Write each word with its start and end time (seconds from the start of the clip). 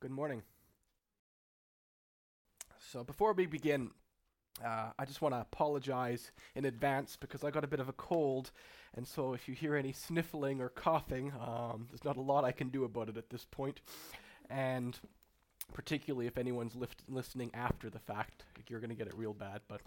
Good 0.00 0.12
morning. 0.12 0.44
So, 2.92 3.02
before 3.02 3.32
we 3.32 3.46
begin, 3.46 3.90
uh, 4.64 4.90
I 4.96 5.04
just 5.04 5.20
want 5.20 5.34
to 5.34 5.40
apologize 5.40 6.30
in 6.54 6.66
advance 6.66 7.16
because 7.16 7.42
I 7.42 7.50
got 7.50 7.64
a 7.64 7.66
bit 7.66 7.80
of 7.80 7.88
a 7.88 7.92
cold, 7.92 8.52
and 8.94 9.08
so 9.08 9.32
if 9.32 9.48
you 9.48 9.56
hear 9.56 9.74
any 9.74 9.90
sniffling 9.90 10.60
or 10.60 10.68
coughing, 10.68 11.32
um, 11.44 11.88
there's 11.90 12.04
not 12.04 12.16
a 12.16 12.20
lot 12.20 12.44
I 12.44 12.52
can 12.52 12.68
do 12.68 12.84
about 12.84 13.08
it 13.08 13.16
at 13.16 13.28
this 13.30 13.44
point. 13.44 13.80
And 14.48 14.96
particularly 15.74 16.28
if 16.28 16.38
anyone's 16.38 16.76
lift- 16.76 17.02
listening 17.08 17.50
after 17.52 17.90
the 17.90 17.98
fact, 17.98 18.44
you're 18.68 18.78
going 18.78 18.90
to 18.90 18.96
get 18.96 19.08
it 19.08 19.18
real 19.18 19.34
bad, 19.34 19.62
but 19.66 19.80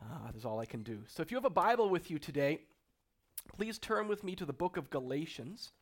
uh, 0.00 0.30
that's 0.32 0.46
all 0.46 0.58
I 0.58 0.64
can 0.64 0.82
do. 0.82 1.00
So, 1.06 1.20
if 1.20 1.30
you 1.30 1.36
have 1.36 1.44
a 1.44 1.50
Bible 1.50 1.90
with 1.90 2.10
you 2.10 2.18
today, 2.18 2.60
please 3.58 3.76
turn 3.78 4.08
with 4.08 4.24
me 4.24 4.36
to 4.36 4.46
the 4.46 4.54
book 4.54 4.78
of 4.78 4.88
Galatians. 4.88 5.72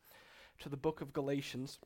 To 0.58 0.68
the 0.68 0.76
book 0.76 1.00
of 1.00 1.12
Galatians. 1.12 1.78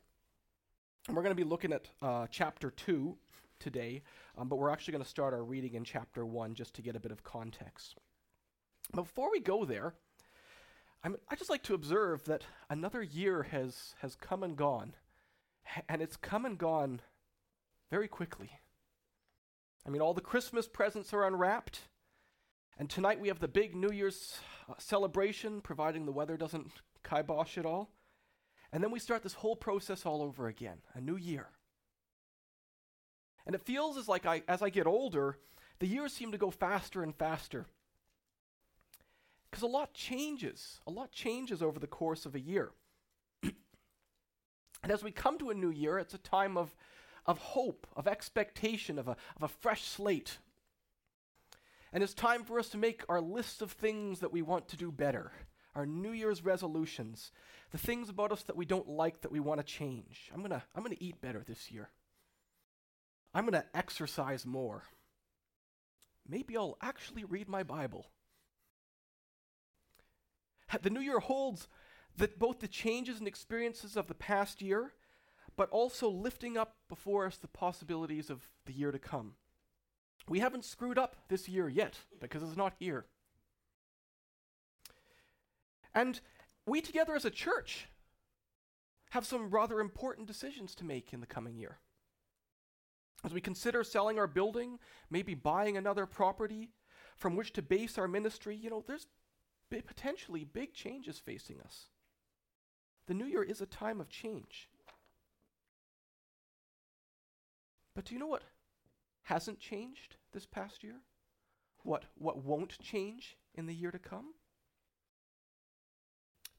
And 1.07 1.15
we're 1.15 1.23
going 1.23 1.35
to 1.35 1.41
be 1.41 1.47
looking 1.47 1.71
at 1.71 1.87
uh, 2.01 2.27
chapter 2.29 2.69
2 2.69 3.15
today, 3.59 4.01
um, 4.37 4.49
but 4.49 4.57
we're 4.57 4.69
actually 4.69 4.91
going 4.91 5.03
to 5.03 5.09
start 5.09 5.33
our 5.33 5.43
reading 5.43 5.75
in 5.75 5.85
chapter 5.85 6.25
1 6.25 6.53
just 6.53 6.73
to 6.73 6.81
get 6.81 6.97
a 6.97 6.99
bit 6.99 7.13
of 7.13 7.23
context. 7.23 7.95
Before 8.93 9.31
we 9.31 9.39
go 9.39 9.63
there, 9.63 9.93
I'm, 11.05 11.15
I 11.29 11.35
just 11.35 11.49
like 11.49 11.63
to 11.63 11.73
observe 11.73 12.25
that 12.25 12.43
another 12.69 13.01
year 13.01 13.43
has, 13.43 13.95
has 14.01 14.15
come 14.15 14.43
and 14.43 14.57
gone, 14.57 14.95
and 15.87 16.01
it's 16.01 16.17
come 16.17 16.45
and 16.45 16.57
gone 16.57 16.99
very 17.89 18.09
quickly. 18.09 18.51
I 19.85 19.89
mean, 19.89 20.01
all 20.01 20.13
the 20.13 20.19
Christmas 20.19 20.67
presents 20.67 21.13
are 21.13 21.25
unwrapped, 21.25 21.83
and 22.77 22.89
tonight 22.89 23.21
we 23.21 23.29
have 23.29 23.39
the 23.39 23.47
big 23.47 23.75
New 23.75 23.91
Year's 23.91 24.39
uh, 24.69 24.73
celebration, 24.77 25.61
providing 25.61 26.05
the 26.05 26.11
weather 26.11 26.35
doesn't 26.35 26.69
kibosh 27.03 27.57
it 27.57 27.65
all. 27.65 27.91
And 28.71 28.83
then 28.83 28.91
we 28.91 28.99
start 28.99 29.23
this 29.23 29.33
whole 29.33 29.55
process 29.55 30.05
all 30.05 30.21
over 30.21 30.47
again, 30.47 30.77
a 30.93 31.01
new 31.01 31.15
year. 31.15 31.47
And 33.45 33.55
it 33.55 33.65
feels 33.65 33.97
as 33.97 34.07
like 34.07 34.25
I, 34.25 34.43
as 34.47 34.61
I 34.61 34.69
get 34.69 34.87
older, 34.87 35.37
the 35.79 35.87
years 35.87 36.13
seem 36.13 36.31
to 36.33 36.37
go 36.37 36.51
faster 36.51 37.01
and 37.01 37.15
faster. 37.15 37.65
Because 39.49 39.63
a 39.63 39.67
lot 39.67 39.93
changes. 39.93 40.81
A 40.85 40.91
lot 40.91 41.11
changes 41.11 41.61
over 41.61 41.79
the 41.79 41.87
course 41.87 42.25
of 42.25 42.35
a 42.35 42.39
year. 42.39 42.71
and 43.43 44.91
as 44.91 45.03
we 45.03 45.11
come 45.11 45.37
to 45.39 45.49
a 45.49 45.55
new 45.55 45.69
year, 45.69 45.97
it's 45.97 46.13
a 46.13 46.19
time 46.19 46.57
of, 46.57 46.75
of 47.25 47.37
hope, 47.37 47.87
of 47.95 48.07
expectation, 48.07 48.99
of 48.99 49.07
a, 49.07 49.15
of 49.37 49.43
a 49.43 49.47
fresh 49.47 49.83
slate. 49.83 50.39
And 51.93 52.03
it's 52.03 52.13
time 52.13 52.43
for 52.43 52.59
us 52.59 52.69
to 52.69 52.77
make 52.77 53.03
our 53.07 53.21
list 53.21 53.61
of 53.61 53.71
things 53.71 54.19
that 54.19 54.33
we 54.33 54.41
want 54.41 54.67
to 54.69 54.77
do 54.77 54.91
better, 54.91 55.31
our 55.77 55.85
New 55.85 56.11
Year's 56.11 56.43
resolutions, 56.43 57.31
the 57.71 57.77
things 57.77 58.09
about 58.09 58.31
us 58.31 58.41
that 58.43 58.55
we 58.55 58.65
don't 58.65 58.89
like 58.89 59.21
that 59.21 59.31
we 59.31 59.39
want 59.39 59.59
to 59.59 59.63
change. 59.63 60.31
I'm 60.33 60.39
going 60.39 60.49
to 60.49 60.63
I'm 60.75 60.83
going 60.83 60.95
to 60.95 61.03
eat 61.03 61.21
better 61.21 61.43
this 61.45 61.71
year. 61.71 61.89
I'm 63.33 63.45
going 63.45 63.61
to 63.61 63.77
exercise 63.77 64.45
more. 64.45 64.83
Maybe 66.27 66.57
I'll 66.57 66.77
actually 66.81 67.23
read 67.23 67.47
my 67.47 67.61
Bible. 67.61 68.07
The 70.81 70.89
new 70.89 70.99
year 70.99 71.19
holds 71.19 71.67
that 72.17 72.39
both 72.39 72.59
the 72.59 72.67
changes 72.67 73.19
and 73.19 73.27
experiences 73.27 73.95
of 73.95 74.07
the 74.07 74.15
past 74.15 74.61
year, 74.61 74.93
but 75.55 75.69
also 75.69 76.09
lifting 76.09 76.57
up 76.57 76.75
before 76.89 77.27
us 77.27 77.37
the 77.37 77.47
possibilities 77.47 78.31
of 78.31 78.49
the 78.65 78.73
year 78.73 78.91
to 78.91 78.99
come. 78.99 79.33
We 80.27 80.39
haven't 80.39 80.65
screwed 80.65 80.97
up 80.97 81.15
this 81.29 81.47
year 81.47 81.69
yet 81.69 81.99
because 82.19 82.41
it's 82.41 82.57
not 82.57 82.73
here. 82.79 83.05
And 85.93 86.19
we 86.65 86.81
together 86.81 87.15
as 87.15 87.25
a 87.25 87.31
church 87.31 87.87
have 89.11 89.25
some 89.25 89.49
rather 89.49 89.79
important 89.79 90.27
decisions 90.27 90.75
to 90.75 90.85
make 90.85 91.13
in 91.13 91.21
the 91.21 91.27
coming 91.27 91.57
year. 91.57 91.79
As 93.23 93.33
we 93.33 93.41
consider 93.41 93.83
selling 93.83 94.19
our 94.19 94.27
building, 94.27 94.79
maybe 95.09 95.33
buying 95.33 95.77
another 95.77 96.05
property 96.05 96.69
from 97.15 97.35
which 97.35 97.53
to 97.53 97.61
base 97.61 97.97
our 97.97 98.07
ministry, 98.07 98.55
you 98.55 98.69
know, 98.69 98.83
there's 98.85 99.07
potentially 99.69 100.43
big 100.43 100.73
changes 100.73 101.17
facing 101.17 101.59
us. 101.61 101.87
The 103.07 103.13
new 103.13 103.25
year 103.25 103.43
is 103.43 103.61
a 103.61 103.65
time 103.65 103.99
of 103.99 104.09
change. 104.09 104.69
But 107.95 108.05
do 108.05 108.13
you 108.13 108.19
know 108.19 108.27
what 108.27 108.43
hasn't 109.23 109.59
changed 109.59 110.17
this 110.31 110.45
past 110.45 110.83
year? 110.83 111.01
What, 111.83 112.03
what 112.15 112.43
won't 112.43 112.77
change 112.79 113.37
in 113.55 113.65
the 113.65 113.73
year 113.73 113.91
to 113.91 113.99
come? 113.99 114.33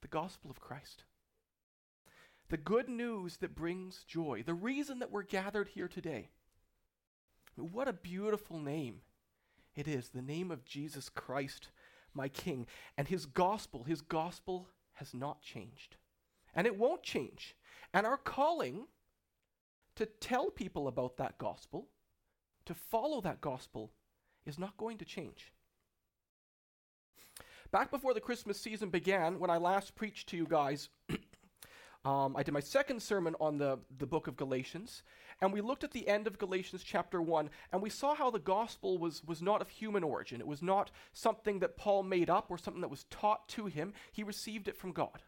The 0.01 0.09
gospel 0.09 0.51
of 0.51 0.61
Christ. 0.61 1.05
The 2.49 2.57
good 2.57 2.89
news 2.89 3.39
that 3.39 3.55
brings 3.55 4.05
joy. 4.05 4.43
The 4.45 4.55
reason 4.55 5.01
that 5.01 5.11
we're 5.11 5.23
gathered 5.23 5.69
here 5.69 5.89
today. 5.89 6.31
What 7.57 7.89
a 7.89 7.93
beautiful 7.93 8.59
name 8.59 9.01
it 9.79 9.87
is 9.87 10.09
the 10.09 10.23
name 10.23 10.51
of 10.51 10.65
Jesus 10.65 11.09
Christ, 11.09 11.69
my 12.13 12.29
King. 12.29 12.67
And 12.97 13.07
his 13.07 13.27
gospel, 13.27 13.85
his 13.85 14.01
gospel 14.01 14.69
has 14.95 15.15
not 15.15 15.41
changed. 15.41 15.97
And 16.53 16.67
it 16.67 16.77
won't 16.77 17.05
change. 17.05 17.55
And 17.95 18.05
our 18.05 18.17
calling 18.17 18.89
to 19.95 20.07
tell 20.07 20.51
people 20.51 20.89
about 20.89 21.17
that 21.19 21.39
gospel, 21.39 21.87
to 22.65 22.75
follow 22.75 23.21
that 23.21 23.41
gospel, 23.41 23.93
is 24.45 24.59
not 24.59 24.77
going 24.77 24.99
to 24.99 25.05
change. 25.05 25.53
Back 27.71 27.91
before 27.91 28.15
the 28.15 28.21
Christmas 28.21 28.59
season 28.59 28.89
began, 28.89 29.39
when 29.39 29.51
I 29.51 29.59
last 29.59 29.95
preached 29.95 30.31
to 30.31 30.39
you 30.39 30.47
guys, 30.49 30.89
um, 32.05 32.35
I 32.35 32.43
did 32.43 32.55
my 32.55 32.61
second 32.61 33.03
sermon 33.03 33.35
on 33.41 33.59
the, 33.59 33.79
the 33.99 34.07
book 34.07 34.27
of 34.27 34.39
Galatians, 34.39 35.03
and 35.43 35.53
we 35.53 35.61
looked 35.61 35.85
at 35.85 35.91
the 35.91 36.09
end 36.09 36.27
of 36.27 36.39
Galatians 36.39 36.83
chapter 36.83 37.21
1, 37.21 37.51
and 37.71 37.83
we 37.83 37.91
saw 37.91 38.15
how 38.15 38.31
the 38.31 38.39
gospel 38.39 38.97
was, 38.97 39.23
was 39.23 39.43
not 39.43 39.61
of 39.61 39.69
human 39.69 40.03
origin. 40.03 40.41
It 40.41 40.47
was 40.47 40.63
not 40.63 40.91
something 41.13 41.59
that 41.59 41.77
Paul 41.77 42.05
made 42.05 42.31
up 42.31 42.47
or 42.51 42.57
something 42.57 42.81
that 42.81 42.91
was 42.91 43.05
taught 43.11 43.47
to 43.51 43.67
him, 43.67 43.93
he 44.13 44.23
received 44.23 44.67
it 44.67 44.77
from 44.77 44.93
God. 44.93 45.23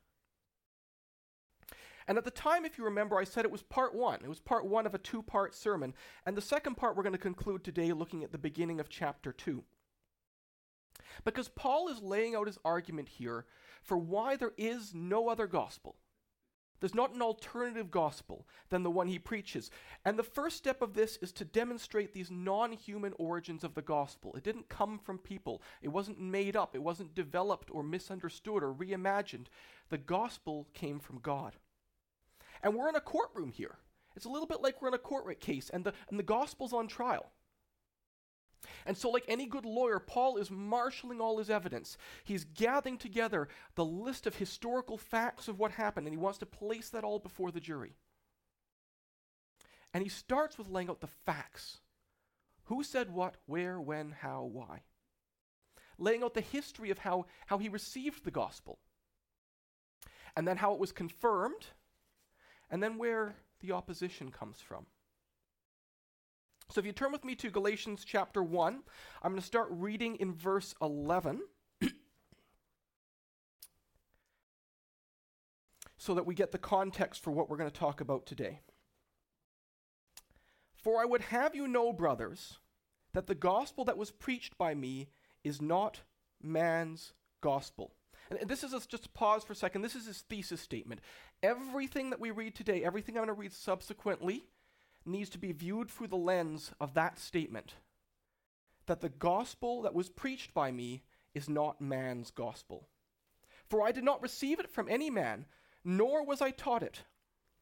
And 2.09 2.17
at 2.17 2.25
the 2.25 2.31
time, 2.31 2.65
if 2.65 2.79
you 2.79 2.85
remember, 2.85 3.19
I 3.19 3.25
said 3.25 3.45
it 3.45 3.51
was 3.51 3.63
part 3.63 3.95
one. 3.95 4.21
It 4.25 4.29
was 4.29 4.41
part 4.41 4.67
one 4.67 4.87
of 4.87 4.95
a 4.95 4.99
two 4.99 5.23
part 5.23 5.55
sermon. 5.55 5.95
And 6.25 6.37
the 6.37 6.41
second 6.41 6.77
part 6.77 6.97
we're 6.97 7.05
going 7.05 7.13
to 7.13 7.19
conclude 7.19 7.63
today 7.63 7.93
looking 7.93 8.25
at 8.25 8.33
the 8.33 8.39
beginning 8.39 8.81
of 8.81 8.89
chapter 8.89 9.31
2. 9.31 9.63
Because 11.25 11.49
Paul 11.49 11.89
is 11.89 12.03
laying 12.03 12.35
out 12.35 12.47
his 12.47 12.59
argument 12.65 13.09
here 13.09 13.47
for 13.83 13.97
why 13.97 14.37
there 14.37 14.53
is 14.57 14.95
no 14.95 15.29
other 15.29 15.47
gospel. 15.47 15.97
There's 16.81 16.95
not 16.95 17.15
an 17.15 17.21
alternative 17.21 17.91
gospel 17.91 18.47
than 18.71 18.83
the 18.83 18.91
one 18.91 19.07
he 19.07 19.19
preaches. 19.19 19.71
And 20.05 20.19
the 20.19 20.23
first 20.23 20.57
step 20.57 20.81
of 20.81 20.95
this 20.95 21.19
is 21.19 21.31
to 21.33 21.45
demonstrate 21.45 22.13
these 22.13 22.31
non 22.31 22.73
human 22.73 23.13
origins 23.19 23.65
of 23.65 23.75
the 23.75 23.83
gospel. 23.83 24.35
It 24.35 24.43
didn't 24.43 24.71
come 24.71 24.99
from 24.99 25.19
people, 25.19 25.63
it 25.83 25.89
wasn't 25.89 26.21
made 26.21 26.57
up, 26.57 26.75
it 26.75 26.83
wasn't 26.83 27.15
developed 27.15 27.71
or 27.71 27.83
misunderstood 27.83 28.63
or 28.63 28.73
reimagined. 28.73 29.47
The 29.91 29.99
gospel 29.99 30.69
came 30.73 30.99
from 30.99 31.19
God. 31.19 31.57
And 32.63 32.75
we're 32.75 32.89
in 32.89 32.97
a 32.97 33.01
courtroom 33.01 33.53
here. 33.53 33.77
It's 34.17 34.27
a 34.27 34.31
little 34.31 34.47
bit 34.47 34.63
like 34.63 34.81
we're 34.81 34.89
in 34.89 34.95
a 34.95 34.99
court 34.99 35.41
case 35.41 35.71
and 35.71 35.85
the, 35.85 35.93
and 36.09 36.19
the 36.19 36.25
gospel's 36.25 36.73
on 36.73 36.89
trial. 36.89 37.31
And 38.87 38.97
so, 38.97 39.11
like 39.11 39.25
any 39.29 39.47
good 39.47 39.65
lawyer, 39.65 39.99
Paul 39.99 40.37
is 40.37 40.51
marshaling 40.51 41.21
all 41.21 41.39
his 41.39 41.51
evidence. 41.51 41.97
He's 42.25 42.45
gathering 42.45 42.99
together 42.99 43.49
the 43.75 43.85
list 43.85 44.27
of 44.27 44.37
historical 44.37 44.99
facts 44.99 45.49
of 45.49 45.59
what 45.59 45.73
happened, 45.73 46.07
and 46.07 46.15
he 46.15 46.23
wants 46.23 46.39
to 46.39 46.47
place 46.47 46.91
that 46.91 47.05
all 47.05 47.19
before 47.19 47.51
the 47.51 47.61
jury. 47.61 47.95
And 49.93 50.03
he 50.03 50.09
starts 50.09 50.57
with 50.57 50.69
laying 50.69 50.89
out 50.89 51.01
the 51.01 51.07
facts 51.07 51.81
who 52.65 52.85
said 52.85 53.11
what, 53.11 53.37
where, 53.47 53.81
when, 53.81 54.15
how, 54.21 54.49
why. 54.51 54.83
Laying 55.99 56.23
out 56.23 56.35
the 56.35 56.41
history 56.41 56.91
of 56.91 56.99
how, 56.99 57.27
how 57.47 57.59
he 57.59 57.69
received 57.69 58.25
the 58.25 58.31
gospel, 58.31 58.79
and 60.37 60.47
then 60.47 60.57
how 60.57 60.73
it 60.73 60.81
was 60.81 60.93
confirmed, 60.93 61.67
and 62.71 62.83
then 62.83 62.97
where 62.97 63.35
the 63.61 63.73
opposition 63.73 64.31
comes 64.31 64.59
from. 64.61 64.87
So 66.71 66.79
if 66.79 66.87
you 66.87 66.93
turn 66.93 67.11
with 67.11 67.25
me 67.25 67.35
to 67.35 67.51
Galatians 67.51 68.05
chapter 68.07 68.45
1, 68.45 68.83
I'm 69.23 69.33
going 69.33 69.41
to 69.41 69.47
start 69.47 69.67
reading 69.71 70.15
in 70.17 70.33
verse 70.33 70.73
11. 70.81 71.41
so 75.97 76.15
that 76.15 76.27
we 76.27 76.37
get 76.37 76.53
the 76.53 76.59
context 76.59 77.25
for 77.25 77.33
what 77.33 77.51
we're 77.51 77.57
going 77.57 77.71
to 77.71 77.77
talk 77.77 78.01
about 78.01 78.25
today. 78.25 78.61
For 80.77 81.03
I 81.03 81.07
would 81.07 81.23
have 81.23 81.57
you 81.57 81.67
know, 81.67 81.93
brothers, 81.93 82.61
that 83.15 83.27
the 83.27 83.35
gospel 83.35 83.85
that 83.87 83.99
was 83.99 84.13
preached 84.13 84.57
by 84.57 84.77
me 84.77 85.09
is 85.43 85.61
not 85.61 86.03
man's 86.41 87.15
gospel. 87.41 87.95
And 88.31 88.49
this 88.49 88.63
is 88.63 88.73
a, 88.73 88.81
just 88.87 89.13
pause 89.13 89.43
for 89.43 89.55
a 89.55 89.57
second. 89.57 89.83
This 89.83 89.97
is 89.97 90.07
his 90.07 90.21
thesis 90.21 90.61
statement. 90.61 91.01
Everything 91.43 92.11
that 92.11 92.21
we 92.21 92.31
read 92.31 92.55
today, 92.55 92.85
everything 92.85 93.17
I'm 93.17 93.25
going 93.25 93.35
to 93.35 93.41
read 93.41 93.53
subsequently, 93.53 94.45
needs 95.05 95.31
to 95.31 95.39
be 95.39 95.53
viewed 95.53 95.91
through 95.91 96.09
the 96.09 96.17
lens 96.17 96.73
of 96.81 96.95
that 96.95 97.19
statement 97.19 97.75
that 98.87 99.01
the 99.01 99.09
gospel 99.09 99.83
that 99.83 99.95
was 99.95 100.09
preached 100.09 100.53
by 100.53 100.73
me 100.73 101.03
is 101.33 101.49
not 101.49 101.81
man's 101.81 102.33
gospel. 102.33 102.89
For 103.69 103.87
I 103.87 103.93
did 103.93 104.03
not 104.03 104.21
receive 104.21 104.59
it 104.59 104.69
from 104.69 104.89
any 104.89 105.11
man, 105.11 105.47
nor 105.85 106.25
was 106.25 106.43
I 106.43 106.51
taught 106.51 106.83
it, 106.83 107.05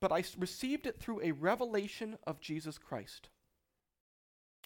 but 0.01 0.11
I 0.11 0.25
received 0.39 0.87
it 0.87 0.99
through 0.99 1.21
a 1.21 1.33
revelation 1.33 2.17
of 2.27 2.41
Jesus 2.41 2.79
Christ. 2.79 3.29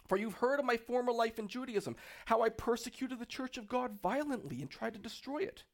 For 0.06 0.16
you've 0.16 0.34
heard 0.34 0.60
of 0.60 0.64
my 0.64 0.76
former 0.76 1.12
life 1.12 1.38
in 1.38 1.48
Judaism, 1.48 1.96
how 2.26 2.42
I 2.42 2.48
persecuted 2.48 3.18
the 3.18 3.26
church 3.26 3.58
of 3.58 3.68
God 3.68 4.00
violently 4.00 4.60
and 4.60 4.70
tried 4.70 4.94
to 4.94 5.00
destroy 5.00 5.38
it. 5.38 5.64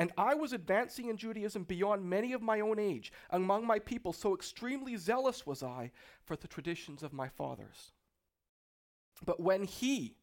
And 0.00 0.12
I 0.16 0.34
was 0.34 0.54
advancing 0.54 1.10
in 1.10 1.18
Judaism 1.18 1.64
beyond 1.64 2.08
many 2.08 2.32
of 2.32 2.40
my 2.40 2.60
own 2.60 2.78
age 2.78 3.12
among 3.28 3.66
my 3.66 3.78
people, 3.78 4.14
so 4.14 4.34
extremely 4.34 4.96
zealous 4.96 5.44
was 5.44 5.62
I 5.62 5.92
for 6.24 6.36
the 6.36 6.48
traditions 6.48 7.02
of 7.02 7.12
my 7.12 7.28
fathers. 7.28 7.92
But 9.26 9.40
when 9.40 9.64
he, 9.64 10.16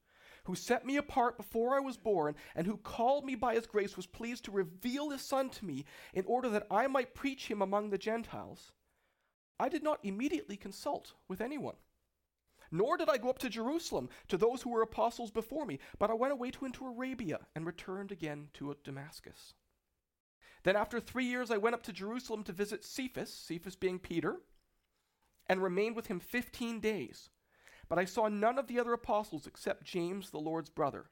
who 0.45 0.55
set 0.55 0.83
me 0.83 0.97
apart 0.97 1.37
before 1.37 1.75
I 1.75 1.79
was 1.79 1.95
born, 1.95 2.33
and 2.55 2.65
who 2.65 2.77
called 2.77 3.23
me 3.23 3.35
by 3.35 3.53
his 3.53 3.67
grace, 3.67 3.95
was 3.95 4.07
pleased 4.07 4.45
to 4.45 4.51
reveal 4.51 5.11
his 5.11 5.21
Son 5.21 5.51
to 5.51 5.65
me 5.65 5.85
in 6.11 6.25
order 6.25 6.49
that 6.49 6.65
I 6.71 6.87
might 6.87 7.13
preach 7.13 7.45
him 7.45 7.61
among 7.61 7.91
the 7.91 7.99
Gentiles, 7.99 8.71
I 9.59 9.69
did 9.69 9.83
not 9.83 9.99
immediately 10.03 10.57
consult 10.57 11.13
with 11.27 11.39
anyone. 11.39 11.75
Nor 12.71 12.97
did 12.97 13.09
I 13.09 13.17
go 13.17 13.29
up 13.29 13.37
to 13.39 13.49
Jerusalem 13.49 14.09
to 14.27 14.37
those 14.37 14.63
who 14.63 14.71
were 14.71 14.81
apostles 14.81 15.29
before 15.29 15.67
me, 15.67 15.77
but 15.99 16.09
I 16.09 16.15
went 16.15 16.33
away 16.33 16.49
to 16.49 16.65
into 16.65 16.87
Arabia 16.87 17.45
and 17.55 17.63
returned 17.63 18.11
again 18.11 18.49
to 18.55 18.75
Damascus. 18.83 19.53
Then 20.63 20.75
after 20.75 20.99
three 20.99 21.25
years 21.25 21.51
I 21.51 21.57
went 21.57 21.75
up 21.75 21.83
to 21.83 21.93
Jerusalem 21.93 22.43
to 22.43 22.51
visit 22.51 22.83
Cephas, 22.83 23.33
Cephas 23.33 23.75
being 23.75 23.99
Peter, 23.99 24.37
and 25.47 25.63
remained 25.63 25.95
with 25.95 26.07
him 26.07 26.19
fifteen 26.19 26.79
days. 26.79 27.29
But 27.89 27.99
I 27.99 28.05
saw 28.05 28.27
none 28.27 28.59
of 28.59 28.67
the 28.67 28.79
other 28.79 28.93
apostles 28.93 29.47
except 29.47 29.85
James, 29.85 30.29
the 30.29 30.39
Lord's 30.39 30.69
brother. 30.69 31.05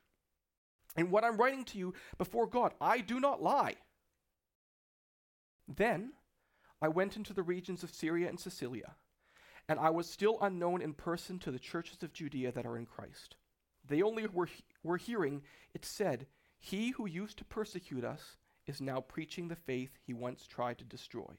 And 0.97 1.11
what 1.11 1.23
I'm 1.23 1.37
writing 1.37 1.63
to 1.65 1.77
you 1.77 1.93
before 2.17 2.47
God, 2.47 2.73
I 2.81 2.99
do 2.99 3.19
not 3.19 3.41
lie. 3.41 3.75
Then 5.67 6.13
I 6.81 6.89
went 6.89 7.15
into 7.15 7.33
the 7.33 7.43
regions 7.43 7.83
of 7.83 7.91
Syria 7.91 8.27
and 8.29 8.39
Cilicia 8.39 8.95
and 9.67 9.79
I 9.79 9.89
was 9.89 10.09
still 10.09 10.37
unknown 10.41 10.81
in 10.81 10.93
person 10.93 11.39
to 11.39 11.51
the 11.51 11.59
churches 11.59 12.03
of 12.03 12.13
Judea 12.13 12.51
that 12.51 12.65
are 12.65 12.77
in 12.77 12.85
Christ. 12.85 13.35
They 13.87 14.01
only 14.01 14.27
were, 14.27 14.49
were 14.83 14.97
hearing 14.97 15.41
it 15.73 15.85
said, 15.85 16.27
He 16.57 16.91
who 16.91 17.07
used 17.07 17.37
to 17.39 17.45
persecute 17.45 18.03
us 18.03 18.37
is 18.67 18.81
now 18.81 18.99
preaching 18.99 19.47
the 19.47 19.55
faith 19.55 19.97
he 20.05 20.13
once 20.13 20.47
tried 20.47 20.77
to 20.79 20.85
destroy. 20.85 21.33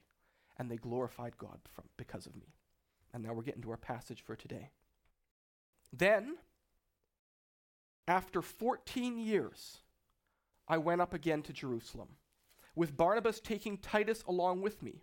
And 0.58 0.70
they 0.70 0.76
glorified 0.76 1.36
God 1.36 1.58
from, 1.74 1.84
because 1.96 2.26
of 2.26 2.36
me. 2.36 2.54
And 3.12 3.22
now 3.22 3.32
we're 3.32 3.42
getting 3.42 3.62
to 3.62 3.70
our 3.70 3.76
passage 3.76 4.22
for 4.22 4.36
today. 4.36 4.70
Then, 5.92 6.36
after 8.08 8.42
14 8.42 9.18
years, 9.18 9.78
I 10.68 10.78
went 10.78 11.00
up 11.00 11.14
again 11.14 11.42
to 11.42 11.52
Jerusalem, 11.52 12.08
with 12.74 12.96
Barnabas 12.96 13.40
taking 13.40 13.78
Titus 13.78 14.22
along 14.26 14.62
with 14.62 14.82
me. 14.82 15.02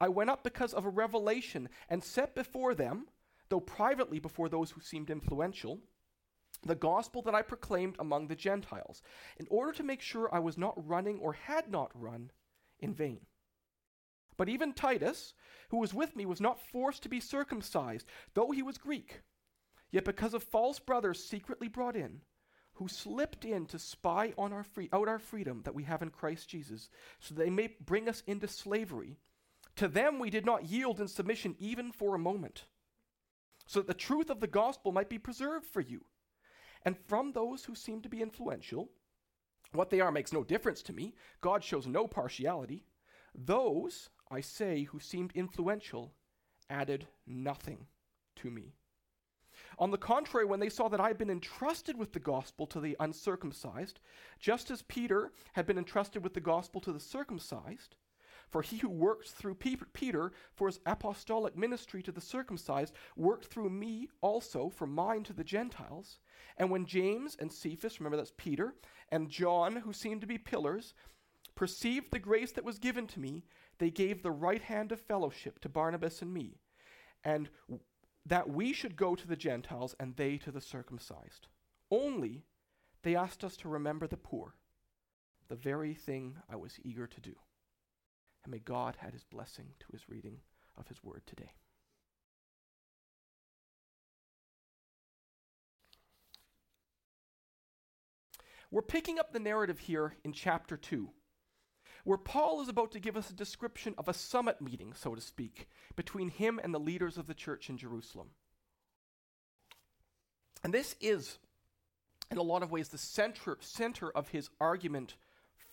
I 0.00 0.08
went 0.08 0.30
up 0.30 0.44
because 0.44 0.72
of 0.72 0.84
a 0.84 0.90
revelation 0.90 1.68
and 1.88 2.02
set 2.02 2.34
before 2.34 2.74
them, 2.74 3.06
though 3.48 3.60
privately 3.60 4.18
before 4.18 4.48
those 4.48 4.70
who 4.70 4.80
seemed 4.80 5.10
influential, 5.10 5.80
the 6.64 6.74
gospel 6.74 7.22
that 7.22 7.34
I 7.34 7.42
proclaimed 7.42 7.96
among 7.98 8.26
the 8.26 8.36
Gentiles, 8.36 9.02
in 9.38 9.46
order 9.50 9.72
to 9.72 9.82
make 9.82 10.00
sure 10.00 10.28
I 10.32 10.38
was 10.40 10.58
not 10.58 10.88
running 10.88 11.18
or 11.20 11.32
had 11.32 11.70
not 11.70 11.90
run 11.94 12.30
in 12.80 12.94
vain. 12.94 13.20
But 14.36 14.48
even 14.48 14.72
Titus, 14.72 15.34
who 15.70 15.78
was 15.78 15.92
with 15.92 16.14
me, 16.14 16.24
was 16.24 16.40
not 16.40 16.60
forced 16.60 17.02
to 17.02 17.08
be 17.08 17.20
circumcised, 17.20 18.06
though 18.34 18.50
he 18.50 18.62
was 18.62 18.78
Greek. 18.78 19.22
Yet 19.90 20.04
because 20.04 20.34
of 20.34 20.42
false 20.42 20.78
brothers 20.78 21.24
secretly 21.24 21.68
brought 21.68 21.96
in, 21.96 22.20
who 22.74 22.86
slipped 22.86 23.44
in 23.44 23.66
to 23.66 23.78
spy 23.78 24.32
on 24.38 24.52
our 24.52 24.62
free, 24.62 24.88
out 24.92 25.08
our 25.08 25.18
freedom 25.18 25.62
that 25.64 25.74
we 25.74 25.82
have 25.84 26.02
in 26.02 26.10
Christ 26.10 26.48
Jesus, 26.48 26.88
so 27.18 27.34
they 27.34 27.50
may 27.50 27.74
bring 27.84 28.08
us 28.08 28.22
into 28.26 28.46
slavery, 28.46 29.16
to 29.76 29.88
them 29.88 30.18
we 30.18 30.30
did 30.30 30.46
not 30.46 30.66
yield 30.66 31.00
in 31.00 31.08
submission 31.08 31.56
even 31.58 31.90
for 31.90 32.14
a 32.14 32.18
moment, 32.18 32.66
so 33.66 33.80
that 33.80 33.88
the 33.88 33.94
truth 33.94 34.30
of 34.30 34.40
the 34.40 34.46
gospel 34.46 34.92
might 34.92 35.08
be 35.08 35.18
preserved 35.18 35.66
for 35.66 35.80
you. 35.80 36.04
And 36.84 36.96
from 37.06 37.32
those 37.32 37.64
who 37.64 37.74
seem 37.74 38.00
to 38.02 38.08
be 38.08 38.22
influential, 38.22 38.88
what 39.72 39.90
they 39.90 40.00
are 40.00 40.12
makes 40.12 40.32
no 40.32 40.44
difference 40.44 40.82
to 40.82 40.92
me. 40.92 41.14
God 41.40 41.62
shows 41.62 41.86
no 41.86 42.06
partiality. 42.06 42.84
Those, 43.34 44.10
I 44.30 44.40
say, 44.40 44.84
who 44.84 45.00
seemed 45.00 45.32
influential 45.34 46.14
added 46.70 47.06
nothing 47.26 47.86
to 48.36 48.50
me. 48.50 48.74
On 49.78 49.90
the 49.90 49.98
contrary, 49.98 50.46
when 50.46 50.60
they 50.60 50.68
saw 50.68 50.88
that 50.88 51.00
I 51.00 51.08
had 51.08 51.18
been 51.18 51.30
entrusted 51.30 51.96
with 51.98 52.12
the 52.12 52.20
gospel 52.20 52.66
to 52.68 52.80
the 52.80 52.96
uncircumcised, 53.00 54.00
just 54.38 54.70
as 54.70 54.82
Peter 54.82 55.32
had 55.52 55.66
been 55.66 55.78
entrusted 55.78 56.22
with 56.22 56.34
the 56.34 56.40
gospel 56.40 56.80
to 56.82 56.92
the 56.92 57.00
circumcised, 57.00 57.96
for 58.50 58.62
he 58.62 58.78
who 58.78 58.88
worked 58.88 59.28
through 59.28 59.54
Peter 59.54 60.32
for 60.54 60.68
his 60.68 60.80
apostolic 60.86 61.56
ministry 61.56 62.02
to 62.02 62.12
the 62.12 62.20
circumcised 62.20 62.94
worked 63.16 63.46
through 63.46 63.70
me 63.70 64.08
also 64.20 64.68
for 64.68 64.86
mine 64.86 65.22
to 65.24 65.32
the 65.32 65.44
Gentiles. 65.44 66.18
And 66.56 66.70
when 66.70 66.86
James 66.86 67.36
and 67.38 67.52
Cephas, 67.52 68.00
remember 68.00 68.16
that's 68.16 68.32
Peter, 68.36 68.74
and 69.10 69.28
John, 69.30 69.76
who 69.76 69.92
seemed 69.92 70.22
to 70.22 70.26
be 70.26 70.38
pillars, 70.38 70.94
perceived 71.54 72.10
the 72.10 72.18
grace 72.18 72.52
that 72.52 72.64
was 72.64 72.78
given 72.78 73.06
to 73.08 73.20
me, 73.20 73.44
they 73.78 73.90
gave 73.90 74.22
the 74.22 74.30
right 74.30 74.62
hand 74.62 74.92
of 74.92 75.00
fellowship 75.00 75.60
to 75.60 75.68
Barnabas 75.68 76.22
and 76.22 76.32
me, 76.32 76.60
and 77.24 77.48
that 78.26 78.48
we 78.48 78.72
should 78.72 78.96
go 78.96 79.14
to 79.14 79.26
the 79.26 79.36
Gentiles 79.36 79.94
and 79.98 80.16
they 80.16 80.36
to 80.38 80.50
the 80.50 80.60
circumcised. 80.60 81.48
Only 81.90 82.44
they 83.02 83.14
asked 83.16 83.44
us 83.44 83.56
to 83.58 83.68
remember 83.68 84.06
the 84.06 84.16
poor, 84.16 84.54
the 85.48 85.54
very 85.54 85.94
thing 85.94 86.36
I 86.50 86.56
was 86.56 86.78
eager 86.82 87.06
to 87.06 87.20
do. 87.20 87.34
And 88.44 88.52
may 88.52 88.58
God 88.58 88.96
add 89.02 89.12
his 89.12 89.24
blessing 89.24 89.66
to 89.80 89.86
his 89.92 90.08
reading 90.08 90.38
of 90.76 90.88
his 90.88 91.02
word 91.02 91.22
today. 91.26 91.50
We're 98.70 98.82
picking 98.82 99.18
up 99.18 99.32
the 99.32 99.40
narrative 99.40 99.78
here 99.78 100.14
in 100.24 100.32
chapter 100.32 100.76
2, 100.76 101.08
where 102.04 102.18
Paul 102.18 102.60
is 102.60 102.68
about 102.68 102.92
to 102.92 103.00
give 103.00 103.16
us 103.16 103.30
a 103.30 103.34
description 103.34 103.94
of 103.96 104.08
a 104.08 104.14
summit 104.14 104.60
meeting, 104.60 104.92
so 104.94 105.14
to 105.14 105.20
speak, 105.20 105.68
between 105.96 106.28
him 106.28 106.60
and 106.62 106.74
the 106.74 106.78
leaders 106.78 107.16
of 107.16 107.26
the 107.26 107.34
church 107.34 107.70
in 107.70 107.78
Jerusalem. 107.78 108.28
And 110.62 110.74
this 110.74 110.96
is, 111.00 111.38
in 112.30 112.36
a 112.36 112.42
lot 112.42 112.62
of 112.62 112.70
ways, 112.70 112.88
the 112.88 112.98
center, 112.98 113.56
center 113.60 114.10
of 114.10 114.28
his 114.28 114.50
argument 114.60 115.16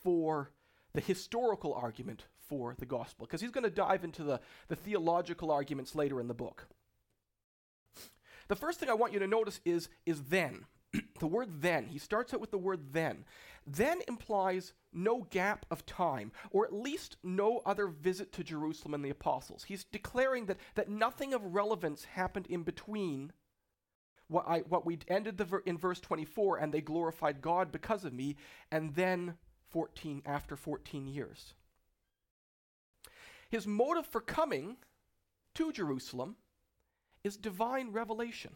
for 0.01 0.51
the 0.93 1.01
historical 1.01 1.73
argument 1.73 2.27
for 2.47 2.75
the 2.77 2.85
gospel, 2.85 3.25
because 3.25 3.41
he's 3.41 3.51
going 3.51 3.63
to 3.63 3.69
dive 3.69 4.03
into 4.03 4.23
the, 4.23 4.39
the 4.67 4.75
theological 4.75 5.51
arguments 5.51 5.95
later 5.95 6.19
in 6.19 6.27
the 6.27 6.33
book. 6.33 6.67
The 8.47 8.55
first 8.55 8.79
thing 8.79 8.89
I 8.89 8.93
want 8.93 9.13
you 9.13 9.19
to 9.19 9.27
notice 9.27 9.59
is, 9.65 9.89
is 10.05 10.23
then. 10.23 10.65
the 11.19 11.27
word 11.27 11.61
then. 11.61 11.87
He 11.87 11.97
starts 11.97 12.33
out 12.33 12.41
with 12.41 12.51
the 12.51 12.57
word 12.57 12.93
then. 12.93 13.25
Then 13.65 14.01
implies 14.07 14.73
no 14.93 15.27
gap 15.31 15.65
of 15.71 15.85
time, 15.85 16.31
or 16.51 16.65
at 16.65 16.73
least 16.73 17.17
no 17.23 17.61
other 17.65 17.87
visit 17.87 18.31
to 18.33 18.43
Jerusalem 18.43 18.93
and 18.93 19.03
the 19.03 19.09
apostles. 19.09 19.63
He's 19.63 19.83
declaring 19.83 20.45
that, 20.45 20.57
that 20.75 20.89
nothing 20.89 21.33
of 21.33 21.55
relevance 21.55 22.05
happened 22.05 22.45
in 22.47 22.63
between 22.63 23.31
what, 24.27 24.45
I, 24.47 24.59
what 24.59 24.85
we 24.85 24.99
ended 25.07 25.37
ver- 25.37 25.63
in 25.65 25.77
verse 25.77 25.99
24, 25.99 26.57
and 26.57 26.73
they 26.73 26.81
glorified 26.81 27.41
God 27.41 27.71
because 27.71 28.05
of 28.05 28.13
me, 28.13 28.35
and 28.71 28.95
then 28.95 29.35
14 29.69 30.21
after 30.25 30.55
14 30.55 31.07
years. 31.07 31.53
His 33.55 33.65
motive 33.65 34.05
for 34.05 34.19
coming 34.19 34.75
to 35.53 35.71
Jerusalem 35.71 36.35
is 37.23 37.37
divine 37.37 37.93
revelation. 37.93 38.51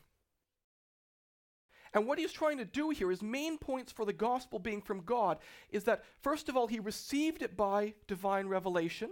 And 1.94 2.06
what 2.06 2.20
he's 2.20 2.34
trying 2.34 2.58
to 2.58 2.66
do 2.66 2.90
here, 2.90 3.10
his 3.10 3.22
main 3.22 3.58
points 3.58 3.94
for 3.94 4.04
the 4.04 4.12
gospel 4.12 4.60
being 4.60 4.82
from 4.82 5.06
God, 5.06 5.38
is 5.70 5.86
that 5.86 6.04
first 6.20 6.50
of 6.50 6.58
all, 6.58 6.68
he 6.68 6.82
received 6.82 7.42
it 7.42 7.56
by 7.56 7.94
divine 8.08 8.48
revelation. 8.48 9.12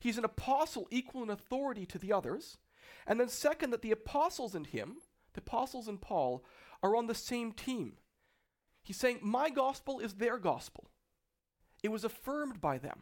He's 0.00 0.18
an 0.18 0.26
apostle 0.26 0.86
equal 0.90 1.22
in 1.22 1.30
authority 1.30 1.86
to 1.86 1.98
the 1.98 2.12
others. 2.12 2.58
And 3.06 3.18
then, 3.18 3.30
second, 3.30 3.70
that 3.70 3.80
the 3.80 3.90
apostles 3.90 4.54
and 4.54 4.66
him, 4.66 4.96
the 5.32 5.40
apostles 5.40 5.88
and 5.88 5.98
Paul, 5.98 6.44
are 6.82 6.94
on 6.94 7.06
the 7.06 7.14
same 7.14 7.52
team. 7.52 7.94
He's 8.82 8.98
saying, 8.98 9.20
My 9.22 9.48
gospel 9.48 9.98
is 9.98 10.12
their 10.12 10.36
gospel. 10.36 10.90
It 11.82 11.88
was 11.88 12.04
affirmed 12.04 12.60
by 12.60 12.76
them. 12.76 13.00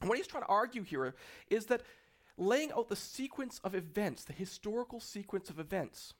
What 0.00 0.18
he's 0.18 0.26
trying 0.26 0.44
to 0.44 0.48
argue 0.48 0.82
here 0.82 1.14
is 1.48 1.66
that 1.66 1.82
laying 2.36 2.72
out 2.72 2.88
the 2.88 2.96
sequence 2.96 3.60
of 3.64 3.74
events, 3.74 4.24
the 4.24 4.32
historical 4.32 5.00
sequence 5.00 5.50
of 5.50 5.58
events. 5.58 6.14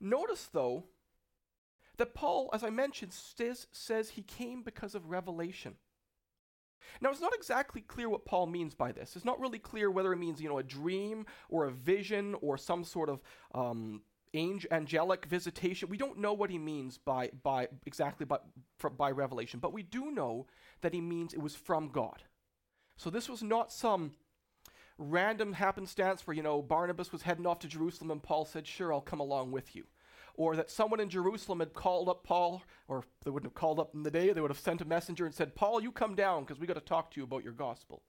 Notice, 0.00 0.48
though, 0.52 0.84
that 1.98 2.14
Paul, 2.14 2.50
as 2.52 2.64
I 2.64 2.70
mentioned, 2.70 3.12
says, 3.12 3.66
says 3.70 4.10
he 4.10 4.22
came 4.22 4.62
because 4.62 4.94
of 4.94 5.10
revelation. 5.10 5.76
Now, 7.00 7.10
it's 7.10 7.20
not 7.20 7.34
exactly 7.34 7.80
clear 7.80 8.08
what 8.08 8.24
Paul 8.24 8.46
means 8.46 8.74
by 8.74 8.92
this. 8.92 9.14
It's 9.14 9.24
not 9.24 9.40
really 9.40 9.58
clear 9.58 9.90
whether 9.90 10.12
it 10.12 10.18
means, 10.18 10.42
you 10.42 10.48
know, 10.48 10.58
a 10.58 10.64
dream 10.64 11.26
or 11.48 11.66
a 11.66 11.70
vision 11.70 12.34
or 12.40 12.58
some 12.58 12.84
sort 12.84 13.08
of 13.08 13.20
um, 13.54 14.02
angelic 14.34 15.26
visitation. 15.26 15.88
We 15.88 15.98
don't 15.98 16.18
know 16.18 16.32
what 16.32 16.50
he 16.50 16.58
means 16.58 16.98
by, 16.98 17.30
by 17.42 17.68
exactly 17.86 18.26
by, 18.26 18.38
by 18.96 19.10
revelation, 19.10 19.60
but 19.60 19.72
we 19.72 19.82
do 19.82 20.10
know 20.10 20.46
that 20.80 20.94
he 20.94 21.00
means 21.00 21.34
it 21.34 21.42
was 21.42 21.54
from 21.54 21.88
God. 21.88 22.22
So 22.96 23.10
this 23.10 23.28
was 23.28 23.42
not 23.42 23.72
some 23.72 24.12
random 24.98 25.54
happenstance 25.54 26.26
where, 26.26 26.36
you 26.36 26.42
know, 26.42 26.62
Barnabas 26.62 27.12
was 27.12 27.22
heading 27.22 27.46
off 27.46 27.58
to 27.60 27.68
Jerusalem 27.68 28.10
and 28.10 28.22
Paul 28.22 28.44
said, 28.44 28.66
Sure, 28.66 28.92
I'll 28.92 29.00
come 29.00 29.20
along 29.20 29.52
with 29.52 29.74
you. 29.74 29.84
Or 30.34 30.56
that 30.56 30.70
someone 30.70 31.00
in 31.00 31.10
Jerusalem 31.10 31.60
had 31.60 31.74
called 31.74 32.08
up 32.08 32.24
Paul, 32.24 32.62
or 32.88 33.04
they 33.24 33.30
wouldn't 33.30 33.52
have 33.52 33.60
called 33.60 33.78
up 33.78 33.94
in 33.94 34.02
the 34.02 34.10
day, 34.10 34.32
they 34.32 34.40
would 34.40 34.50
have 34.50 34.58
sent 34.58 34.80
a 34.80 34.86
messenger 34.86 35.26
and 35.26 35.34
said, 35.34 35.54
Paul, 35.54 35.82
you 35.82 35.92
come 35.92 36.14
down 36.14 36.44
because 36.44 36.58
we 36.58 36.66
got 36.66 36.74
to 36.74 36.80
talk 36.80 37.10
to 37.10 37.20
you 37.20 37.24
about 37.24 37.44
your 37.44 37.52
gospel. 37.52 38.02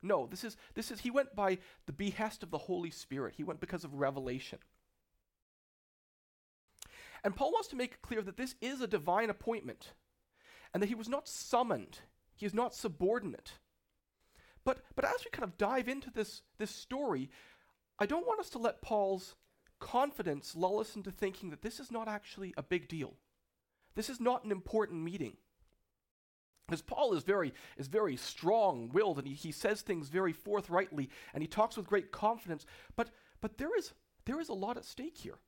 No, 0.00 0.26
this 0.26 0.44
is, 0.44 0.56
this 0.74 0.90
is, 0.90 1.00
he 1.00 1.10
went 1.10 1.34
by 1.34 1.58
the 1.86 1.92
behest 1.92 2.42
of 2.42 2.50
the 2.50 2.58
Holy 2.58 2.90
Spirit. 2.90 3.34
He 3.36 3.42
went 3.42 3.58
because 3.58 3.84
of 3.84 3.94
revelation. 3.94 4.58
And 7.24 7.34
Paul 7.34 7.52
wants 7.52 7.68
to 7.68 7.76
make 7.76 8.02
clear 8.02 8.20
that 8.22 8.36
this 8.36 8.54
is 8.60 8.82
a 8.82 8.86
divine 8.86 9.30
appointment 9.30 9.94
and 10.72 10.82
that 10.82 10.88
he 10.88 10.94
was 10.94 11.08
not 11.08 11.26
summoned, 11.26 12.00
he 12.36 12.44
is 12.44 12.52
not 12.52 12.74
subordinate. 12.74 13.52
But, 14.64 14.78
but 14.94 15.04
as 15.04 15.24
we 15.24 15.30
kind 15.30 15.44
of 15.44 15.56
dive 15.56 15.88
into 15.88 16.10
this, 16.10 16.42
this 16.58 16.70
story, 16.70 17.30
I 17.98 18.06
don't 18.06 18.26
want 18.26 18.40
us 18.40 18.50
to 18.50 18.58
let 18.58 18.82
Paul's 18.82 19.34
confidence 19.78 20.54
lull 20.56 20.80
us 20.80 20.96
into 20.96 21.10
thinking 21.10 21.50
that 21.50 21.62
this 21.62 21.80
is 21.80 21.90
not 21.90 22.08
actually 22.08 22.54
a 22.56 22.62
big 22.62 22.88
deal. 22.88 23.14
This 23.94 24.10
is 24.10 24.20
not 24.20 24.44
an 24.44 24.50
important 24.50 25.02
meeting. 25.02 25.36
Because 26.66 26.82
Paul 26.82 27.12
is 27.14 27.22
very, 27.22 27.52
is 27.76 27.88
very 27.88 28.16
strong 28.16 28.90
willed 28.92 29.18
and 29.18 29.28
he, 29.28 29.34
he 29.34 29.52
says 29.52 29.82
things 29.82 30.08
very 30.08 30.32
forthrightly 30.32 31.10
and 31.34 31.42
he 31.42 31.46
talks 31.46 31.76
with 31.76 31.86
great 31.86 32.10
confidence. 32.10 32.64
But, 32.96 33.10
but 33.40 33.58
there, 33.58 33.76
is, 33.76 33.92
there 34.24 34.40
is 34.40 34.48
a 34.48 34.54
lot 34.54 34.78
at 34.78 34.86
stake 34.86 35.18
here. 35.18 35.38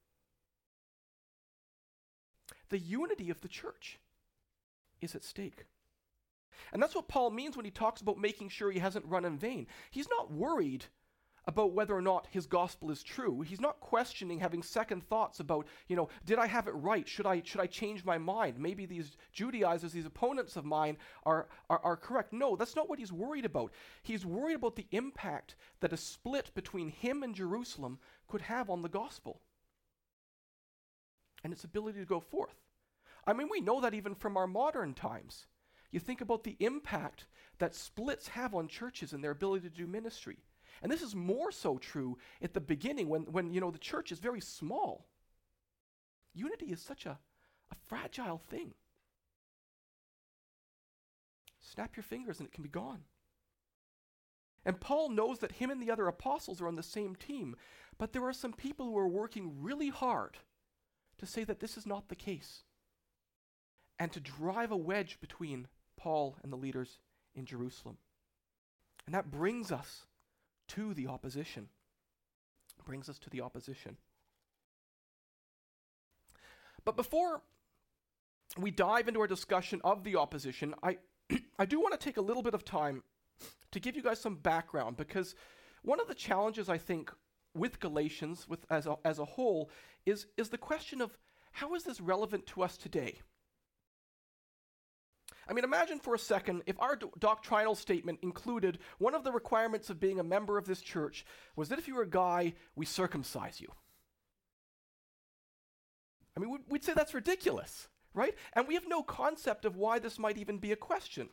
The 2.68 2.78
unity 2.78 3.30
of 3.30 3.40
the 3.40 3.48
church 3.48 3.98
is 5.00 5.14
at 5.14 5.24
stake. 5.24 5.66
And 6.72 6.82
that's 6.82 6.94
what 6.94 7.08
Paul 7.08 7.30
means 7.30 7.56
when 7.56 7.64
he 7.64 7.70
talks 7.70 8.00
about 8.00 8.18
making 8.18 8.48
sure 8.48 8.70
he 8.70 8.78
hasn't 8.78 9.06
run 9.06 9.24
in 9.24 9.38
vain. 9.38 9.66
He's 9.90 10.08
not 10.08 10.32
worried 10.32 10.86
about 11.48 11.72
whether 11.72 11.94
or 11.94 12.02
not 12.02 12.26
his 12.30 12.46
gospel 12.46 12.90
is 12.90 13.04
true. 13.04 13.40
He's 13.40 13.60
not 13.60 13.78
questioning, 13.78 14.40
having 14.40 14.62
second 14.62 15.08
thoughts 15.08 15.38
about, 15.38 15.66
you 15.86 15.94
know, 15.94 16.08
did 16.24 16.38
I 16.38 16.46
have 16.46 16.66
it 16.66 16.72
right? 16.72 17.08
Should 17.08 17.26
I 17.26 17.42
should 17.44 17.60
I 17.60 17.66
change 17.66 18.04
my 18.04 18.18
mind? 18.18 18.58
Maybe 18.58 18.84
these 18.84 19.16
Judaizers, 19.32 19.92
these 19.92 20.06
opponents 20.06 20.56
of 20.56 20.64
mine 20.64 20.96
are, 21.24 21.46
are, 21.70 21.80
are 21.84 21.96
correct. 21.96 22.32
No, 22.32 22.56
that's 22.56 22.74
not 22.74 22.88
what 22.88 22.98
he's 22.98 23.12
worried 23.12 23.44
about. 23.44 23.72
He's 24.02 24.26
worried 24.26 24.56
about 24.56 24.74
the 24.74 24.88
impact 24.90 25.54
that 25.80 25.92
a 25.92 25.96
split 25.96 26.50
between 26.54 26.88
him 26.88 27.22
and 27.22 27.34
Jerusalem 27.34 28.00
could 28.26 28.42
have 28.42 28.68
on 28.68 28.82
the 28.82 28.88
gospel 28.88 29.40
and 31.46 31.52
its 31.52 31.62
ability 31.62 32.00
to 32.00 32.04
go 32.04 32.18
forth. 32.18 32.56
I 33.24 33.32
mean, 33.32 33.46
we 33.48 33.60
know 33.60 33.80
that 33.80 33.94
even 33.94 34.16
from 34.16 34.36
our 34.36 34.48
modern 34.48 34.94
times. 34.94 35.46
You 35.92 36.00
think 36.00 36.20
about 36.20 36.42
the 36.42 36.56
impact 36.58 37.26
that 37.58 37.72
splits 37.72 38.26
have 38.26 38.52
on 38.52 38.66
churches 38.66 39.12
and 39.12 39.22
their 39.22 39.30
ability 39.30 39.68
to 39.68 39.76
do 39.76 39.86
ministry. 39.86 40.38
And 40.82 40.90
this 40.90 41.02
is 41.02 41.14
more 41.14 41.52
so 41.52 41.78
true 41.78 42.18
at 42.42 42.52
the 42.52 42.60
beginning 42.60 43.08
when, 43.08 43.22
when 43.26 43.52
you 43.52 43.60
know 43.60 43.70
the 43.70 43.78
church 43.78 44.10
is 44.10 44.18
very 44.18 44.40
small. 44.40 45.06
Unity 46.34 46.66
is 46.66 46.82
such 46.82 47.06
a, 47.06 47.16
a 47.70 47.74
fragile 47.86 48.42
thing. 48.50 48.74
Snap 51.60 51.94
your 51.94 52.02
fingers 52.02 52.40
and 52.40 52.48
it 52.48 52.52
can 52.52 52.64
be 52.64 52.68
gone. 52.68 53.02
And 54.64 54.80
Paul 54.80 55.10
knows 55.10 55.38
that 55.38 55.52
him 55.52 55.70
and 55.70 55.80
the 55.80 55.92
other 55.92 56.08
apostles 56.08 56.60
are 56.60 56.66
on 56.66 56.74
the 56.74 56.82
same 56.82 57.14
team, 57.14 57.54
but 57.98 58.12
there 58.12 58.24
are 58.24 58.32
some 58.32 58.52
people 58.52 58.86
who 58.86 58.98
are 58.98 59.06
working 59.06 59.62
really 59.62 59.90
hard 59.90 60.38
to 61.18 61.26
say 61.26 61.44
that 61.44 61.60
this 61.60 61.76
is 61.76 61.86
not 61.86 62.08
the 62.08 62.14
case 62.14 62.62
and 63.98 64.12
to 64.12 64.20
drive 64.20 64.70
a 64.70 64.76
wedge 64.76 65.18
between 65.20 65.68
Paul 65.96 66.36
and 66.42 66.52
the 66.52 66.56
leaders 66.56 66.98
in 67.34 67.46
Jerusalem. 67.46 67.96
And 69.06 69.14
that 69.14 69.30
brings 69.30 69.72
us 69.72 70.06
to 70.68 70.94
the 70.94 71.06
opposition. 71.06 71.68
Brings 72.84 73.08
us 73.08 73.18
to 73.20 73.30
the 73.30 73.40
opposition. 73.40 73.96
But 76.84 76.96
before 76.96 77.42
we 78.58 78.70
dive 78.70 79.08
into 79.08 79.20
our 79.20 79.26
discussion 79.26 79.80
of 79.82 80.04
the 80.04 80.16
opposition, 80.16 80.74
I, 80.82 80.98
I 81.58 81.66
do 81.66 81.80
want 81.80 81.98
to 81.98 82.04
take 82.04 82.16
a 82.16 82.22
little 82.22 82.42
bit 82.42 82.54
of 82.54 82.64
time 82.64 83.02
to 83.72 83.80
give 83.80 83.96
you 83.96 84.02
guys 84.02 84.20
some 84.20 84.36
background 84.36 84.96
because 84.96 85.34
one 85.82 86.00
of 86.00 86.06
the 86.06 86.14
challenges 86.14 86.68
I 86.68 86.78
think 86.78 87.12
with 87.56 87.80
Galatians 87.80 88.48
with, 88.48 88.64
as, 88.70 88.86
a, 88.86 88.96
as 89.04 89.18
a 89.18 89.24
whole 89.24 89.70
is, 90.04 90.26
is 90.36 90.50
the 90.50 90.58
question 90.58 91.00
of 91.00 91.16
how 91.52 91.74
is 91.74 91.84
this 91.84 92.00
relevant 92.00 92.46
to 92.48 92.62
us 92.62 92.76
today? 92.76 93.20
I 95.48 95.52
mean, 95.52 95.64
imagine 95.64 96.00
for 96.00 96.14
a 96.14 96.18
second 96.18 96.62
if 96.66 96.80
our 96.80 96.96
do- 96.96 97.12
doctrinal 97.18 97.74
statement 97.74 98.18
included 98.22 98.78
one 98.98 99.14
of 99.14 99.24
the 99.24 99.32
requirements 99.32 99.90
of 99.90 100.00
being 100.00 100.18
a 100.18 100.24
member 100.24 100.58
of 100.58 100.66
this 100.66 100.80
church 100.80 101.24
was 101.54 101.68
that 101.68 101.78
if 101.78 101.86
you 101.86 101.94
were 101.94 102.02
a 102.02 102.08
guy, 102.08 102.54
we 102.74 102.84
circumcise 102.84 103.60
you. 103.60 103.68
I 106.36 106.40
mean, 106.40 106.58
we'd 106.68 106.84
say 106.84 106.92
that's 106.94 107.14
ridiculous, 107.14 107.88
right? 108.12 108.34
And 108.52 108.68
we 108.68 108.74
have 108.74 108.88
no 108.88 109.02
concept 109.02 109.64
of 109.64 109.76
why 109.76 109.98
this 109.98 110.18
might 110.18 110.36
even 110.36 110.58
be 110.58 110.72
a 110.72 110.76
question. 110.76 111.28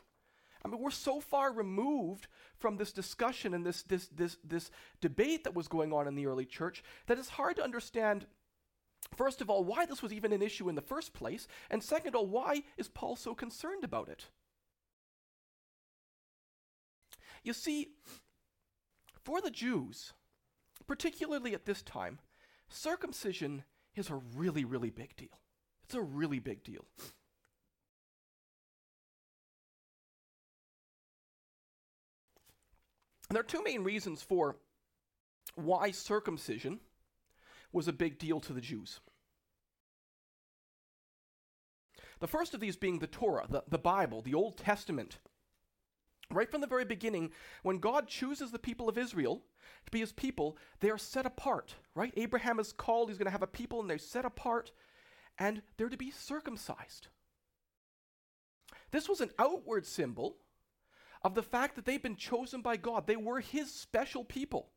I 0.65 0.70
mean, 0.70 0.79
we're 0.79 0.91
so 0.91 1.20
far 1.20 1.51
removed 1.51 2.27
from 2.58 2.77
this 2.77 2.93
discussion 2.93 3.53
and 3.53 3.65
this, 3.65 3.84
this, 3.84 4.08
this, 4.08 4.38
this 4.43 4.72
debate 5.01 5.43
that 5.43 5.55
was 5.55 5.67
going 5.67 5.91
on 5.91 6.08
in 6.08 6.15
the 6.15 6.25
early 6.25 6.46
church 6.46 6.84
that 7.08 7.20
it's 7.20 7.29
hard 7.29 7.58
to 7.58 7.63
understand 7.63 8.25
First 9.15 9.41
of 9.41 9.50
all, 9.50 9.63
why 9.63 9.86
this 9.86 10.01
was 10.01 10.13
even 10.13 10.34
an 10.34 10.41
issue 10.41 10.70
in 10.70 10.75
the 10.75 10.82
first 10.82 11.13
place, 11.13 11.48
and 11.70 11.84
second 11.84 12.10
of 12.10 12.15
all, 12.15 12.25
why 12.25 12.63
is 12.77 12.88
Paul 12.88 13.15
so 13.15 13.36
concerned 13.36 13.84
about 13.84 14.10
it? 14.10 14.25
You 17.43 17.53
see, 17.53 17.89
for 19.24 19.41
the 19.41 19.51
Jews, 19.51 20.13
particularly 20.88 21.53
at 21.53 21.65
this 21.65 21.82
time, 21.82 22.20
circumcision 22.70 23.63
is 23.96 24.10
a 24.10 24.22
really, 24.36 24.65
really 24.65 24.89
big 24.89 25.15
deal. 25.15 25.39
It's 25.84 25.96
a 25.96 26.01
really 26.01 26.39
big 26.39 26.63
deal. 26.63 26.86
And 33.33 33.35
there 33.35 33.41
are 33.41 33.47
two 33.47 33.63
main 33.63 33.83
reasons 33.83 34.21
for 34.21 34.57
why 35.55 35.89
circumcision 35.89 36.79
was 37.71 37.87
a 37.87 37.91
big 37.91 38.19
deal 38.19 38.39
to 38.39 38.53
the 38.53 38.61
Jews. 38.61 38.99
The 42.19 42.27
first 42.27 42.53
of 42.53 42.59
these 42.59 42.75
being 42.75 42.99
the 42.99 43.07
Torah, 43.07 43.47
the, 43.49 43.63
the 43.67 43.79
Bible, 43.79 44.21
the 44.21 44.35
Old 44.35 44.57
Testament. 44.57 45.17
Right 46.29 46.51
from 46.51 46.61
the 46.61 46.67
very 46.67 46.85
beginning, 46.85 47.31
when 47.63 47.79
God 47.79 48.07
chooses 48.07 48.51
the 48.51 48.59
people 48.59 48.87
of 48.87 48.99
Israel 48.99 49.41
to 49.87 49.91
be 49.91 50.01
his 50.01 50.11
people, 50.11 50.55
they 50.81 50.91
are 50.91 50.99
set 50.99 51.25
apart, 51.25 51.73
right? 51.95 52.13
Abraham 52.15 52.59
is 52.59 52.71
called, 52.71 53.09
he's 53.09 53.17
going 53.17 53.25
to 53.25 53.31
have 53.31 53.41
a 53.41 53.47
people, 53.47 53.81
and 53.81 53.89
they're 53.89 53.97
set 53.97 54.25
apart, 54.25 54.71
and 55.39 55.63
they're 55.77 55.89
to 55.89 55.97
be 55.97 56.11
circumcised. 56.11 57.07
This 58.91 59.09
was 59.09 59.21
an 59.21 59.31
outward 59.39 59.87
symbol 59.87 60.37
of 61.23 61.35
the 61.35 61.43
fact 61.43 61.75
that 61.75 61.85
they've 61.85 62.01
been 62.01 62.15
chosen 62.15 62.61
by 62.61 62.77
God. 62.77 63.07
They 63.07 63.15
were 63.15 63.39
his 63.39 63.71
special 63.71 64.23
people 64.23 64.69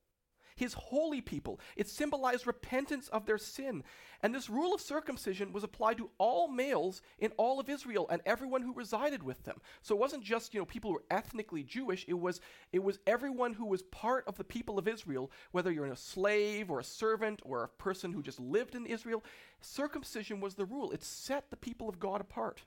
his 0.56 0.72
holy 0.72 1.20
people. 1.20 1.60
It 1.76 1.88
symbolized 1.88 2.46
repentance 2.46 3.08
of 3.08 3.26
their 3.26 3.38
sin. 3.38 3.84
And 4.22 4.34
this 4.34 4.48
rule 4.48 4.74
of 4.74 4.80
circumcision 4.80 5.52
was 5.52 5.62
applied 5.62 5.98
to 5.98 6.10
all 6.16 6.48
males 6.48 7.02
in 7.18 7.30
all 7.36 7.60
of 7.60 7.68
Israel 7.68 8.06
and 8.10 8.22
everyone 8.24 8.62
who 8.62 8.72
resided 8.72 9.22
with 9.22 9.44
them. 9.44 9.60
So 9.82 9.94
it 9.94 10.00
wasn't 10.00 10.24
just, 10.24 10.54
you 10.54 10.60
know, 10.60 10.64
people 10.64 10.90
who 10.90 10.94
were 10.94 11.04
ethnically 11.10 11.62
Jewish, 11.62 12.06
it 12.08 12.18
was 12.18 12.40
it 12.72 12.82
was 12.82 12.98
everyone 13.06 13.52
who 13.52 13.66
was 13.66 13.82
part 13.82 14.24
of 14.26 14.38
the 14.38 14.44
people 14.44 14.78
of 14.78 14.88
Israel, 14.88 15.30
whether 15.52 15.70
you're 15.70 15.86
a 15.86 15.96
slave 15.96 16.70
or 16.70 16.80
a 16.80 16.84
servant 16.84 17.40
or 17.44 17.62
a 17.62 17.68
person 17.68 18.12
who 18.12 18.22
just 18.22 18.40
lived 18.40 18.74
in 18.74 18.86
Israel. 18.86 19.22
Circumcision 19.60 20.40
was 20.40 20.54
the 20.54 20.64
rule. 20.64 20.90
It 20.90 21.04
set 21.04 21.50
the 21.50 21.56
people 21.56 21.88
of 21.88 22.00
God 22.00 22.22
apart. 22.22 22.62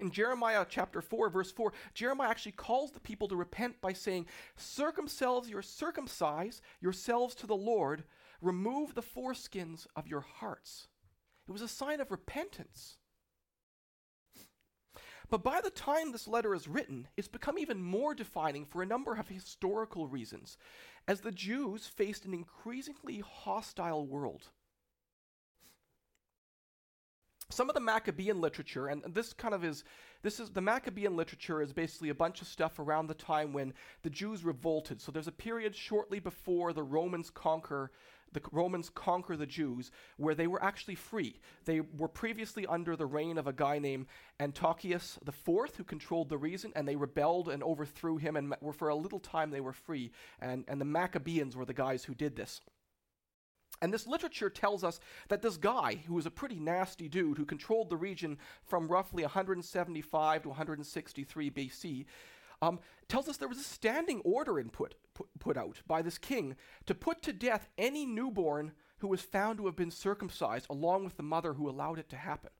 In 0.00 0.10
Jeremiah 0.10 0.66
chapter 0.68 1.00
4, 1.00 1.30
verse 1.30 1.52
4, 1.52 1.72
Jeremiah 1.94 2.28
actually 2.28 2.52
calls 2.52 2.92
the 2.92 3.00
people 3.00 3.28
to 3.28 3.36
repent 3.36 3.80
by 3.80 3.92
saying, 3.92 4.26
Circumcise 4.56 5.48
your 5.48 5.62
circumcise 5.62 6.60
yourselves 6.80 7.34
to 7.36 7.46
the 7.46 7.56
Lord, 7.56 8.04
remove 8.40 8.94
the 8.94 9.02
foreskins 9.02 9.86
of 9.96 10.06
your 10.06 10.20
hearts. 10.20 10.88
It 11.48 11.52
was 11.52 11.62
a 11.62 11.68
sign 11.68 12.00
of 12.00 12.10
repentance. 12.10 12.98
But 15.28 15.42
by 15.42 15.60
the 15.60 15.70
time 15.70 16.12
this 16.12 16.28
letter 16.28 16.54
is 16.54 16.68
written, 16.68 17.08
it's 17.16 17.26
become 17.26 17.58
even 17.58 17.82
more 17.82 18.14
defining 18.14 18.64
for 18.64 18.82
a 18.82 18.86
number 18.86 19.14
of 19.14 19.28
historical 19.28 20.06
reasons, 20.06 20.56
as 21.08 21.20
the 21.20 21.32
Jews 21.32 21.86
faced 21.86 22.24
an 22.24 22.34
increasingly 22.34 23.20
hostile 23.20 24.06
world. 24.06 24.50
Some 27.50 27.68
of 27.68 27.74
the 27.74 27.80
Maccabean 27.80 28.40
literature, 28.40 28.88
and 28.88 29.02
this 29.14 29.32
kind 29.32 29.54
of 29.54 29.64
is, 29.64 29.84
this 30.22 30.40
is 30.40 30.50
the 30.50 30.60
Maccabean 30.60 31.16
literature 31.16 31.62
is 31.62 31.72
basically 31.72 32.08
a 32.08 32.14
bunch 32.14 32.40
of 32.40 32.48
stuff 32.48 32.78
around 32.78 33.06
the 33.06 33.14
time 33.14 33.52
when 33.52 33.72
the 34.02 34.10
Jews 34.10 34.44
revolted. 34.44 35.00
So 35.00 35.12
there's 35.12 35.28
a 35.28 35.32
period 35.32 35.74
shortly 35.74 36.18
before 36.18 36.72
the 36.72 36.82
Romans 36.82 37.30
conquer 37.30 37.90
the 38.32 38.42
Romans 38.52 38.90
conquer 38.90 39.36
the 39.36 39.46
Jews 39.46 39.90
where 40.18 40.34
they 40.34 40.46
were 40.46 40.62
actually 40.62 40.96
free. 40.96 41.40
They 41.64 41.80
were 41.80 42.08
previously 42.08 42.66
under 42.66 42.94
the 42.96 43.06
reign 43.06 43.38
of 43.38 43.46
a 43.46 43.52
guy 43.52 43.78
named 43.78 44.06
Antiochus 44.40 45.18
IV 45.26 45.76
who 45.76 45.84
controlled 45.84 46.28
the 46.28 46.36
region 46.36 46.72
and 46.76 46.86
they 46.86 46.96
rebelled 46.96 47.48
and 47.48 47.62
overthrew 47.62 48.18
him 48.18 48.36
and 48.36 48.54
were 48.60 48.72
for 48.72 48.88
a 48.88 48.94
little 48.94 49.20
time 49.20 49.50
they 49.50 49.60
were 49.60 49.72
free. 49.72 50.10
And, 50.40 50.64
and 50.68 50.80
the 50.80 50.84
Maccabeans 50.84 51.56
were 51.56 51.64
the 51.64 51.72
guys 51.72 52.04
who 52.04 52.14
did 52.14 52.36
this. 52.36 52.60
And 53.82 53.92
this 53.92 54.06
literature 54.06 54.50
tells 54.50 54.82
us 54.82 55.00
that 55.28 55.42
this 55.42 55.56
guy, 55.56 56.02
who 56.06 56.14
was 56.14 56.26
a 56.26 56.30
pretty 56.30 56.58
nasty 56.58 57.08
dude 57.08 57.38
who 57.38 57.44
controlled 57.44 57.90
the 57.90 57.96
region 57.96 58.38
from 58.64 58.88
roughly 58.88 59.22
175 59.22 60.42
to 60.42 60.48
163 60.48 61.50
BC, 61.50 62.06
um, 62.62 62.78
tells 63.08 63.28
us 63.28 63.36
there 63.36 63.48
was 63.48 63.58
a 63.58 63.64
standing 63.64 64.20
order 64.20 64.58
in 64.58 64.70
put, 64.70 64.94
put, 65.14 65.26
put 65.38 65.56
out 65.56 65.82
by 65.86 66.02
this 66.02 66.18
king 66.18 66.56
to 66.86 66.94
put 66.94 67.22
to 67.22 67.32
death 67.32 67.68
any 67.76 68.06
newborn 68.06 68.72
who 68.98 69.08
was 69.08 69.20
found 69.20 69.58
to 69.58 69.66
have 69.66 69.76
been 69.76 69.90
circumcised, 69.90 70.66
along 70.70 71.04
with 71.04 71.16
the 71.16 71.22
mother 71.22 71.52
who 71.52 71.68
allowed 71.68 71.98
it 71.98 72.08
to 72.08 72.16
happen. 72.16 72.50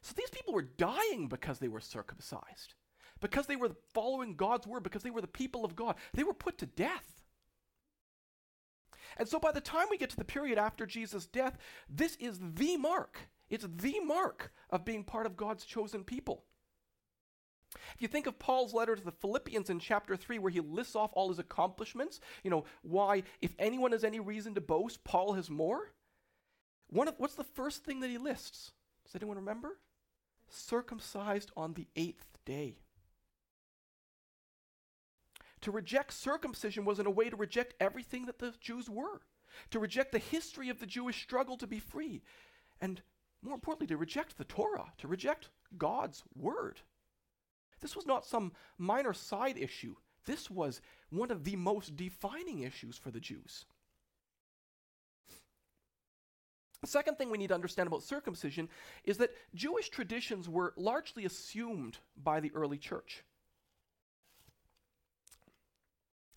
So 0.00 0.14
these 0.16 0.30
people 0.30 0.54
were 0.54 0.62
dying 0.62 1.28
because 1.28 1.58
they 1.58 1.68
were 1.68 1.80
circumcised, 1.80 2.74
because 3.20 3.46
they 3.46 3.56
were 3.56 3.70
following 3.92 4.36
God's 4.36 4.66
word, 4.66 4.82
because 4.82 5.02
they 5.02 5.10
were 5.10 5.20
the 5.20 5.26
people 5.26 5.64
of 5.64 5.76
God. 5.76 5.96
They 6.12 6.24
were 6.24 6.34
put 6.34 6.58
to 6.58 6.66
death. 6.66 7.21
And 9.18 9.28
so 9.28 9.38
by 9.38 9.52
the 9.52 9.60
time 9.60 9.86
we 9.90 9.98
get 9.98 10.10
to 10.10 10.16
the 10.16 10.24
period 10.24 10.58
after 10.58 10.86
Jesus' 10.86 11.26
death, 11.26 11.58
this 11.88 12.16
is 12.16 12.38
the 12.40 12.76
mark. 12.76 13.18
It's 13.50 13.66
the 13.68 14.00
mark 14.00 14.52
of 14.70 14.84
being 14.84 15.04
part 15.04 15.26
of 15.26 15.36
God's 15.36 15.64
chosen 15.64 16.04
people. 16.04 16.44
If 17.94 18.02
you 18.02 18.08
think 18.08 18.26
of 18.26 18.38
Paul's 18.38 18.74
letter 18.74 18.96
to 18.96 19.04
the 19.04 19.12
Philippians 19.12 19.70
in 19.70 19.78
chapter 19.78 20.16
3, 20.16 20.38
where 20.38 20.50
he 20.50 20.60
lists 20.60 20.96
off 20.96 21.10
all 21.14 21.28
his 21.28 21.38
accomplishments, 21.38 22.20
you 22.42 22.50
know, 22.50 22.64
why, 22.82 23.22
if 23.40 23.54
anyone 23.58 23.92
has 23.92 24.04
any 24.04 24.20
reason 24.20 24.54
to 24.54 24.60
boast, 24.60 25.04
Paul 25.04 25.34
has 25.34 25.50
more. 25.50 25.92
One 26.88 27.08
of, 27.08 27.14
what's 27.18 27.34
the 27.34 27.44
first 27.44 27.84
thing 27.84 28.00
that 28.00 28.10
he 28.10 28.18
lists? 28.18 28.72
Does 29.04 29.14
anyone 29.14 29.38
remember? 29.38 29.78
Circumcised 30.48 31.50
on 31.56 31.74
the 31.74 31.86
eighth 31.96 32.38
day. 32.44 32.81
To 35.62 35.70
reject 35.70 36.12
circumcision 36.12 36.84
was 36.84 36.98
in 36.98 37.06
a 37.06 37.10
way 37.10 37.30
to 37.30 37.36
reject 37.36 37.74
everything 37.80 38.26
that 38.26 38.38
the 38.38 38.52
Jews 38.60 38.90
were, 38.90 39.22
to 39.70 39.78
reject 39.78 40.12
the 40.12 40.18
history 40.18 40.68
of 40.68 40.80
the 40.80 40.86
Jewish 40.86 41.22
struggle 41.22 41.56
to 41.58 41.66
be 41.66 41.78
free, 41.78 42.22
and 42.80 43.00
more 43.42 43.54
importantly, 43.54 43.86
to 43.88 43.96
reject 43.96 44.38
the 44.38 44.44
Torah, 44.44 44.92
to 44.98 45.08
reject 45.08 45.50
God's 45.78 46.24
word. 46.34 46.80
This 47.80 47.96
was 47.96 48.06
not 48.06 48.26
some 48.26 48.52
minor 48.78 49.12
side 49.12 49.56
issue. 49.56 49.96
This 50.24 50.50
was 50.50 50.80
one 51.10 51.30
of 51.30 51.44
the 51.44 51.56
most 51.56 51.96
defining 51.96 52.60
issues 52.60 52.96
for 52.96 53.10
the 53.10 53.20
Jews. 53.20 53.64
The 56.80 56.88
second 56.88 57.16
thing 57.16 57.30
we 57.30 57.38
need 57.38 57.48
to 57.48 57.54
understand 57.54 57.86
about 57.86 58.02
circumcision 58.02 58.68
is 59.04 59.18
that 59.18 59.34
Jewish 59.54 59.88
traditions 59.88 60.48
were 60.48 60.74
largely 60.76 61.24
assumed 61.24 61.98
by 62.16 62.40
the 62.40 62.50
early 62.54 62.78
church. 62.78 63.22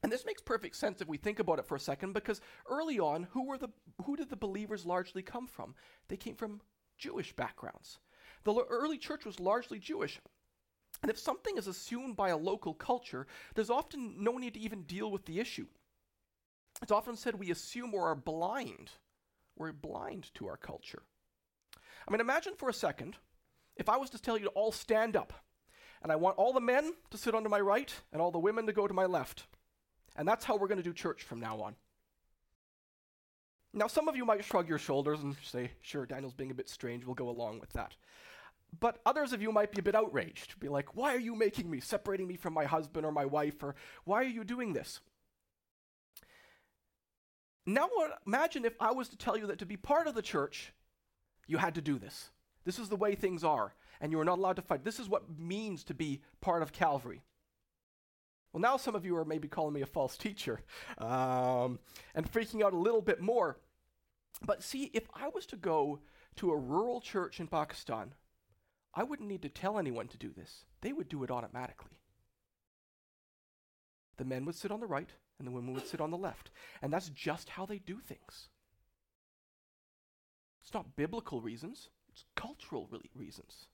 And 0.03 0.11
this 0.11 0.25
makes 0.25 0.41
perfect 0.41 0.75
sense 0.75 1.01
if 1.01 1.07
we 1.07 1.17
think 1.17 1.39
about 1.39 1.59
it 1.59 1.65
for 1.65 1.75
a 1.75 1.79
second, 1.79 2.13
because 2.13 2.41
early 2.69 2.99
on, 2.99 3.27
who 3.31 3.45
were 3.45 3.57
the 3.57 3.69
who 4.05 4.15
did 4.15 4.29
the 4.29 4.35
believers 4.35 4.85
largely 4.85 5.23
come 5.23 5.47
from? 5.47 5.73
They 6.07 6.17
came 6.17 6.35
from 6.35 6.61
Jewish 6.97 7.33
backgrounds. 7.35 7.99
The 8.43 8.53
early 8.69 8.97
church 8.97 9.25
was 9.25 9.39
largely 9.39 9.79
Jewish. 9.79 10.19
And 11.01 11.09
if 11.09 11.17
something 11.17 11.57
is 11.57 11.67
assumed 11.67 12.15
by 12.15 12.29
a 12.29 12.37
local 12.37 12.73
culture, 12.73 13.27
there's 13.53 13.69
often 13.69 14.23
no 14.23 14.37
need 14.37 14.53
to 14.53 14.59
even 14.59 14.83
deal 14.83 15.11
with 15.11 15.25
the 15.25 15.39
issue. 15.39 15.67
It's 16.81 16.91
often 16.91 17.15
said 17.15 17.35
we 17.35 17.51
assume 17.51 17.93
or 17.93 18.07
are 18.07 18.15
blind. 18.15 18.91
We're 19.57 19.71
blind 19.71 20.33
to 20.35 20.47
our 20.47 20.57
culture. 20.57 21.03
I 22.07 22.11
mean, 22.11 22.21
imagine 22.21 22.53
for 22.57 22.69
a 22.69 22.73
second 22.73 23.17
if 23.75 23.89
I 23.89 23.97
was 23.97 24.09
to 24.11 24.21
tell 24.21 24.37
you 24.37 24.45
to 24.45 24.51
all 24.51 24.71
stand 24.71 25.15
up, 25.15 25.33
and 26.01 26.11
I 26.11 26.15
want 26.15 26.37
all 26.37 26.53
the 26.53 26.61
men 26.61 26.93
to 27.09 27.17
sit 27.17 27.33
on 27.33 27.43
to 27.43 27.49
my 27.49 27.59
right 27.59 27.93
and 28.13 28.21
all 28.21 28.31
the 28.31 28.39
women 28.39 28.67
to 28.67 28.73
go 28.73 28.87
to 28.87 28.93
my 28.93 29.05
left. 29.05 29.47
And 30.15 30.27
that's 30.27 30.45
how 30.45 30.55
we're 30.55 30.67
going 30.67 30.77
to 30.77 30.83
do 30.83 30.93
church 30.93 31.23
from 31.23 31.39
now 31.39 31.61
on. 31.61 31.75
Now, 33.73 33.87
some 33.87 34.07
of 34.07 34.15
you 34.15 34.23
might 34.23 34.45
shrug 34.45 34.69
your 34.69 34.77
shoulders 34.77 35.21
and 35.21 35.35
say, 35.43 35.71
sure, 35.81 36.05
Daniel's 36.05 36.33
being 36.33 36.51
a 36.51 36.55
bit 36.55 36.69
strange, 36.69 37.05
we'll 37.05 37.13
go 37.13 37.29
along 37.29 37.59
with 37.59 37.73
that. 37.73 37.95
But 38.79 38.99
others 39.05 39.33
of 39.33 39.41
you 39.41 39.51
might 39.51 39.71
be 39.71 39.79
a 39.79 39.83
bit 39.83 39.95
outraged, 39.95 40.59
be 40.59 40.69
like, 40.69 40.95
why 40.95 41.13
are 41.13 41.19
you 41.19 41.35
making 41.35 41.69
me, 41.69 41.81
separating 41.81 42.27
me 42.27 42.37
from 42.37 42.53
my 42.53 42.63
husband 42.65 43.05
or 43.05 43.11
my 43.11 43.25
wife, 43.25 43.61
or 43.61 43.75
why 44.05 44.21
are 44.21 44.27
you 44.27 44.45
doing 44.45 44.71
this? 44.71 45.01
Now, 47.65 47.89
imagine 48.25 48.63
if 48.63 48.75
I 48.79 48.91
was 48.91 49.09
to 49.09 49.17
tell 49.17 49.37
you 49.37 49.47
that 49.47 49.59
to 49.59 49.65
be 49.65 49.75
part 49.75 50.07
of 50.07 50.15
the 50.15 50.21
church, 50.21 50.71
you 51.47 51.57
had 51.57 51.75
to 51.75 51.81
do 51.81 51.97
this. 51.97 52.29
This 52.63 52.79
is 52.79 52.89
the 52.89 52.95
way 52.95 53.15
things 53.15 53.43
are, 53.43 53.73
and 53.99 54.11
you 54.11 54.19
are 54.19 54.25
not 54.25 54.39
allowed 54.39 54.55
to 54.55 54.61
fight. 54.61 54.83
This 54.83 54.99
is 54.99 55.09
what 55.09 55.37
means 55.37 55.83
to 55.85 55.93
be 55.93 56.21
part 56.41 56.61
of 56.61 56.71
Calvary. 56.71 57.23
Well, 58.55 58.61
now 58.61 58.77
some 58.77 58.95
of 58.95 59.05
you 59.05 59.17
are 59.17 59.25
maybe 59.25 59.49
calling 59.49 59.73
me 59.73 59.81
a 59.81 59.85
false 59.85 60.15
teacher 60.15 60.61
um, 60.97 61.77
and 62.13 62.31
freaking 62.31 62.63
out 62.63 62.71
a 62.71 62.77
little 62.77 63.01
bit 63.01 63.19
more. 63.19 63.57
But 64.45 64.63
see, 64.63 64.91
if 64.93 65.09
I 65.13 65.27
was 65.27 65.45
to 65.47 65.57
go 65.57 65.99
to 66.37 66.51
a 66.51 66.57
rural 66.57 67.01
church 67.01 67.41
in 67.41 67.47
Pakistan, 67.47 68.13
I 68.93 69.03
wouldn't 69.03 69.27
need 69.27 69.41
to 69.41 69.49
tell 69.49 69.77
anyone 69.77 70.07
to 70.07 70.17
do 70.17 70.31
this. 70.31 70.63
They 70.79 70.93
would 70.93 71.09
do 71.09 71.25
it 71.25 71.31
automatically. 71.31 71.99
The 74.15 74.23
men 74.23 74.45
would 74.45 74.55
sit 74.55 74.71
on 74.71 74.79
the 74.79 74.87
right 74.87 75.09
and 75.37 75.45
the 75.45 75.51
women 75.51 75.73
would 75.73 75.85
sit 75.85 75.99
on 75.99 76.11
the 76.11 76.17
left. 76.17 76.49
And 76.81 76.93
that's 76.93 77.09
just 77.09 77.49
how 77.49 77.65
they 77.65 77.79
do 77.79 77.99
things. 77.99 78.47
It's 80.63 80.73
not 80.73 80.95
biblical 80.95 81.41
reasons, 81.41 81.89
it's 82.07 82.23
cultural 82.37 82.89
reasons. 83.13 83.67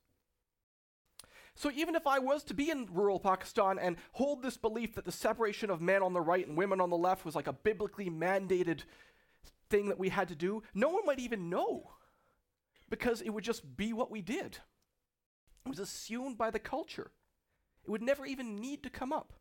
So 1.55 1.69
even 1.71 1.95
if 1.95 2.07
I 2.07 2.19
was 2.19 2.43
to 2.45 2.53
be 2.53 2.69
in 2.69 2.87
rural 2.91 3.19
Pakistan 3.19 3.77
and 3.77 3.97
hold 4.13 4.41
this 4.41 4.57
belief 4.57 4.95
that 4.95 5.05
the 5.05 5.11
separation 5.11 5.69
of 5.69 5.81
men 5.81 6.01
on 6.01 6.13
the 6.13 6.21
right 6.21 6.47
and 6.47 6.57
women 6.57 6.79
on 6.79 6.89
the 6.89 6.97
left 6.97 7.25
was 7.25 7.35
like 7.35 7.47
a 7.47 7.53
biblically 7.53 8.09
mandated 8.09 8.81
thing 9.69 9.89
that 9.89 9.99
we 9.99 10.09
had 10.09 10.27
to 10.29 10.35
do, 10.35 10.63
no 10.73 10.89
one 10.89 11.05
might 11.05 11.19
even 11.19 11.49
know 11.49 11.91
because 12.89 13.21
it 13.21 13.29
would 13.29 13.43
just 13.43 13.77
be 13.77 13.93
what 13.93 14.11
we 14.11 14.21
did. 14.21 14.59
It 15.65 15.69
was 15.69 15.79
assumed 15.79 16.37
by 16.37 16.51
the 16.51 16.59
culture. 16.59 17.11
It 17.85 17.89
would 17.91 18.01
never 18.01 18.25
even 18.25 18.59
need 18.59 18.83
to 18.83 18.89
come 18.89 19.13
up. 19.13 19.33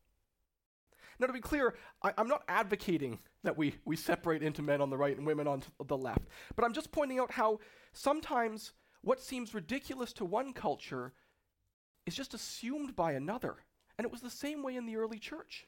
Now, 1.19 1.27
to 1.27 1.33
be 1.35 1.41
clear, 1.41 1.75
I, 2.03 2.15
am 2.17 2.29
not 2.29 2.45
advocating 2.49 3.19
that 3.45 3.59
we, 3.59 3.75
we 3.85 3.95
separate 3.95 4.43
into 4.43 4.63
men 4.63 4.81
on 4.81 4.89
the 4.89 4.97
right 4.97 5.17
and 5.17 5.27
women 5.27 5.47
on 5.47 5.63
the 5.87 5.97
left, 5.97 6.27
but 6.57 6.65
I'm 6.65 6.73
just 6.73 6.93
pointing 6.93 7.19
out 7.19 7.33
how 7.33 7.61
sometimes 7.93 8.73
what 9.03 9.21
seems 9.21 9.55
ridiculous 9.55 10.15
to 10.15 10.25
one 10.25 10.55
culture 10.55 11.13
is 12.07 12.15
just 12.15 12.35
assumed 12.35 12.97
by 12.97 13.13
another. 13.13 13.57
And 13.99 14.05
it 14.05 14.11
was 14.11 14.21
the 14.21 14.31
same 14.31 14.63
way 14.63 14.77
in 14.77 14.87
the 14.87 14.97
early 14.97 15.19
church. 15.19 15.67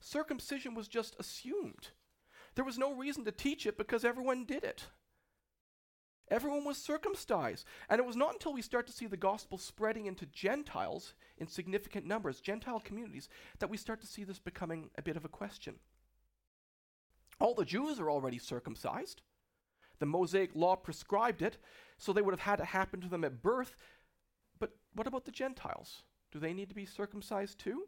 Circumcision 0.00 0.74
was 0.74 0.88
just 0.88 1.16
assumed. 1.18 1.88
There 2.54 2.64
was 2.64 2.78
no 2.78 2.94
reason 2.94 3.24
to 3.24 3.32
teach 3.32 3.66
it 3.66 3.76
because 3.76 4.04
everyone 4.04 4.44
did 4.44 4.64
it. 4.64 4.86
Everyone 6.30 6.64
was 6.64 6.78
circumcised. 6.78 7.66
And 7.88 7.98
it 7.98 8.06
was 8.06 8.16
not 8.16 8.32
until 8.32 8.52
we 8.52 8.62
start 8.62 8.86
to 8.86 8.92
see 8.92 9.06
the 9.06 9.16
gospel 9.16 9.58
spreading 9.58 10.06
into 10.06 10.26
Gentiles 10.26 11.14
in 11.36 11.46
significant 11.46 12.06
numbers, 12.06 12.40
Gentile 12.40 12.80
communities, 12.80 13.28
that 13.58 13.70
we 13.70 13.76
start 13.76 14.00
to 14.00 14.06
see 14.06 14.24
this 14.24 14.38
becoming 14.38 14.90
a 14.96 15.02
bit 15.02 15.16
of 15.16 15.24
a 15.24 15.28
question. 15.28 15.76
All 17.40 17.54
the 17.54 17.64
Jews 17.64 18.00
are 18.00 18.10
already 18.10 18.38
circumcised. 18.38 19.22
The 19.98 20.06
Mosaic 20.06 20.50
law 20.54 20.76
prescribed 20.76 21.42
it, 21.42 21.58
so 21.98 22.12
they 22.12 22.22
would 22.22 22.34
have 22.34 22.40
had 22.40 22.56
to 22.56 22.64
happen 22.64 23.00
to 23.00 23.08
them 23.08 23.24
at 23.24 23.42
birth. 23.42 23.76
But 24.64 24.72
what 24.94 25.06
about 25.06 25.26
the 25.26 25.30
Gentiles? 25.30 26.04
Do 26.32 26.38
they 26.38 26.54
need 26.54 26.70
to 26.70 26.74
be 26.74 26.86
circumcised 26.86 27.58
too? 27.58 27.82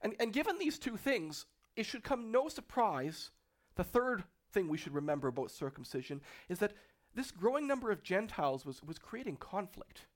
And, 0.00 0.14
and 0.20 0.32
given 0.32 0.58
these 0.58 0.78
two 0.78 0.96
things, 0.96 1.44
it 1.74 1.86
should 1.86 2.04
come 2.04 2.30
no 2.30 2.48
surprise. 2.48 3.32
The 3.74 3.82
third 3.82 4.22
thing 4.52 4.68
we 4.68 4.78
should 4.78 4.94
remember 4.94 5.26
about 5.26 5.50
circumcision 5.50 6.20
is 6.48 6.60
that 6.60 6.74
this 7.16 7.32
growing 7.32 7.66
number 7.66 7.90
of 7.90 8.04
Gentiles 8.04 8.64
was, 8.64 8.80
was 8.84 9.00
creating 9.00 9.38
conflict. 9.38 10.06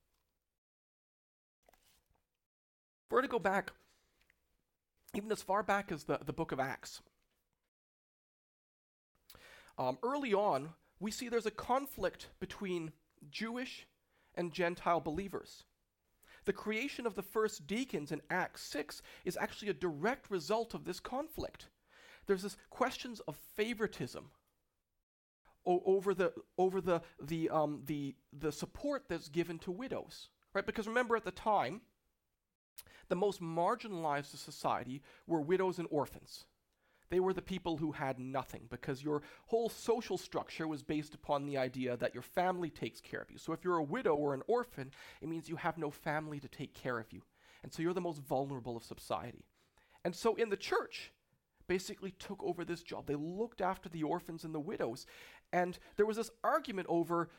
If 3.07 3.11
we're 3.11 3.23
to 3.23 3.27
go 3.27 3.41
back, 3.41 3.73
even 5.15 5.33
as 5.33 5.43
far 5.43 5.65
back 5.65 5.91
as 5.91 6.05
the, 6.05 6.21
the 6.25 6.33
book 6.33 6.53
of 6.53 6.61
Acts, 6.61 7.01
um, 9.79 9.99
early 10.05 10.33
on, 10.33 10.69
we 11.01 11.11
see 11.11 11.29
there's 11.29 11.45
a 11.45 11.51
conflict 11.51 12.29
between 12.39 12.93
Jewish 13.29 13.89
and 14.37 14.53
Gentile 14.53 15.01
believers. 15.01 15.65
The 16.45 16.53
creation 16.53 17.07
of 17.07 17.15
the 17.15 17.23
first 17.23 17.67
deacons 17.67 18.13
in 18.13 18.21
Acts 18.31 18.63
6 18.65 19.03
is 19.25 19.37
actually 19.41 19.71
a 19.71 19.75
direct 19.75 20.31
result 20.31 20.75
of 20.75 20.85
this 20.85 21.01
conflict. 21.01 21.69
There's 22.27 22.43
this 22.43 22.57
questions 22.71 23.21
of 23.21 23.37
favoritism. 23.57 24.31
over 25.67 26.15
the 26.15 26.33
over 26.59 26.81
the 26.81 27.01
the 27.23 27.49
um, 27.51 27.83
the 27.87 28.15
the 28.33 28.53
support 28.53 29.05
that's 29.09 29.29
given 29.29 29.59
to 29.61 29.71
widows, 29.71 30.29
right? 30.53 30.67
Because 30.67 30.87
remember 30.87 31.17
at 31.17 31.25
the 31.25 31.31
time, 31.31 31.81
the 33.09 33.17
most 33.17 33.41
marginalized 33.41 34.35
of 34.35 34.41
society 34.41 35.03
were 35.27 35.41
widows 35.41 35.79
and 35.79 35.89
orphans. 35.91 36.45
They 37.15 37.21
were 37.21 37.33
the 37.33 37.41
people 37.41 37.77
who 37.77 37.93
had 37.93 38.19
nothing 38.19 38.63
because 38.71 39.05
your 39.05 39.23
whole 39.47 39.69
social 39.69 40.19
structure 40.19 40.67
was 40.67 40.83
based 40.83 41.15
upon 41.15 41.47
the 41.47 41.57
idea 41.57 41.97
that 41.97 42.13
your 42.13 42.25
family 42.25 42.71
takes 42.71 43.01
care 43.01 43.21
of 43.21 43.31
you. 43.31 43.39
So 43.39 43.53
if 43.53 43.63
you're 43.63 43.77
a 43.77 43.85
widow 43.85 44.17
or 44.17 44.35
an 44.35 44.43
orphan, 44.49 44.91
it 45.23 45.29
means 45.29 45.49
you 45.49 45.55
have 45.55 45.79
no 45.79 45.93
family 45.93 46.41
to 46.41 46.49
take 46.49 46.75
care 46.75 46.99
of 46.99 47.13
you. 47.13 47.23
And 47.63 47.73
so 47.73 47.83
you're 47.83 47.95
the 47.95 48.01
most 48.01 48.19
vulnerable 48.19 48.77
of 48.77 48.83
society. 48.83 49.45
And 50.05 50.13
so 50.13 50.35
in 50.35 50.49
the 50.49 50.57
church, 50.57 51.13
basically 51.69 52.11
took 52.11 52.43
over 52.43 52.65
this 52.65 52.83
job. 52.83 53.07
They 53.07 53.15
looked 53.15 53.61
after 53.61 53.89
the 53.89 54.03
orphans 54.03 54.43
and 54.43 54.53
the 54.53 54.59
widows. 54.59 55.07
And 55.53 55.79
there 55.95 56.07
was 56.07 56.17
this 56.17 56.33
argument 56.43 56.89
over, 56.91 57.31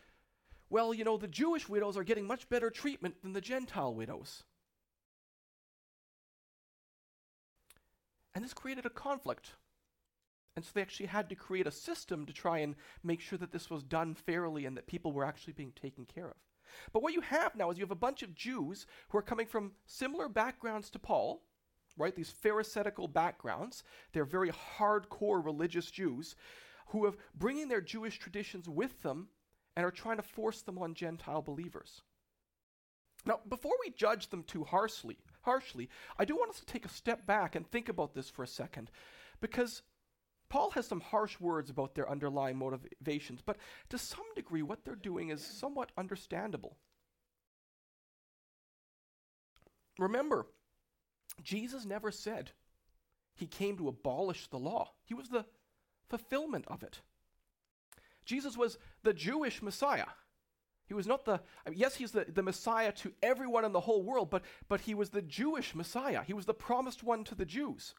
well, 0.69 0.93
you 0.93 1.03
know, 1.03 1.17
the 1.17 1.27
Jewish 1.27 1.67
widows 1.67 1.97
are 1.97 2.05
getting 2.05 2.25
much 2.25 2.47
better 2.47 2.69
treatment 2.69 3.15
than 3.23 3.33
the 3.33 3.41
Gentile 3.41 3.93
widows. 3.93 4.45
And 8.33 8.41
this 8.41 8.53
created 8.53 8.85
a 8.85 8.89
conflict. 8.89 9.51
And 10.55 10.63
so 10.63 10.71
they 10.73 10.81
actually 10.81 11.07
had 11.07 11.29
to 11.29 11.35
create 11.35 11.67
a 11.67 11.71
system 11.71 12.25
to 12.25 12.33
try 12.33 12.59
and 12.59 12.75
make 13.03 13.19
sure 13.19 13.37
that 13.37 13.51
this 13.51 13.69
was 13.69 13.83
done 13.83 14.15
fairly 14.15 14.65
and 14.65 14.77
that 14.77 14.87
people 14.87 15.11
were 15.11 15.25
actually 15.25 15.53
being 15.53 15.73
taken 15.73 16.05
care 16.05 16.27
of. 16.29 16.37
But 16.93 17.03
what 17.03 17.13
you 17.13 17.21
have 17.21 17.55
now 17.55 17.69
is 17.71 17.77
you 17.77 17.83
have 17.83 17.91
a 17.91 17.95
bunch 17.95 18.23
of 18.23 18.35
Jews 18.35 18.85
who 19.09 19.17
are 19.17 19.23
coming 19.23 19.47
from 19.47 19.73
similar 19.85 20.29
backgrounds 20.29 20.89
to 20.91 20.99
Paul, 20.99 21.43
right? 21.97 22.15
These 22.15 22.31
Pharisaical 22.31 23.07
backgrounds. 23.07 23.83
They're 24.13 24.25
very 24.25 24.51
hardcore 24.51 25.43
religious 25.43 25.91
Jews 25.91 26.35
who 26.87 27.05
are 27.05 27.13
bringing 27.33 27.67
their 27.67 27.81
Jewish 27.81 28.19
traditions 28.19 28.69
with 28.69 29.01
them 29.01 29.29
and 29.75 29.85
are 29.85 29.91
trying 29.91 30.17
to 30.17 30.23
force 30.23 30.61
them 30.61 30.77
on 30.77 30.93
Gentile 30.93 31.41
believers. 31.41 32.01
Now, 33.25 33.39
before 33.47 33.73
we 33.83 33.91
judge 33.91 34.29
them 34.29 34.43
too 34.43 34.63
harshly, 34.63 35.17
harshly, 35.41 35.89
I 36.17 36.25
do 36.25 36.35
want 36.35 36.51
us 36.51 36.59
to 36.59 36.65
take 36.65 36.85
a 36.85 36.89
step 36.89 37.25
back 37.25 37.55
and 37.55 37.69
think 37.69 37.89
about 37.89 38.13
this 38.13 38.29
for 38.29 38.43
a 38.43 38.47
second 38.47 38.91
because 39.41 39.81
Paul 40.49 40.71
has 40.71 40.87
some 40.87 41.01
harsh 41.01 41.39
words 41.39 41.69
about 41.69 41.95
their 41.95 42.09
underlying 42.09 42.57
motivations, 42.57 43.41
but 43.41 43.57
to 43.89 43.97
some 43.97 44.25
degree, 44.35 44.61
what 44.61 44.85
they're 44.85 44.95
doing 44.95 45.29
is 45.29 45.43
somewhat 45.43 45.91
understandable. 45.97 46.77
Remember, 49.97 50.47
Jesus 51.41 51.85
never 51.85 52.11
said 52.11 52.51
he 53.35 53.47
came 53.47 53.77
to 53.77 53.87
abolish 53.87 54.47
the 54.47 54.59
law, 54.59 54.91
he 55.03 55.13
was 55.13 55.29
the 55.29 55.45
fulfillment 56.09 56.65
of 56.67 56.83
it. 56.83 57.01
Jesus 58.25 58.57
was 58.57 58.77
the 59.03 59.13
Jewish 59.13 59.61
Messiah. 59.61 60.07
He 60.87 60.93
was 60.93 61.07
not 61.07 61.25
the, 61.25 61.39
I 61.65 61.69
mean, 61.69 61.79
yes, 61.79 61.95
he's 61.95 62.11
the, 62.11 62.25
the 62.25 62.43
Messiah 62.43 62.91
to 62.93 63.11
everyone 63.23 63.65
in 63.65 63.71
the 63.71 63.79
whole 63.79 64.03
world, 64.03 64.29
but, 64.29 64.43
but 64.67 64.81
he 64.81 64.93
was 64.93 65.09
the 65.09 65.21
Jewish 65.21 65.73
Messiah. 65.73 66.21
He 66.23 66.33
was 66.33 66.45
the 66.45 66.53
promised 66.53 67.03
one 67.03 67.23
to 67.25 67.35
the 67.35 67.45
Jews. 67.45 67.95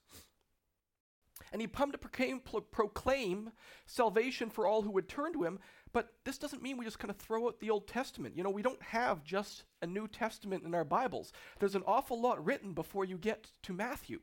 And 1.56 1.62
he 1.62 1.68
come 1.68 1.90
to 1.90 1.96
proclaim, 1.96 2.42
proclaim 2.70 3.50
salvation 3.86 4.50
for 4.50 4.66
all 4.66 4.82
who 4.82 4.90
would 4.90 5.08
turn 5.08 5.32
to 5.32 5.42
him, 5.42 5.58
but 5.90 6.12
this 6.22 6.36
doesn't 6.36 6.62
mean 6.62 6.76
we 6.76 6.84
just 6.84 6.98
kind 6.98 7.10
of 7.10 7.16
throw 7.16 7.46
out 7.46 7.60
the 7.60 7.70
Old 7.70 7.88
Testament. 7.88 8.36
You 8.36 8.44
know, 8.44 8.50
we 8.50 8.60
don't 8.60 8.82
have 8.82 9.24
just 9.24 9.64
a 9.80 9.86
New 9.86 10.06
Testament 10.06 10.64
in 10.64 10.74
our 10.74 10.84
Bibles. 10.84 11.32
There's 11.58 11.74
an 11.74 11.82
awful 11.86 12.20
lot 12.20 12.44
written 12.44 12.74
before 12.74 13.06
you 13.06 13.16
get 13.16 13.46
to 13.62 13.72
Matthew. 13.72 14.20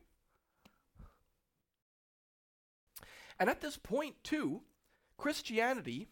And 3.39 3.49
at 3.49 3.61
this 3.61 3.77
point, 3.77 4.13
too, 4.23 4.61
Christianity 5.17 6.09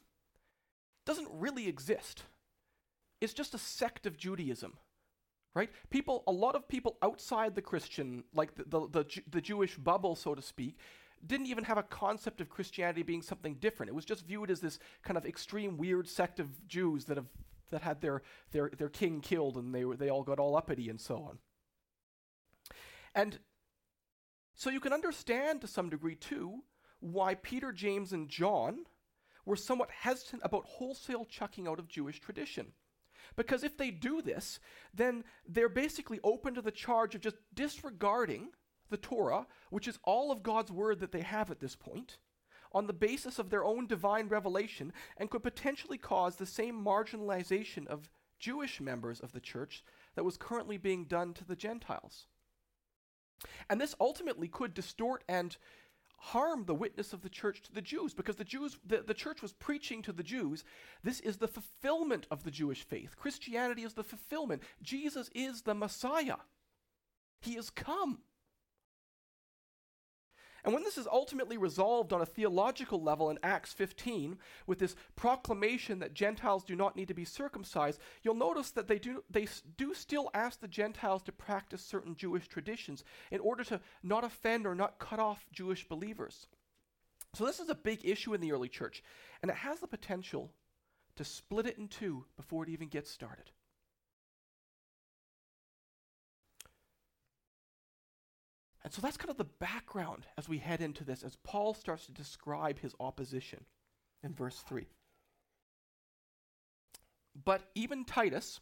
doesn't 1.05 1.29
really 1.31 1.67
exist. 1.67 2.23
It's 3.19 3.35
just 3.35 3.53
a 3.53 3.59
sect 3.59 4.07
of 4.07 4.17
Judaism, 4.17 4.73
right? 5.53 5.69
People, 5.91 6.23
a 6.25 6.31
lot 6.31 6.55
of 6.55 6.67
people 6.67 6.97
outside 7.03 7.53
the 7.53 7.61
Christian, 7.61 8.23
like 8.33 8.55
the, 8.55 8.63
the, 8.63 8.87
the, 8.89 9.21
the, 9.29 9.41
Jewish 9.41 9.77
bubble, 9.77 10.15
so 10.15 10.33
to 10.33 10.41
speak, 10.41 10.79
didn't 11.25 11.47
even 11.47 11.63
have 11.63 11.77
a 11.77 11.83
concept 11.83 12.41
of 12.41 12.49
Christianity 12.49 13.03
being 13.03 13.21
something 13.21 13.55
different. 13.55 13.89
It 13.89 13.95
was 13.95 14.05
just 14.05 14.25
viewed 14.25 14.51
as 14.51 14.59
this 14.59 14.79
kind 15.03 15.17
of 15.17 15.25
extreme, 15.25 15.77
weird 15.77 16.07
sect 16.07 16.39
of 16.39 16.67
Jews 16.67 17.05
that 17.05 17.17
have 17.17 17.27
that 17.71 17.81
had 17.81 18.01
their 18.01 18.21
their 18.51 18.69
their 18.69 18.89
king 18.89 19.21
killed, 19.21 19.55
and 19.57 19.73
they 19.73 19.85
were, 19.85 19.95
they 19.95 20.09
all 20.09 20.23
got 20.23 20.39
all 20.39 20.55
uppity 20.55 20.89
and 20.89 20.99
so 20.99 21.17
on. 21.17 21.37
And 23.15 23.39
so 24.53 24.69
you 24.69 24.79
can 24.79 24.93
understand 24.93 25.61
to 25.61 25.67
some 25.67 25.89
degree 25.89 26.15
too 26.15 26.63
why 26.99 27.35
Peter, 27.35 27.71
James, 27.71 28.13
and 28.13 28.29
John 28.29 28.85
were 29.45 29.55
somewhat 29.55 29.89
hesitant 29.89 30.43
about 30.45 30.65
wholesale 30.65 31.25
chucking 31.25 31.67
out 31.67 31.79
of 31.79 31.87
Jewish 31.87 32.19
tradition. 32.19 32.67
Because 33.35 33.63
if 33.63 33.77
they 33.77 33.91
do 33.91 34.21
this, 34.21 34.59
then 34.93 35.23
they're 35.47 35.69
basically 35.69 36.19
open 36.23 36.53
to 36.55 36.61
the 36.61 36.71
charge 36.71 37.15
of 37.15 37.21
just 37.21 37.37
disregarding 37.53 38.49
the 38.91 38.97
Torah, 38.97 39.47
which 39.71 39.87
is 39.87 39.97
all 40.03 40.31
of 40.31 40.43
God's 40.43 40.71
word 40.71 40.99
that 40.99 41.11
they 41.11 41.21
have 41.21 41.49
at 41.49 41.59
this 41.59 41.75
point, 41.75 42.19
on 42.71 42.85
the 42.85 42.93
basis 42.93 43.39
of 43.39 43.49
their 43.49 43.65
own 43.65 43.87
divine 43.87 44.27
revelation, 44.27 44.93
and 45.17 45.29
could 45.29 45.43
potentially 45.43 45.97
cause 45.97 46.35
the 46.35 46.45
same 46.45 46.83
marginalization 46.83 47.87
of 47.87 48.09
Jewish 48.39 48.79
members 48.79 49.19
of 49.19 49.33
the 49.33 49.39
church 49.39 49.83
that 50.15 50.23
was 50.23 50.37
currently 50.37 50.77
being 50.77 51.05
done 51.05 51.33
to 51.33 51.45
the 51.45 51.55
Gentiles. 51.55 52.27
And 53.69 53.81
this 53.81 53.95
ultimately 53.99 54.47
could 54.47 54.73
distort 54.73 55.23
and 55.27 55.57
harm 56.17 56.65
the 56.65 56.75
witness 56.75 57.13
of 57.13 57.23
the 57.23 57.29
church 57.29 57.63
to 57.63 57.73
the 57.73 57.81
Jews 57.81 58.13
because 58.13 58.35
the 58.35 58.43
Jews 58.43 58.77
the, 58.85 59.01
the 59.01 59.13
church 59.13 59.41
was 59.41 59.53
preaching 59.53 60.03
to 60.03 60.13
the 60.13 60.21
Jews 60.21 60.63
this 61.03 61.19
is 61.19 61.37
the 61.37 61.47
fulfillment 61.47 62.27
of 62.29 62.43
the 62.43 62.51
Jewish 62.51 62.83
faith. 62.83 63.15
Christianity 63.17 63.81
is 63.81 63.95
the 63.95 64.03
fulfillment. 64.03 64.61
Jesus 64.83 65.31
is 65.33 65.63
the 65.63 65.73
Messiah. 65.73 66.37
He 67.39 67.55
has 67.55 67.71
come 67.71 68.19
and 70.63 70.73
when 70.73 70.83
this 70.83 70.97
is 70.97 71.07
ultimately 71.11 71.57
resolved 71.57 72.13
on 72.13 72.21
a 72.21 72.25
theological 72.25 73.01
level 73.01 73.29
in 73.29 73.39
Acts 73.41 73.73
15, 73.73 74.37
with 74.67 74.79
this 74.79 74.95
proclamation 75.15 75.99
that 75.99 76.13
Gentiles 76.13 76.63
do 76.63 76.75
not 76.75 76.95
need 76.95 77.07
to 77.07 77.13
be 77.13 77.25
circumcised, 77.25 77.99
you'll 78.21 78.35
notice 78.35 78.71
that 78.71 78.87
they 78.87 78.99
do, 78.99 79.23
they 79.29 79.47
do 79.77 79.93
still 79.93 80.29
ask 80.33 80.59
the 80.59 80.67
Gentiles 80.67 81.23
to 81.23 81.31
practice 81.31 81.83
certain 81.83 82.15
Jewish 82.15 82.47
traditions 82.47 83.03
in 83.31 83.39
order 83.39 83.63
to 83.65 83.79
not 84.03 84.23
offend 84.23 84.67
or 84.67 84.75
not 84.75 84.99
cut 84.99 85.19
off 85.19 85.45
Jewish 85.51 85.87
believers. 85.87 86.47
So, 87.33 87.45
this 87.45 87.59
is 87.59 87.69
a 87.69 87.75
big 87.75 88.01
issue 88.03 88.33
in 88.33 88.41
the 88.41 88.51
early 88.51 88.67
church, 88.67 89.03
and 89.41 89.49
it 89.49 89.57
has 89.57 89.79
the 89.79 89.87
potential 89.87 90.51
to 91.15 91.23
split 91.23 91.65
it 91.65 91.77
in 91.77 91.87
two 91.87 92.25
before 92.35 92.63
it 92.63 92.69
even 92.69 92.87
gets 92.87 93.09
started. 93.09 93.51
And 98.83 98.91
so 98.91 99.01
that's 99.01 99.17
kind 99.17 99.29
of 99.29 99.37
the 99.37 99.43
background 99.43 100.25
as 100.37 100.49
we 100.49 100.57
head 100.57 100.81
into 100.81 101.03
this, 101.03 101.23
as 101.23 101.37
Paul 101.43 101.73
starts 101.73 102.07
to 102.07 102.11
describe 102.11 102.79
his 102.79 102.95
opposition 102.99 103.65
in 104.23 104.33
verse 104.33 104.63
3. 104.67 104.87
But 107.45 107.61
even 107.75 108.05
Titus, 108.05 108.59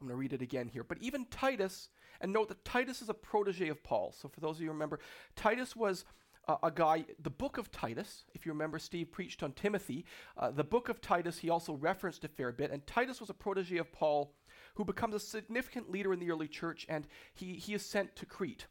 I'm 0.00 0.06
going 0.06 0.16
to 0.16 0.20
read 0.20 0.32
it 0.32 0.42
again 0.42 0.68
here, 0.68 0.84
but 0.84 0.98
even 1.00 1.26
Titus, 1.26 1.88
and 2.20 2.32
note 2.32 2.48
that 2.48 2.64
Titus 2.64 3.02
is 3.02 3.08
a 3.08 3.14
protege 3.14 3.68
of 3.68 3.82
Paul. 3.82 4.14
So 4.16 4.28
for 4.28 4.40
those 4.40 4.56
of 4.56 4.62
you 4.62 4.68
who 4.68 4.72
remember, 4.72 5.00
Titus 5.34 5.74
was 5.74 6.04
uh, 6.46 6.56
a 6.62 6.70
guy, 6.70 7.04
the 7.22 7.30
book 7.30 7.58
of 7.58 7.70
Titus, 7.70 8.24
if 8.34 8.46
you 8.46 8.52
remember, 8.52 8.78
Steve 8.78 9.10
preached 9.10 9.42
on 9.42 9.52
Timothy. 9.52 10.04
Uh, 10.36 10.50
the 10.50 10.64
book 10.64 10.88
of 10.88 11.00
Titus, 11.00 11.38
he 11.38 11.50
also 11.50 11.74
referenced 11.74 12.24
a 12.24 12.28
fair 12.28 12.52
bit, 12.52 12.70
and 12.70 12.86
Titus 12.86 13.20
was 13.20 13.30
a 13.30 13.34
protege 13.34 13.78
of 13.78 13.92
Paul 13.92 14.34
who 14.74 14.84
becomes 14.84 15.14
a 15.14 15.20
significant 15.20 15.90
leader 15.90 16.12
in 16.12 16.20
the 16.20 16.30
early 16.30 16.48
church, 16.48 16.86
and 16.88 17.06
he, 17.34 17.54
he 17.54 17.74
is 17.74 17.84
sent 17.84 18.16
to 18.16 18.26
Crete 18.26 18.66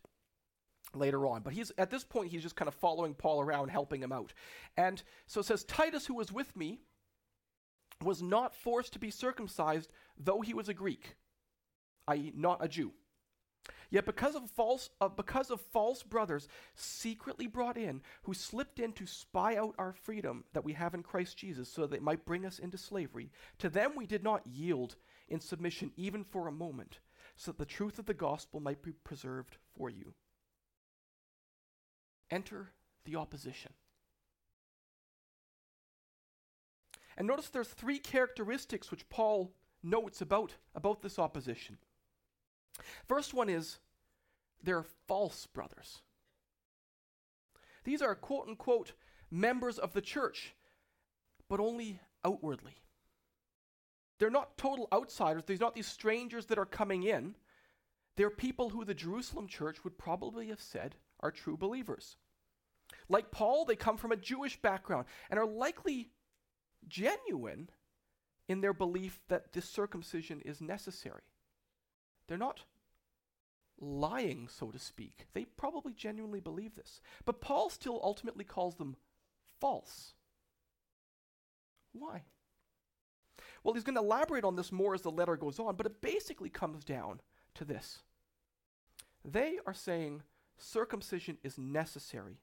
later 0.94 1.26
on. 1.26 1.42
But 1.42 1.54
he's 1.54 1.72
at 1.78 1.89
this 1.89 2.04
point 2.04 2.32
he's 2.32 2.44
just 2.44 2.56
kind 2.56 2.68
of 2.68 2.76
following 2.76 3.13
Paul 3.13 3.42
around, 3.42 3.70
helping 3.70 4.02
him 4.02 4.12
out. 4.12 4.34
And 4.78 5.02
so 5.28 5.39
it 5.39 5.46
says, 5.46 5.63
Titus, 5.63 6.06
who 6.06 6.16
was 6.16 6.32
with 6.32 6.56
me, 6.56 6.80
was 8.02 8.22
not 8.22 8.56
forced 8.56 8.94
to 8.94 9.00
be 9.00 9.12
circumcised, 9.12 9.92
though 10.18 10.42
he 10.42 10.54
was 10.54 10.70
a 10.70 10.74
Greek, 10.74 11.16
i.e., 12.08 12.34
not 12.36 12.63
a 12.63 12.68
Jew. 12.68 12.92
Yet 13.89 14.06
because 14.06 14.36
of 14.36 14.50
false 14.50 14.89
uh, 15.00 15.08
because 15.08 15.52
of 15.52 15.62
false 15.62 16.02
brothers 16.02 16.48
secretly 16.74 17.46
brought 17.46 17.78
in 17.78 18.02
who 18.24 18.34
slipped 18.34 18.80
in 18.80 18.92
to 18.94 19.06
spy 19.06 19.56
out 19.56 19.76
our 19.78 19.94
freedom 19.94 20.46
that 20.54 20.66
we 20.66 20.74
have 20.74 20.96
in 20.96 21.04
Christ 21.04 21.38
Jesus 21.38 21.70
so 21.70 21.82
that 21.82 21.92
they 21.92 22.00
might 22.00 22.26
bring 22.26 22.44
us 22.44 22.58
into 22.58 22.78
slavery 22.78 23.32
to 23.60 23.70
them 23.70 23.92
we 23.96 24.08
did 24.08 24.24
not 24.24 24.48
yield 24.48 24.96
in 25.27 25.39
submission 25.39 25.91
even 25.95 26.23
for 26.23 26.47
a 26.47 26.51
moment, 26.51 26.99
so 27.36 27.51
that 27.51 27.57
the 27.57 27.65
truth 27.65 27.99
of 27.99 28.05
the 28.05 28.13
gospel 28.13 28.59
might 28.59 28.81
be 28.81 28.91
preserved 28.91 29.57
for 29.75 29.89
you. 29.89 30.13
Enter 32.29 32.71
the 33.05 33.15
opposition. 33.15 33.73
And 37.15 37.27
notice 37.27 37.49
there's 37.49 37.67
three 37.67 37.99
characteristics 37.99 38.89
which 38.89 39.07
Paul 39.09 39.53
notes 39.83 40.21
about, 40.21 40.55
about 40.73 41.01
this 41.01 41.19
opposition. 41.19 41.77
First 43.07 43.33
one 43.33 43.49
is 43.49 43.77
they're 44.63 44.86
false 45.07 45.45
brothers. 45.45 46.01
These 47.83 48.01
are 48.01 48.15
quote 48.15 48.47
unquote 48.47 48.93
members 49.29 49.77
of 49.77 49.93
the 49.93 50.01
church. 50.01 50.55
but 51.49 51.59
only 51.59 51.99
outwardly. 52.25 52.77
They're 54.19 54.30
not 54.30 54.58
total 54.58 54.88
outsiders, 54.93 55.43
there's 55.45 55.60
not 55.60 55.76
these 55.76 55.88
strangers 55.88 56.45
that 56.47 56.58
are 56.58 56.65
coming 56.65 57.04
in. 57.04 57.36
They're 58.15 58.30
people 58.30 58.69
who 58.69 58.86
the 58.86 58.93
Jerusalem 58.93 59.47
church 59.47 59.84
would 59.84 59.97
probably 59.97 60.47
have 60.47 60.62
said 60.62 60.95
are 61.19 61.32
true 61.32 61.58
believers. 61.58 62.17
Like 63.10 63.32
Paul, 63.32 63.65
they 63.65 63.76
come 63.76 63.97
from 63.97 64.12
a 64.12 64.17
Jewish 64.17 64.62
background 64.62 65.06
and 65.30 65.39
are 65.39 65.47
likely 65.47 66.12
genuine 66.88 67.69
in 68.47 68.62
their 68.62 68.73
belief 68.73 69.19
that 69.30 69.54
this 69.54 69.67
circumcision 69.67 70.41
is 70.41 70.62
necessary. 70.62 71.23
They're 72.28 72.38
not 72.38 72.63
lying, 73.80 74.47
so 74.47 74.71
to 74.71 74.80
speak. 74.80 75.26
They 75.34 75.45
probably 75.45 75.93
genuinely 75.93 76.39
believe 76.39 76.76
this. 76.76 77.02
But 77.26 77.41
Paul 77.41 77.69
still 77.69 77.99
ultimately 78.04 78.43
calls 78.43 78.76
them 78.76 78.95
false. 79.60 80.13
Why? 81.93 82.23
Well, 83.63 83.73
he's 83.73 83.84
going 83.84 83.95
to 83.95 84.02
elaborate 84.02 84.43
on 84.43 84.56
this 84.56 84.71
more 84.71 84.93
as 84.93 85.02
the 85.02 85.12
letter 85.12 85.38
goes 85.38 85.60
on, 85.60 85.76
but 85.76 85.86
it 85.86 86.02
basically 86.02 86.49
comes 86.49 86.84
down 86.84 87.21
to 87.56 87.65
this. 87.65 87.99
They 89.23 89.60
are 89.65 89.73
saying 89.73 90.23
circumcision 90.58 91.38
is 91.43 91.58
necessary. 91.58 92.39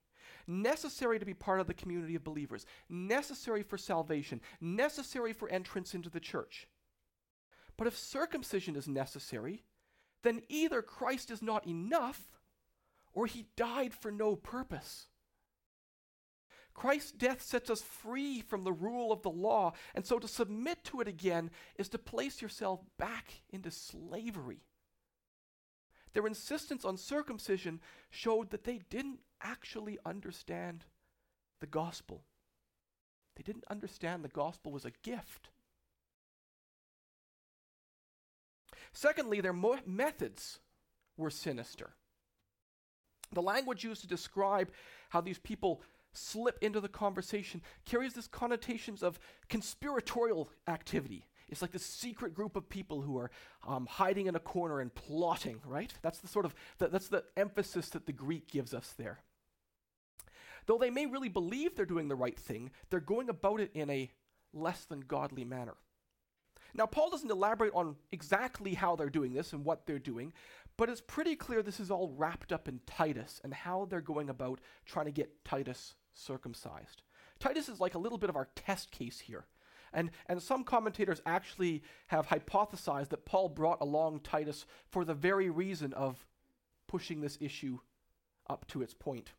Necessary 0.47 1.19
to 1.19 1.27
be 1.27 1.35
part 1.35 1.61
of 1.61 1.67
the 1.67 1.75
community 1.75 2.15
of 2.15 2.25
believers, 2.25 2.65
necessary 2.89 3.63
for 3.63 3.77
salvation, 3.77 4.41
necessary 4.61 5.33
for 5.33 5.49
entrance 5.49 5.95
into 5.95 6.09
the 6.09 6.21
church. 6.21 6.69
But 7.77 7.87
if 7.87 7.97
circumcision 7.97 8.77
is 8.77 8.89
necessary, 8.89 9.65
then 10.23 10.43
either 10.49 10.83
Christ 10.83 11.31
is 11.31 11.43
not 11.43 11.67
enough 11.67 12.39
or 13.13 13.27
he 13.27 13.47
died 13.57 13.93
for 13.95 14.11
no 14.11 14.37
purpose. 14.37 15.09
Christ's 16.75 17.13
death 17.13 17.43
sets 17.43 17.69
us 17.69 17.83
free 17.83 18.41
from 18.41 18.65
the 18.65 18.73
rule 18.73 19.13
of 19.13 19.23
the 19.23 19.31
law, 19.31 19.73
and 19.95 20.07
so 20.07 20.19
to 20.19 20.29
submit 20.29 20.85
to 20.85 21.01
it 21.01 21.09
again 21.09 21.51
is 21.77 21.89
to 21.91 21.99
place 21.99 22.41
yourself 22.41 22.81
back 22.99 23.43
into 23.51 23.71
slavery. 23.71 24.63
Their 26.13 26.27
insistence 26.27 26.85
on 26.85 26.97
circumcision 26.97 27.81
showed 28.11 28.51
that 28.51 28.65
they 28.65 28.81
didn't 28.91 29.21
actually 29.43 29.99
understand 30.05 30.85
the 31.61 31.67
gospel. 31.67 32.25
They 33.37 33.43
didn't 33.43 33.65
understand 33.71 34.25
the 34.25 34.29
gospel 34.29 34.73
was 34.73 34.85
a 34.85 34.91
gift. 35.03 35.51
Secondly, 38.93 39.41
their 39.41 39.53
mo- 39.53 39.79
methods 39.87 40.59
were 41.17 41.31
sinister. 41.31 41.95
The 43.33 43.43
language 43.43 43.85
used 43.85 44.01
to 44.01 44.09
describe 44.09 44.73
how 45.11 45.21
these 45.21 45.39
people 45.39 45.81
slip 46.13 46.59
into 46.61 46.81
the 46.81 46.89
conversation 46.89 47.63
carries 47.85 48.15
this 48.15 48.27
connotations 48.27 49.03
of 49.03 49.19
conspiratorial 49.49 50.51
activity. 50.67 51.27
It's 51.49 51.63
like 51.63 51.73
this 51.73 51.85
secret 51.85 52.35
group 52.35 52.57
of 52.57 52.69
people 52.69 53.03
who 53.03 53.19
are 53.19 53.31
um, 53.67 53.87
hiding 53.87 54.27
in 54.27 54.37
a 54.37 54.41
corner 54.41 54.81
and 54.81 54.95
plotting, 54.95 55.61
right? 55.65 55.93
That's 56.03 56.21
the 56.21 56.29
sort 56.29 56.45
of 56.45 56.55
that's 56.79 57.09
the 57.09 57.25
emphasis 57.37 57.89
that 57.91 58.07
the 58.07 58.13
Greek 58.13 58.49
gives 58.49 58.73
us 58.73 58.95
there. 58.97 59.21
Though 60.67 60.79
they 60.79 60.91
may 60.91 61.07
really 61.07 61.29
believe 61.29 61.75
they're 61.75 61.87
doing 61.87 62.09
the 62.09 62.15
right 62.15 62.39
thing, 62.39 62.71
they're 62.89 63.01
going 63.01 63.29
about 63.29 63.61
it 63.61 63.71
in 63.75 63.91
a 63.91 64.11
less 64.53 64.85
than 64.85 65.01
godly 65.01 65.45
manner. 65.45 65.75
Now, 66.75 66.87
Paul 66.87 67.11
doesn't 67.11 67.31
elaborate 67.31 67.73
on 67.75 67.97
exactly 68.13 68.75
how 68.75 68.95
they're 68.95 69.11
doing 69.11 69.33
this 69.33 69.53
and 69.53 69.65
what 69.65 69.87
they're 69.87 69.99
doing, 69.99 70.33
but 70.77 70.89
it's 70.89 71.01
pretty 71.01 71.35
clear 71.35 71.63
this 71.63 71.81
is 71.81 71.91
all 71.91 72.15
wrapped 72.17 72.53
up 72.53 72.69
in 72.69 72.81
Titus 72.87 73.41
and 73.43 73.53
how 73.53 73.87
they're 73.91 74.01
going 74.01 74.31
about 74.31 74.61
trying 74.87 75.07
to 75.07 75.13
get 75.13 75.45
Titus 75.45 75.95
circumcised. 76.15 77.03
Titus 77.39 77.69
is 77.69 77.81
like 77.81 77.95
a 77.95 77.99
little 77.99 78.19
bit 78.19 78.31
of 78.31 78.37
our 78.37 78.49
test 78.55 78.91
case 78.91 79.21
here. 79.21 79.47
And, 79.93 80.11
and 80.27 80.41
some 80.41 80.63
commentators 80.63 81.21
actually 81.27 81.83
have 82.09 82.29
hypothesized 82.29 83.09
that 83.09 83.25
Paul 83.25 83.49
brought 83.49 83.81
along 83.81 84.21
Titus 84.21 84.67
for 84.89 85.05
the 85.05 85.15
very 85.15 85.51
reason 85.51 85.93
of 85.95 86.27
pushing 86.87 87.21
this 87.21 87.39
issue 87.41 87.79
up 88.49 88.67
to 88.69 88.83
its 88.83 88.95
point. 88.95 89.33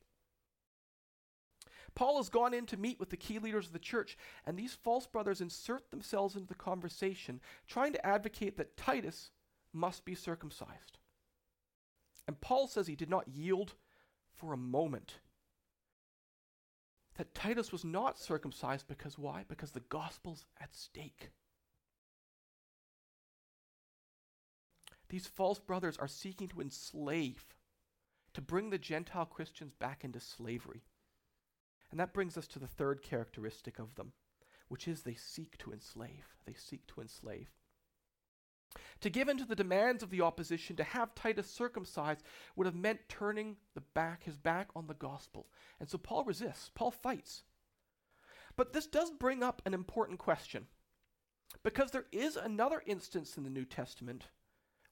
Paul 1.94 2.18
has 2.18 2.30
gone 2.30 2.54
in 2.54 2.66
to 2.68 2.78
meet 2.78 3.00
with 3.00 3.10
the 3.10 3.18
key 3.18 3.40
leaders 3.40 3.68
of 3.68 3.74
the 3.74 3.80
church, 3.80 4.18
and 4.46 4.58
these 4.58 4.74
false 4.74 5.08
brothers 5.08 5.42
insert 5.42 5.92
themselves 5.92 6.36
into 6.36 6.48
the 6.48 6.56
conversation, 6.56 7.42
trying 7.68 7.94
to 7.94 8.06
advocate 8.06 8.58
that 8.58 8.78
Titus 8.78 9.32
must 9.74 10.06
be 10.06 10.16
circumcised. 10.16 10.98
And 12.28 12.40
Paul 12.40 12.68
says 12.68 12.88
he 12.88 12.96
did 12.96 13.10
not 13.10 13.28
yield 13.28 13.74
for 14.34 14.54
a 14.54 14.58
moment. 14.58 15.16
That 17.17 17.36
Titus 17.36 17.71
was 17.71 17.84
not 17.84 18.17
circumcised 18.17 18.88
because 18.88 19.17
why? 19.17 19.45
Because 19.47 19.71
the 19.71 19.82
gospel's 19.82 20.45
at 20.60 20.74
stake. 20.74 21.32
These 25.10 25.28
false 25.28 25.60
brothers 25.60 25.97
are 25.97 26.08
seeking 26.08 26.47
to 26.47 26.62
enslave, 26.62 27.45
to 28.34 28.41
bring 28.41 28.69
the 28.69 28.78
Gentile 28.78 29.26
Christians 29.26 29.74
back 29.74 30.06
into 30.06 30.21
slavery. 30.21 30.84
And 31.91 32.00
that 32.00 32.13
brings 32.13 32.38
us 32.38 32.47
to 32.47 32.60
the 32.60 32.67
third 32.67 33.02
characteristic 33.02 33.78
of 33.78 33.95
them, 33.95 34.13
which 34.69 34.88
is 34.88 35.04
they 35.04 35.15
seek 35.15 35.58
to 35.58 35.74
enslave. 35.74 36.34
They 36.45 36.54
seek 36.54 36.88
to 36.88 37.02
enslave. 37.02 37.50
To 39.02 39.10
give 39.10 39.28
in 39.28 39.38
to 39.38 39.46
the 39.46 39.56
demands 39.56 40.04
of 40.04 40.10
the 40.10 40.22
opposition, 40.22 40.76
to 40.76 40.84
have 40.84 41.16
Titus 41.16 41.50
circumcised, 41.50 42.24
would 42.56 42.68
have 42.68 42.76
meant 42.76 43.10
turning 43.10 43.58
the 43.74 43.82
back, 43.82 44.24
his 44.24 44.38
back 44.38 44.70
on 44.76 44.88
the 44.88 44.94
gospel. 44.94 45.48
And 45.80 45.90
so 45.90 45.98
Paul 45.98 46.24
resists, 46.24 46.70
Paul 46.74 46.92
fights. 46.92 47.44
But 48.56 48.74
this 48.74 48.88
does 48.88 49.12
bring 49.12 49.44
up 49.44 49.62
an 49.66 49.74
important 49.74 50.20
question. 50.20 50.68
Because 51.64 51.92
there 51.92 52.06
is 52.12 52.36
another 52.36 52.82
instance 52.86 53.38
in 53.38 53.44
the 53.44 53.50
New 53.50 53.66
Testament 53.66 54.26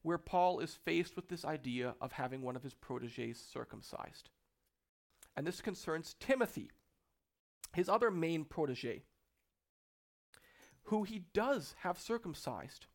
where 0.01 0.17
Paul 0.17 0.59
is 0.59 0.79
faced 0.85 1.15
with 1.15 1.27
this 1.27 1.45
idea 1.45 1.95
of 2.01 2.13
having 2.13 2.41
one 2.41 2.55
of 2.55 2.63
his 2.63 2.73
proteges 2.73 3.39
circumcised. 3.39 4.29
And 5.35 5.45
this 5.45 5.61
concerns 5.61 6.15
Timothy, 6.19 6.71
his 7.73 7.89
other 7.89 8.11
main 8.11 8.45
protege, 8.45 9.03
who 10.83 11.03
he 11.03 11.25
does 11.33 11.75
have 11.79 11.99
circumcised. 11.99 12.87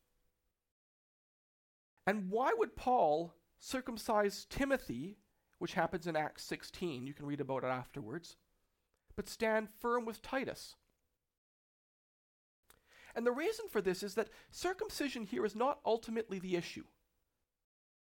And 2.07 2.31
why 2.31 2.53
would 2.57 2.77
Paul 2.77 3.35
circumcise 3.59 4.47
Timothy, 4.51 5.17
which 5.59 5.75
happens 5.75 6.07
in 6.07 6.17
Acts 6.17 6.45
16? 6.45 7.07
You 7.07 7.15
can 7.15 7.27
read 7.27 7.41
about 7.41 7.65
it 7.65 7.69
afterwards, 7.69 8.37
but 9.17 9.29
stand 9.29 9.69
firm 9.81 10.05
with 10.05 10.23
Titus. 10.23 10.77
And 13.15 13.27
the 13.27 13.33
reason 13.33 13.67
for 13.71 13.81
this 13.81 14.03
is 14.03 14.15
that 14.15 14.31
circumcision 14.51 15.25
here 15.25 15.45
is 15.45 15.55
not 15.55 15.79
ultimately 15.87 16.39
the 16.39 16.57
issue. 16.57 16.85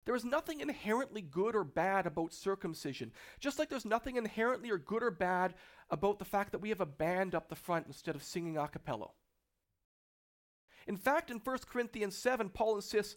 There 0.06 0.14
is 0.14 0.24
nothing 0.24 0.60
inherently 0.60 1.20
good 1.20 1.54
or 1.54 1.64
bad 1.64 2.06
about 2.06 2.32
circumcision, 2.32 3.12
just 3.38 3.58
like 3.58 3.68
there's 3.68 3.84
nothing 3.84 4.16
inherently 4.16 4.70
or 4.70 4.78
good 4.78 5.02
or 5.02 5.10
bad 5.10 5.54
about 5.90 6.18
the 6.18 6.24
fact 6.24 6.52
that 6.52 6.60
we 6.60 6.70
have 6.70 6.80
a 6.80 6.86
band 6.86 7.34
up 7.34 7.48
the 7.48 7.54
front 7.54 7.86
instead 7.86 8.14
of 8.14 8.22
singing 8.22 8.56
a 8.56 8.66
cappella. 8.66 9.08
In 10.86 10.96
fact, 10.96 11.30
in 11.30 11.38
1 11.38 11.58
Corinthians 11.70 12.16
7, 12.16 12.48
Paul 12.48 12.76
insists 12.76 13.16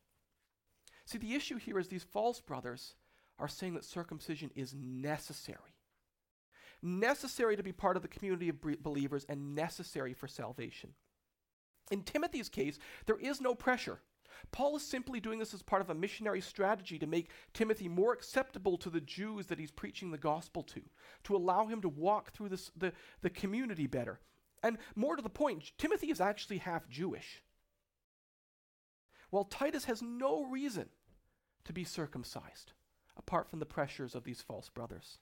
See, 1.05 1.17
the 1.17 1.35
issue 1.35 1.57
here 1.57 1.79
is 1.79 1.87
these 1.87 2.03
false 2.03 2.39
brothers 2.39 2.95
are 3.39 3.47
saying 3.47 3.73
that 3.73 3.85
circumcision 3.85 4.51
is 4.55 4.73
necessary. 4.73 5.75
Necessary 6.81 7.55
to 7.55 7.63
be 7.63 7.71
part 7.71 7.95
of 7.95 8.01
the 8.01 8.07
community 8.07 8.49
of 8.49 8.61
believers 8.81 9.25
and 9.27 9.55
necessary 9.55 10.13
for 10.13 10.27
salvation. 10.27 10.91
In 11.91 12.03
Timothy's 12.03 12.49
case, 12.49 12.79
there 13.05 13.19
is 13.19 13.41
no 13.41 13.53
pressure. 13.53 13.99
Paul 14.51 14.75
is 14.77 14.83
simply 14.83 15.19
doing 15.19 15.39
this 15.39 15.53
as 15.53 15.61
part 15.61 15.81
of 15.81 15.89
a 15.89 15.95
missionary 15.95 16.41
strategy 16.41 16.97
to 16.99 17.07
make 17.07 17.29
Timothy 17.53 17.87
more 17.87 18.13
acceptable 18.13 18.77
to 18.77 18.89
the 18.89 19.01
Jews 19.01 19.47
that 19.47 19.59
he's 19.59 19.71
preaching 19.71 20.11
the 20.11 20.17
gospel 20.17 20.63
to, 20.63 20.81
to 21.25 21.35
allow 21.35 21.67
him 21.67 21.81
to 21.81 21.89
walk 21.89 22.31
through 22.31 22.49
this, 22.49 22.71
the, 22.75 22.93
the 23.21 23.29
community 23.29 23.87
better. 23.87 24.19
And 24.63 24.77
more 24.95 25.15
to 25.15 25.21
the 25.21 25.29
point, 25.29 25.71
Timothy 25.77 26.11
is 26.11 26.21
actually 26.21 26.59
half 26.59 26.87
Jewish. 26.89 27.41
While 29.31 29.45
Titus 29.45 29.85
has 29.85 30.01
no 30.01 30.45
reason 30.45 30.89
to 31.65 31.73
be 31.73 31.83
circumcised, 31.83 32.73
apart 33.17 33.49
from 33.49 33.59
the 33.59 33.65
pressures 33.65 34.13
of 34.13 34.23
these 34.23 34.41
false 34.41 34.69
brothers. 34.69 35.17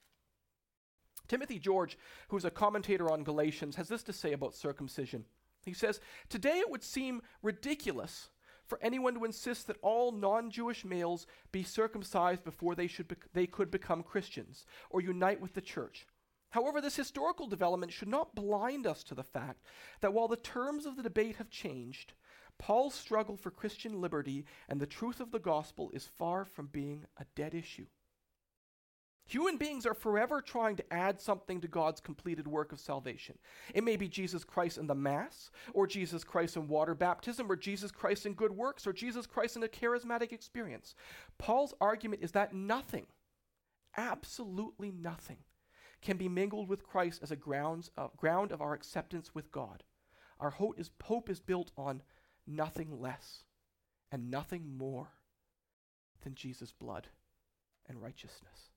Timothy 1.28 1.58
George, 1.58 1.96
who's 2.28 2.44
a 2.44 2.50
commentator 2.50 3.10
on 3.10 3.24
Galatians, 3.24 3.76
has 3.76 3.88
this 3.88 4.02
to 4.04 4.12
say 4.12 4.32
about 4.32 4.54
circumcision. 4.54 5.24
He 5.64 5.72
says, 5.72 6.00
Today 6.28 6.58
it 6.58 6.70
would 6.70 6.82
seem 6.82 7.22
ridiculous 7.42 8.30
for 8.66 8.78
anyone 8.82 9.14
to 9.14 9.24
insist 9.24 9.66
that 9.66 9.78
all 9.82 10.12
non 10.12 10.50
Jewish 10.50 10.84
males 10.84 11.26
be 11.52 11.62
circumcised 11.62 12.44
before 12.44 12.74
they, 12.74 12.86
should 12.86 13.16
they 13.32 13.46
could 13.46 13.70
become 13.70 14.02
Christians 14.02 14.64
or 14.90 15.00
unite 15.00 15.40
with 15.40 15.54
the 15.54 15.60
church. 15.60 16.06
However, 16.50 16.80
this 16.80 16.96
historical 16.96 17.46
development 17.46 17.92
should 17.92 18.08
not 18.08 18.34
blind 18.34 18.86
us 18.86 19.04
to 19.04 19.14
the 19.14 19.22
fact 19.22 19.64
that 20.00 20.12
while 20.12 20.26
the 20.26 20.36
terms 20.36 20.84
of 20.84 20.96
the 20.96 21.02
debate 21.02 21.36
have 21.36 21.50
changed, 21.50 22.12
Paul's 22.58 22.94
struggle 22.94 23.36
for 23.36 23.50
Christian 23.50 24.00
liberty 24.00 24.44
and 24.68 24.80
the 24.80 24.86
truth 24.86 25.20
of 25.20 25.30
the 25.30 25.38
gospel 25.38 25.90
is 25.92 26.06
far 26.06 26.44
from 26.44 26.66
being 26.66 27.06
a 27.18 27.24
dead 27.34 27.54
issue. 27.54 27.86
Human 29.30 29.58
beings 29.58 29.86
are 29.86 29.94
forever 29.94 30.40
trying 30.40 30.74
to 30.74 30.92
add 30.92 31.20
something 31.20 31.60
to 31.60 31.68
God's 31.68 32.00
completed 32.00 32.48
work 32.48 32.72
of 32.72 32.80
salvation. 32.80 33.38
It 33.72 33.84
may 33.84 33.96
be 33.96 34.08
Jesus 34.08 34.42
Christ 34.42 34.76
in 34.76 34.88
the 34.88 34.94
Mass, 34.96 35.52
or 35.72 35.86
Jesus 35.86 36.24
Christ 36.24 36.56
in 36.56 36.66
water 36.66 36.96
baptism, 36.96 37.48
or 37.48 37.54
Jesus 37.54 37.92
Christ 37.92 38.26
in 38.26 38.34
good 38.34 38.50
works, 38.50 38.88
or 38.88 38.92
Jesus 38.92 39.28
Christ 39.28 39.54
in 39.54 39.62
a 39.62 39.68
charismatic 39.68 40.32
experience. 40.32 40.96
Paul's 41.38 41.74
argument 41.80 42.24
is 42.24 42.32
that 42.32 42.52
nothing, 42.52 43.06
absolutely 43.96 44.90
nothing, 44.90 45.38
can 46.02 46.16
be 46.16 46.28
mingled 46.28 46.68
with 46.68 46.82
Christ 46.82 47.20
as 47.22 47.30
a 47.30 47.36
grounds 47.36 47.88
of, 47.96 48.16
ground 48.16 48.50
of 48.50 48.60
our 48.60 48.74
acceptance 48.74 49.32
with 49.32 49.52
God. 49.52 49.84
Our 50.40 50.50
hope 50.50 50.74
is, 50.76 50.90
hope 51.04 51.30
is 51.30 51.38
built 51.38 51.70
on 51.76 52.02
nothing 52.56 53.00
less 53.00 53.44
and 54.12 54.30
nothing 54.30 54.76
more 54.76 55.08
than 56.22 56.34
Jesus' 56.34 56.72
blood 56.72 57.08
and 57.88 58.00
righteousness. 58.00 58.70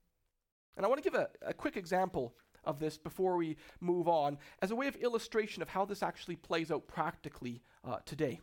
And 0.75 0.85
I 0.85 0.89
want 0.89 1.03
to 1.03 1.09
give 1.09 1.19
a, 1.19 1.29
a 1.45 1.53
quick 1.53 1.77
example 1.77 2.35
of 2.63 2.79
this 2.79 2.97
before 2.97 3.35
we 3.37 3.57
move 3.79 4.07
on 4.07 4.37
as 4.61 4.71
a 4.71 4.75
way 4.75 4.87
of 4.87 4.95
illustration 4.95 5.61
of 5.61 5.69
how 5.69 5.85
this 5.85 6.01
actually 6.01 6.35
plays 6.35 6.71
out 6.71 6.87
practically 6.87 7.61
uh, 7.83 7.97
today. 8.05 8.39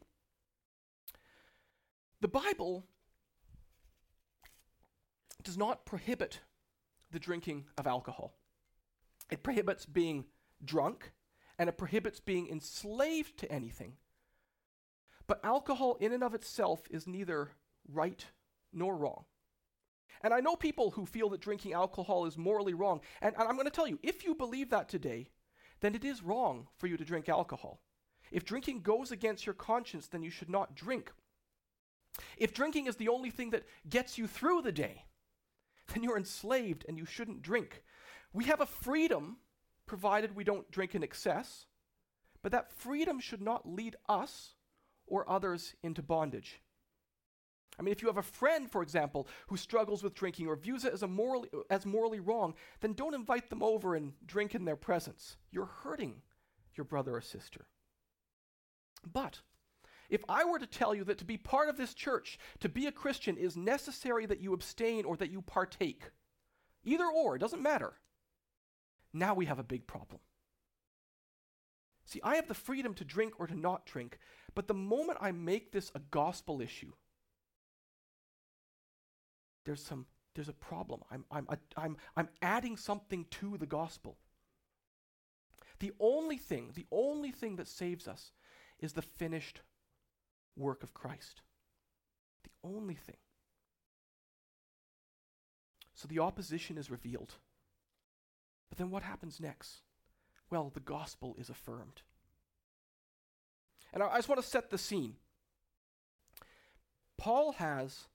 The 2.21 2.29
Bible 2.29 2.85
does 5.43 5.57
not 5.57 5.87
prohibit 5.87 6.41
the 7.11 7.19
drinking 7.19 7.65
of 7.79 7.87
alcohol. 7.87 8.35
It 9.31 9.43
prohibits 9.43 9.87
being 9.87 10.27
drunk 10.65 11.13
and 11.59 11.69
it 11.69 11.79
prohibits 11.79 12.21
being 12.21 12.49
enslaved 12.49 13.39
to 13.39 13.51
anything. 13.51 13.95
But 15.31 15.45
alcohol, 15.45 15.97
in 16.01 16.13
and 16.13 16.25
of 16.25 16.35
itself, 16.35 16.89
is 16.91 17.07
neither 17.07 17.53
right 17.87 18.27
nor 18.73 18.97
wrong. 18.97 19.27
And 20.23 20.35
I 20.35 20.41
know 20.41 20.57
people 20.57 20.91
who 20.91 21.07
feel 21.07 21.29
that 21.29 21.41
drinking 21.41 21.73
alcohol 21.73 22.27
is 22.27 22.37
morally 22.37 22.75
wrong. 22.75 23.01
And, 23.23 23.37
and 23.39 23.47
I'm 23.47 23.55
going 23.55 23.67
to 23.67 23.71
tell 23.71 23.87
you, 23.87 24.01
if 24.03 24.25
you 24.25 24.35
believe 24.35 24.71
that 24.71 24.89
today, 24.89 25.29
then 25.83 25.95
it 25.95 26.05
is 26.05 26.25
wrong 26.25 26.67
for 26.79 26.89
you 26.89 26.97
to 26.97 27.05
drink 27.05 27.29
alcohol. 27.29 27.81
If 28.33 28.45
drinking 28.45 28.81
goes 28.81 29.13
against 29.13 29.47
your 29.47 29.55
conscience, 29.55 30.09
then 30.09 30.25
you 30.25 30.31
should 30.31 30.51
not 30.51 30.75
drink. 30.75 31.13
If 32.37 32.53
drinking 32.53 32.89
is 32.89 32.97
the 32.97 33.07
only 33.07 33.31
thing 33.31 33.51
that 33.51 33.69
gets 33.89 34.19
you 34.19 34.27
through 34.27 34.63
the 34.63 34.73
day, 34.73 35.05
then 35.95 36.03
you're 36.03 36.19
enslaved 36.19 36.85
and 36.89 36.99
you 36.99 37.07
shouldn't 37.07 37.43
drink. 37.43 37.85
We 38.33 38.47
have 38.47 38.61
a 38.61 38.67
freedom, 38.67 39.37
provided 39.87 40.35
we 40.35 40.43
don't 40.43 40.69
drink 40.73 40.97
in 40.97 41.05
excess, 41.05 41.67
but 42.43 42.51
that 42.51 42.73
freedom 42.73 43.21
should 43.21 43.41
not 43.41 43.65
lead 43.65 43.95
us 44.09 44.55
or 45.11 45.29
others 45.31 45.75
into 45.83 46.03
bondage. 46.03 46.63
I 47.79 47.83
mean, 47.83 47.93
if 47.93 48.03
you 48.03 48.09
have 48.09 48.19
a 48.19 48.23
friend, 48.23 48.71
for 48.71 48.83
example, 48.83 49.27
who 49.49 49.57
struggles 49.57 50.03
with 50.03 50.15
drinking 50.15 50.47
or 50.47 50.57
views 50.57 50.85
it 50.85 50.93
as, 50.93 51.03
morally, 51.03 51.49
as 51.71 51.87
morally 51.87 52.21
wrong, 52.21 52.55
then 52.81 52.93
don't 52.93 53.15
invite 53.15 53.49
them 53.49 53.63
over 53.63 53.95
and 53.95 54.13
drink 54.27 54.55
in 54.55 54.65
their 54.65 54.77
presence. 54.77 55.37
You're 55.51 55.65
hurting 55.65 56.23
your 56.75 56.85
brother 56.85 57.17
or 57.17 57.21
sister. 57.21 57.67
But 59.11 59.41
if 60.11 60.23
I 60.29 60.45
were 60.45 60.59
to 60.59 60.67
tell 60.67 60.95
you 60.95 61.05
that 61.05 61.19
to 61.19 61.25
be 61.25 61.39
part 61.39 61.69
of 61.69 61.77
this 61.77 61.95
church, 61.95 62.39
to 62.59 62.69
be 62.69 62.87
a 62.87 62.93
Christian, 62.93 63.37
is 63.37 63.57
necessary 63.57 64.27
that 64.27 64.41
you 64.41 64.53
abstain 64.53 65.05
or 65.05 65.17
that 65.17 65.31
you 65.31 65.41
partake, 65.41 66.11
either 66.85 67.07
or, 67.07 67.37
it 67.37 67.39
doesn't 67.39 67.63
matter, 67.63 67.95
now 69.15 69.35
we 69.35 69.47
have 69.47 69.59
a 69.59 69.65
big 69.65 69.87
problem. 69.87 70.21
See, 72.11 72.21
I 72.25 72.35
have 72.35 72.49
the 72.49 72.55
freedom 72.55 72.93
to 72.95 73.05
drink 73.05 73.35
or 73.39 73.47
to 73.47 73.57
not 73.57 73.87
drink, 73.87 74.19
but 74.57 74.67
the 74.67 74.75
moment 74.75 75.19
I 75.21 75.31
make 75.31 75.71
this 75.71 75.93
a 75.95 76.01
gospel 76.01 76.61
issue, 76.61 76.91
there's 79.65 79.81
some 79.81 80.07
there's 80.35 80.49
a 80.49 80.53
problem. 80.53 81.03
I'm 81.09 81.25
I'm 81.31 81.47
I'm 81.77 81.97
I'm 82.17 82.29
adding 82.43 82.77
something 82.77 83.27
to 83.31 83.57
the 83.57 83.67
gospel. 83.67 84.19
The 85.79 85.93
only 86.01 86.37
thing, 86.37 86.73
the 86.75 86.87
only 86.91 87.31
thing 87.31 87.55
that 87.57 87.69
saves 87.69 88.09
us 88.09 88.33
is 88.81 88.93
the 88.93 89.03
finished 89.03 89.61
work 90.57 90.83
of 90.83 90.93
Christ. 90.93 91.43
The 92.43 92.69
only 92.69 92.97
thing. 92.97 93.19
So 95.95 96.09
the 96.09 96.19
opposition 96.19 96.77
is 96.77 96.91
revealed. 96.91 97.35
But 98.69 98.79
then 98.79 98.91
what 98.91 99.05
happens 99.05 99.39
next? 99.39 99.83
Well, 100.51 100.71
the 100.75 100.81
gospel 100.81 101.37
is 101.39 101.49
affirmed. 101.49 102.03
And 103.93 104.03
I, 104.03 104.17
just 104.17 104.29
want 104.29 104.41
to 104.41 104.47
set 104.47 104.71
the 104.71 104.79
scene. 104.79 105.15
Paul 107.19 107.53
has 107.53 108.09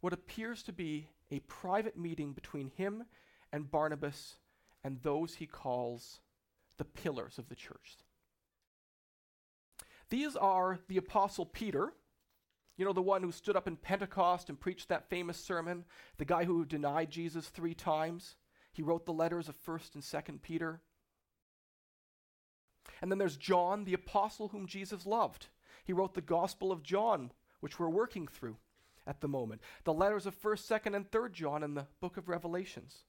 what 0.00 0.12
appears 0.12 0.62
to 0.64 0.72
be 0.72 1.08
a 1.30 1.40
private 1.40 1.96
meeting 1.96 2.32
between 2.32 2.70
him 2.76 3.04
and 3.52 3.70
Barnabas 3.70 4.36
and 4.82 5.00
those 5.02 5.34
he 5.34 5.46
calls 5.46 6.20
the 6.78 6.84
pillars 6.84 7.38
of 7.38 7.48
the 7.48 7.54
church. 7.54 7.98
These 10.08 10.36
are 10.36 10.78
the 10.88 10.96
Apostle 10.96 11.46
Peter, 11.46 11.92
you 12.76 12.84
know, 12.84 12.92
the 12.92 13.02
one 13.02 13.22
who 13.22 13.30
stood 13.30 13.56
up 13.56 13.68
in 13.68 13.76
Pentecost 13.76 14.48
and 14.48 14.58
preached 14.58 14.88
that 14.88 15.10
famous 15.10 15.36
sermon, 15.36 15.84
the 16.16 16.24
guy 16.24 16.44
who 16.44 16.64
denied 16.64 17.10
Jesus 17.10 17.48
three 17.48 17.74
times. 17.74 18.36
He 18.72 18.82
wrote 18.82 19.04
the 19.04 19.12
letters 19.12 19.48
of 19.48 19.62
1st 19.62 19.94
and 19.94 20.02
2nd 20.02 20.42
Peter. 20.42 20.80
And 23.00 23.10
then 23.10 23.18
there's 23.18 23.36
John, 23.36 23.84
the 23.84 23.94
apostle 23.94 24.48
whom 24.48 24.66
Jesus 24.66 25.06
loved. 25.06 25.48
He 25.84 25.92
wrote 25.92 26.14
the 26.14 26.20
Gospel 26.20 26.70
of 26.70 26.82
John, 26.82 27.32
which 27.60 27.78
we're 27.78 27.88
working 27.88 28.26
through 28.26 28.56
at 29.06 29.20
the 29.20 29.28
moment. 29.28 29.60
The 29.84 29.92
letters 29.92 30.26
of 30.26 30.40
1st, 30.40 30.82
2nd, 30.82 30.96
and 30.96 31.10
3rd 31.10 31.32
John 31.32 31.62
in 31.62 31.74
the 31.74 31.86
book 32.00 32.16
of 32.16 32.28
Revelations. 32.28 33.04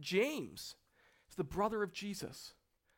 James 0.00 0.76
is 1.28 1.36
the 1.36 1.44
brother 1.44 1.82
of 1.82 1.92
Jesus, 1.92 2.54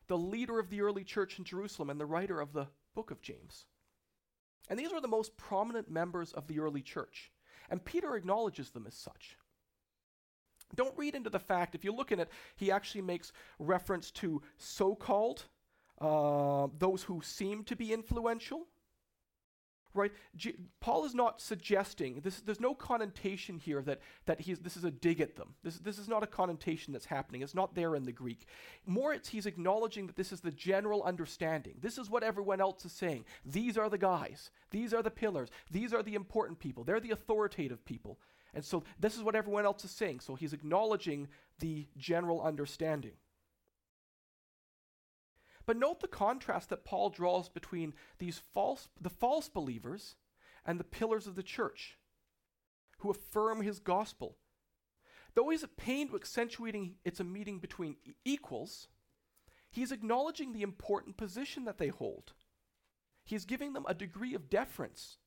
the 0.07 0.17
leader 0.17 0.59
of 0.59 0.69
the 0.69 0.81
early 0.81 1.03
church 1.03 1.37
in 1.37 1.45
Jerusalem, 1.45 1.89
and 1.89 1.99
the 1.99 2.05
writer 2.05 2.39
of 2.39 2.53
the 2.53 2.67
book 2.95 3.11
of 3.11 3.21
James. 3.21 3.65
And 4.69 4.79
these 4.79 4.93
were 4.93 5.01
the 5.01 5.07
most 5.07 5.35
prominent 5.37 5.89
members 5.89 6.31
of 6.31 6.47
the 6.47 6.59
early 6.59 6.81
church. 6.81 7.31
And 7.69 7.83
Peter 7.83 8.15
acknowledges 8.15 8.69
them 8.69 8.85
as 8.87 8.95
such. 8.95 9.37
Don't 10.75 10.97
read 10.97 11.15
into 11.15 11.29
the 11.29 11.39
fact, 11.39 11.75
if 11.75 11.83
you 11.83 11.93
look 11.93 12.11
in 12.11 12.19
it, 12.19 12.29
he 12.55 12.71
actually 12.71 13.01
makes 13.01 13.33
reference 13.59 14.11
to 14.11 14.41
so 14.57 14.95
called, 14.95 15.45
uh, 16.01 16.67
those 16.77 17.03
who 17.03 17.21
seem 17.23 17.63
to 17.65 17.75
be 17.75 17.93
influential. 17.93 18.67
Right? 19.93 20.13
G- 20.37 20.55
Paul 20.79 21.03
is 21.03 21.13
not 21.13 21.41
suggesting, 21.41 22.21
this, 22.23 22.39
there's 22.39 22.61
no 22.61 22.73
connotation 22.73 23.57
here 23.57 23.81
that, 23.81 23.99
that 24.25 24.39
he's, 24.39 24.59
this 24.59 24.77
is 24.77 24.85
a 24.85 24.91
dig 24.91 25.19
at 25.19 25.35
them. 25.35 25.55
This, 25.63 25.79
this 25.79 25.99
is 25.99 26.07
not 26.07 26.23
a 26.23 26.27
connotation 26.27 26.93
that's 26.93 27.05
happening. 27.05 27.41
It's 27.41 27.53
not 27.53 27.75
there 27.75 27.93
in 27.95 28.03
the 28.03 28.13
Greek. 28.13 28.45
More, 28.85 29.13
it's 29.13 29.27
he's 29.27 29.45
acknowledging 29.45 30.07
that 30.07 30.15
this 30.15 30.31
is 30.31 30.39
the 30.39 30.49
general 30.49 31.03
understanding. 31.03 31.75
This 31.81 31.97
is 31.97 32.09
what 32.09 32.23
everyone 32.23 32.61
else 32.61 32.85
is 32.85 32.93
saying. 32.93 33.25
These 33.45 33.77
are 33.77 33.89
the 33.89 33.97
guys. 33.97 34.49
These 34.69 34.93
are 34.93 35.03
the 35.03 35.11
pillars. 35.11 35.49
These 35.69 35.93
are 35.93 36.03
the 36.03 36.15
important 36.15 36.59
people. 36.59 36.85
They're 36.85 37.01
the 37.01 37.11
authoritative 37.11 37.83
people. 37.83 38.17
And 38.53 38.63
so 38.63 38.83
this 38.97 39.17
is 39.17 39.23
what 39.23 39.35
everyone 39.35 39.65
else 39.65 39.83
is 39.83 39.91
saying. 39.91 40.21
So 40.21 40.35
he's 40.35 40.53
acknowledging 40.53 41.27
the 41.59 41.85
general 41.97 42.41
understanding. 42.41 43.17
But 45.65 45.77
note 45.77 45.99
the 45.99 46.07
contrast 46.07 46.69
that 46.69 46.85
Paul 46.85 47.09
draws 47.09 47.49
between 47.49 47.93
these 48.19 48.41
false, 48.53 48.89
the 48.99 49.09
false 49.09 49.49
believers 49.49 50.15
and 50.65 50.79
the 50.79 50.83
pillars 50.83 51.27
of 51.27 51.35
the 51.35 51.43
church 51.43 51.97
who 52.99 53.09
affirm 53.09 53.61
his 53.61 53.79
gospel. 53.79 54.37
Though 55.33 55.49
he's 55.49 55.63
at 55.63 55.77
pain 55.77 56.09
to 56.09 56.15
accentuating 56.15 56.95
it's 57.05 57.19
a 57.19 57.23
meeting 57.23 57.59
between 57.59 57.95
equals, 58.25 58.87
he's 59.69 59.91
acknowledging 59.91 60.51
the 60.51 60.61
important 60.61 61.17
position 61.17 61.65
that 61.65 61.77
they 61.77 61.87
hold. 61.87 62.33
He's 63.23 63.45
giving 63.45 63.73
them 63.73 63.85
a 63.87 63.93
degree 63.93 64.33
of 64.33 64.49
deference. 64.49 65.17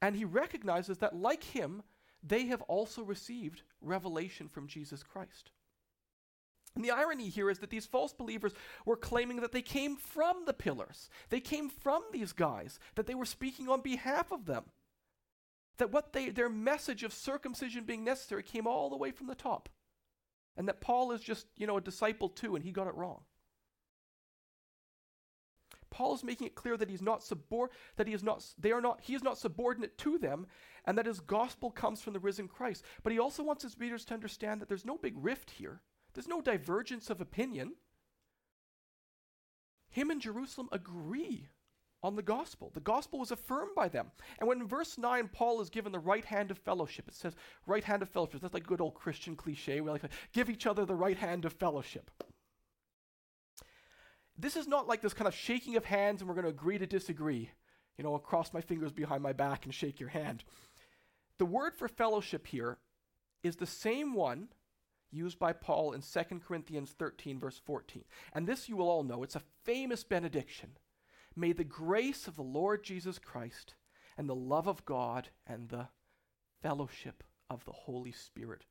And 0.00 0.16
he 0.16 0.24
recognizes 0.24 0.98
that, 0.98 1.16
like 1.16 1.42
him, 1.42 1.82
they 2.22 2.46
have 2.46 2.62
also 2.62 3.02
received 3.02 3.62
revelation 3.80 4.48
from 4.48 4.68
Jesus 4.68 5.02
Christ. 5.02 5.50
And 6.78 6.84
the 6.84 6.92
irony 6.92 7.28
here 7.28 7.50
is 7.50 7.58
that 7.58 7.70
these 7.70 7.86
false 7.86 8.12
believers 8.12 8.52
were 8.86 8.94
claiming 8.94 9.40
that 9.40 9.50
they 9.50 9.62
came 9.62 9.96
from 9.96 10.44
the 10.46 10.52
pillars. 10.52 11.10
They 11.28 11.40
came 11.40 11.68
from 11.68 12.04
these 12.12 12.32
guys, 12.32 12.78
that 12.94 13.08
they 13.08 13.16
were 13.16 13.24
speaking 13.24 13.68
on 13.68 13.80
behalf 13.80 14.30
of 14.30 14.46
them. 14.46 14.62
That 15.78 15.90
what 15.90 16.12
they 16.12 16.30
their 16.30 16.48
message 16.48 17.02
of 17.02 17.12
circumcision 17.12 17.82
being 17.82 18.04
necessary 18.04 18.44
came 18.44 18.68
all 18.68 18.90
the 18.90 18.96
way 18.96 19.10
from 19.10 19.26
the 19.26 19.34
top. 19.34 19.68
And 20.56 20.68
that 20.68 20.80
Paul 20.80 21.10
is 21.10 21.20
just, 21.20 21.46
you 21.56 21.66
know, 21.66 21.78
a 21.78 21.80
disciple 21.80 22.28
too 22.28 22.54
and 22.54 22.64
he 22.64 22.70
got 22.70 22.86
it 22.86 22.94
wrong. 22.94 23.22
Paul 25.90 26.14
is 26.14 26.22
making 26.22 26.46
it 26.46 26.54
clear 26.54 26.76
that 26.76 26.90
he's 26.90 27.02
not 27.02 27.22
subor- 27.22 27.70
that 27.96 28.06
he 28.06 28.12
is 28.12 28.22
not 28.22 28.46
they 28.56 28.70
are 28.70 28.80
not 28.80 29.00
he 29.02 29.16
is 29.16 29.24
not 29.24 29.36
subordinate 29.36 29.98
to 29.98 30.16
them 30.16 30.46
and 30.84 30.96
that 30.96 31.06
his 31.06 31.18
gospel 31.18 31.72
comes 31.72 32.00
from 32.02 32.12
the 32.12 32.20
risen 32.20 32.46
Christ. 32.46 32.84
But 33.02 33.12
he 33.12 33.18
also 33.18 33.42
wants 33.42 33.64
his 33.64 33.80
readers 33.80 34.04
to 34.04 34.14
understand 34.14 34.60
that 34.60 34.68
there's 34.68 34.84
no 34.84 34.96
big 34.96 35.14
rift 35.16 35.50
here. 35.50 35.80
There's 36.18 36.26
no 36.26 36.40
divergence 36.40 37.10
of 37.10 37.20
opinion. 37.20 37.74
Him 39.88 40.10
and 40.10 40.20
Jerusalem 40.20 40.68
agree 40.72 41.46
on 42.02 42.16
the 42.16 42.24
gospel. 42.24 42.72
The 42.74 42.80
gospel 42.80 43.20
was 43.20 43.30
affirmed 43.30 43.76
by 43.76 43.86
them. 43.86 44.10
And 44.40 44.48
when 44.48 44.60
in 44.60 44.66
verse 44.66 44.98
9 44.98 45.28
Paul 45.32 45.60
is 45.60 45.70
given 45.70 45.92
the 45.92 46.00
right 46.00 46.24
hand 46.24 46.50
of 46.50 46.58
fellowship, 46.58 47.06
it 47.06 47.14
says 47.14 47.36
right 47.68 47.84
hand 47.84 48.02
of 48.02 48.08
fellowship. 48.08 48.40
That's 48.40 48.52
like 48.52 48.66
good 48.66 48.80
old 48.80 48.94
Christian 48.94 49.36
cliche. 49.36 49.80
We 49.80 49.92
like 49.92 50.00
to 50.00 50.08
give 50.32 50.50
each 50.50 50.66
other 50.66 50.84
the 50.84 50.92
right 50.92 51.16
hand 51.16 51.44
of 51.44 51.52
fellowship. 51.52 52.10
This 54.36 54.56
is 54.56 54.66
not 54.66 54.88
like 54.88 55.00
this 55.00 55.14
kind 55.14 55.28
of 55.28 55.36
shaking 55.36 55.76
of 55.76 55.84
hands 55.84 56.20
and 56.20 56.28
we're 56.28 56.34
going 56.34 56.46
to 56.46 56.50
agree 56.50 56.78
to 56.78 56.86
disagree. 56.88 57.52
You 57.96 58.02
know, 58.02 58.12
I'll 58.12 58.18
cross 58.18 58.52
my 58.52 58.60
fingers 58.60 58.90
behind 58.90 59.22
my 59.22 59.34
back 59.34 59.66
and 59.66 59.72
shake 59.72 60.00
your 60.00 60.08
hand. 60.08 60.42
The 61.38 61.46
word 61.46 61.76
for 61.76 61.86
fellowship 61.86 62.48
here 62.48 62.78
is 63.44 63.54
the 63.54 63.66
same 63.66 64.14
one 64.14 64.48
used 65.10 65.38
by 65.38 65.52
Paul 65.52 65.92
in 65.92 66.02
2 66.02 66.40
Corinthians 66.46 66.94
13, 66.98 67.38
verse 67.38 67.60
14. 67.64 68.04
And 68.32 68.46
this 68.46 68.68
you 68.68 68.76
will 68.76 68.88
all 68.88 69.02
know. 69.02 69.22
It's 69.22 69.36
a 69.36 69.42
famous 69.64 70.04
benediction. 70.04 70.70
May 71.34 71.52
the 71.52 71.64
grace 71.64 72.26
of 72.26 72.36
the 72.36 72.42
Lord 72.42 72.82
Jesus 72.82 73.18
Christ 73.18 73.74
and 74.16 74.28
the 74.28 74.34
love 74.34 74.66
of 74.66 74.84
God 74.84 75.28
and 75.46 75.68
the 75.68 75.88
fellowship 76.62 77.22
of 77.48 77.64
the 77.64 77.72
Holy 77.72 78.12
Spirit 78.12 78.64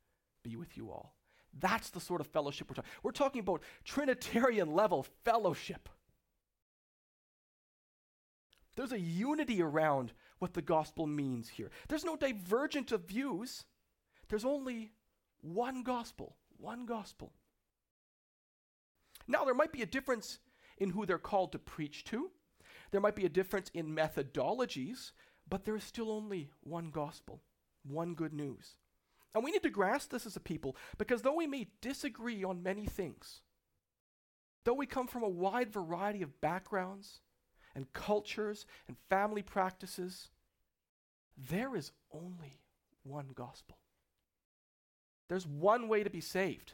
be 0.44 0.56
with 0.56 0.78
you 0.78 0.90
all. 0.92 1.16
That's 1.60 1.90
the 1.90 2.00
sort 2.00 2.22
of 2.22 2.28
fellowship 2.28 2.70
we're 2.70 2.76
talking. 2.76 2.92
We're 3.04 3.12
talking 3.12 3.40
about 3.40 3.64
Trinitarian 3.84 4.74
level 4.74 5.06
fellowship. 5.24 5.90
There's 8.76 8.92
a 8.92 9.00
unity 9.00 9.62
around 9.62 10.14
what 10.38 10.54
the 10.54 10.62
gospel 10.62 11.08
means 11.08 11.50
here. 11.50 11.72
There's 11.88 12.06
no 12.06 12.16
divergent 12.16 12.92
of 12.92 13.08
views. 13.08 13.66
There's 14.30 14.46
only 14.46 14.92
one 15.54 15.84
gospel, 15.84 16.36
one 16.58 16.86
gospel. 16.86 17.32
Now, 19.28 19.44
there 19.46 19.54
might 19.54 19.72
be 19.72 19.82
a 19.82 19.88
difference 19.88 20.40
in 20.78 20.92
who 20.92 21.06
they're 21.06 21.18
called 21.18 21.52
to 21.54 21.60
preach 21.60 22.04
to. 22.06 22.32
There 22.92 23.02
might 23.02 23.16
be 23.16 23.26
a 23.26 23.30
difference 23.30 23.70
in 23.74 23.96
methodologies, 23.96 25.12
but 25.50 25.66
there 25.66 25.76
is 25.76 25.84
still 25.84 26.12
only 26.12 26.50
one 26.62 26.92
gospel, 26.92 27.42
one 27.84 28.14
good 28.14 28.34
news. 28.34 28.78
And 29.34 29.44
we 29.44 29.52
need 29.52 29.64
to 29.64 29.70
grasp 29.70 30.12
this 30.12 30.26
as 30.26 30.36
a 30.36 30.42
people 30.42 30.76
because 30.98 31.22
though 31.22 31.36
we 31.36 31.48
may 31.48 31.68
disagree 31.82 32.44
on 32.44 32.64
many 32.64 32.86
things, 32.86 33.42
though 34.64 34.74
we 34.74 34.86
come 34.86 35.08
from 35.08 35.24
a 35.24 35.30
wide 35.30 35.72
variety 35.72 36.22
of 36.22 36.42
backgrounds 36.42 37.20
and 37.76 37.92
cultures 37.94 38.66
and 38.88 38.98
family 39.10 39.42
practices, 39.42 40.30
there 41.38 41.76
is 41.76 41.92
only 42.12 42.62
one 43.04 43.30
gospel. 43.36 43.78
There's 45.30 45.46
one 45.48 45.88
way 45.88 46.04
to 46.04 46.10
be 46.10 46.22
saved. 46.22 46.74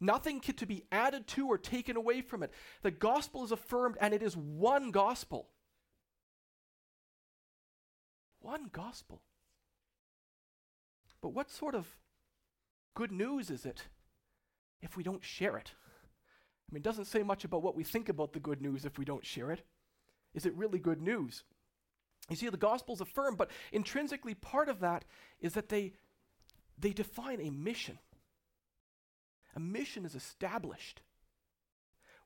Nothing 0.00 0.40
to 0.40 0.66
be 0.66 0.84
added 0.90 1.26
to 1.28 1.46
or 1.46 1.58
taken 1.58 1.96
away 1.96 2.22
from 2.22 2.42
it. 2.42 2.52
The 2.82 2.90
gospel 2.90 3.44
is 3.44 3.52
affirmed, 3.52 3.96
and 4.00 4.12
it 4.12 4.22
is 4.22 4.36
one 4.36 4.90
gospel. 4.90 5.48
One 8.40 8.68
gospel. 8.72 9.22
But 11.20 11.30
what 11.30 11.50
sort 11.50 11.76
of 11.76 11.96
good 12.94 13.12
news 13.12 13.48
is 13.48 13.64
it 13.64 13.84
if 14.82 14.96
we 14.96 15.04
don't 15.04 15.24
share 15.24 15.56
it? 15.56 15.70
I 16.68 16.74
mean, 16.74 16.80
it 16.80 16.84
doesn't 16.84 17.04
say 17.04 17.22
much 17.22 17.44
about 17.44 17.62
what 17.62 17.76
we 17.76 17.84
think 17.84 18.08
about 18.08 18.32
the 18.32 18.40
good 18.40 18.60
news 18.60 18.84
if 18.84 18.98
we 18.98 19.04
don't 19.04 19.24
share 19.24 19.52
it. 19.52 19.62
Is 20.34 20.46
it 20.46 20.54
really 20.56 20.78
good 20.78 21.00
news? 21.00 21.44
You 22.28 22.36
see, 22.36 22.48
the 22.48 22.56
gospel's 22.56 23.00
affirmed, 23.00 23.38
but 23.38 23.50
intrinsically 23.72 24.34
part 24.34 24.68
of 24.68 24.80
that 24.80 25.04
is 25.40 25.54
that 25.54 25.68
they, 25.68 25.92
they 26.82 26.92
define 26.92 27.40
a 27.40 27.50
mission. 27.50 27.98
A 29.54 29.60
mission 29.60 30.04
is 30.04 30.14
established. 30.14 31.00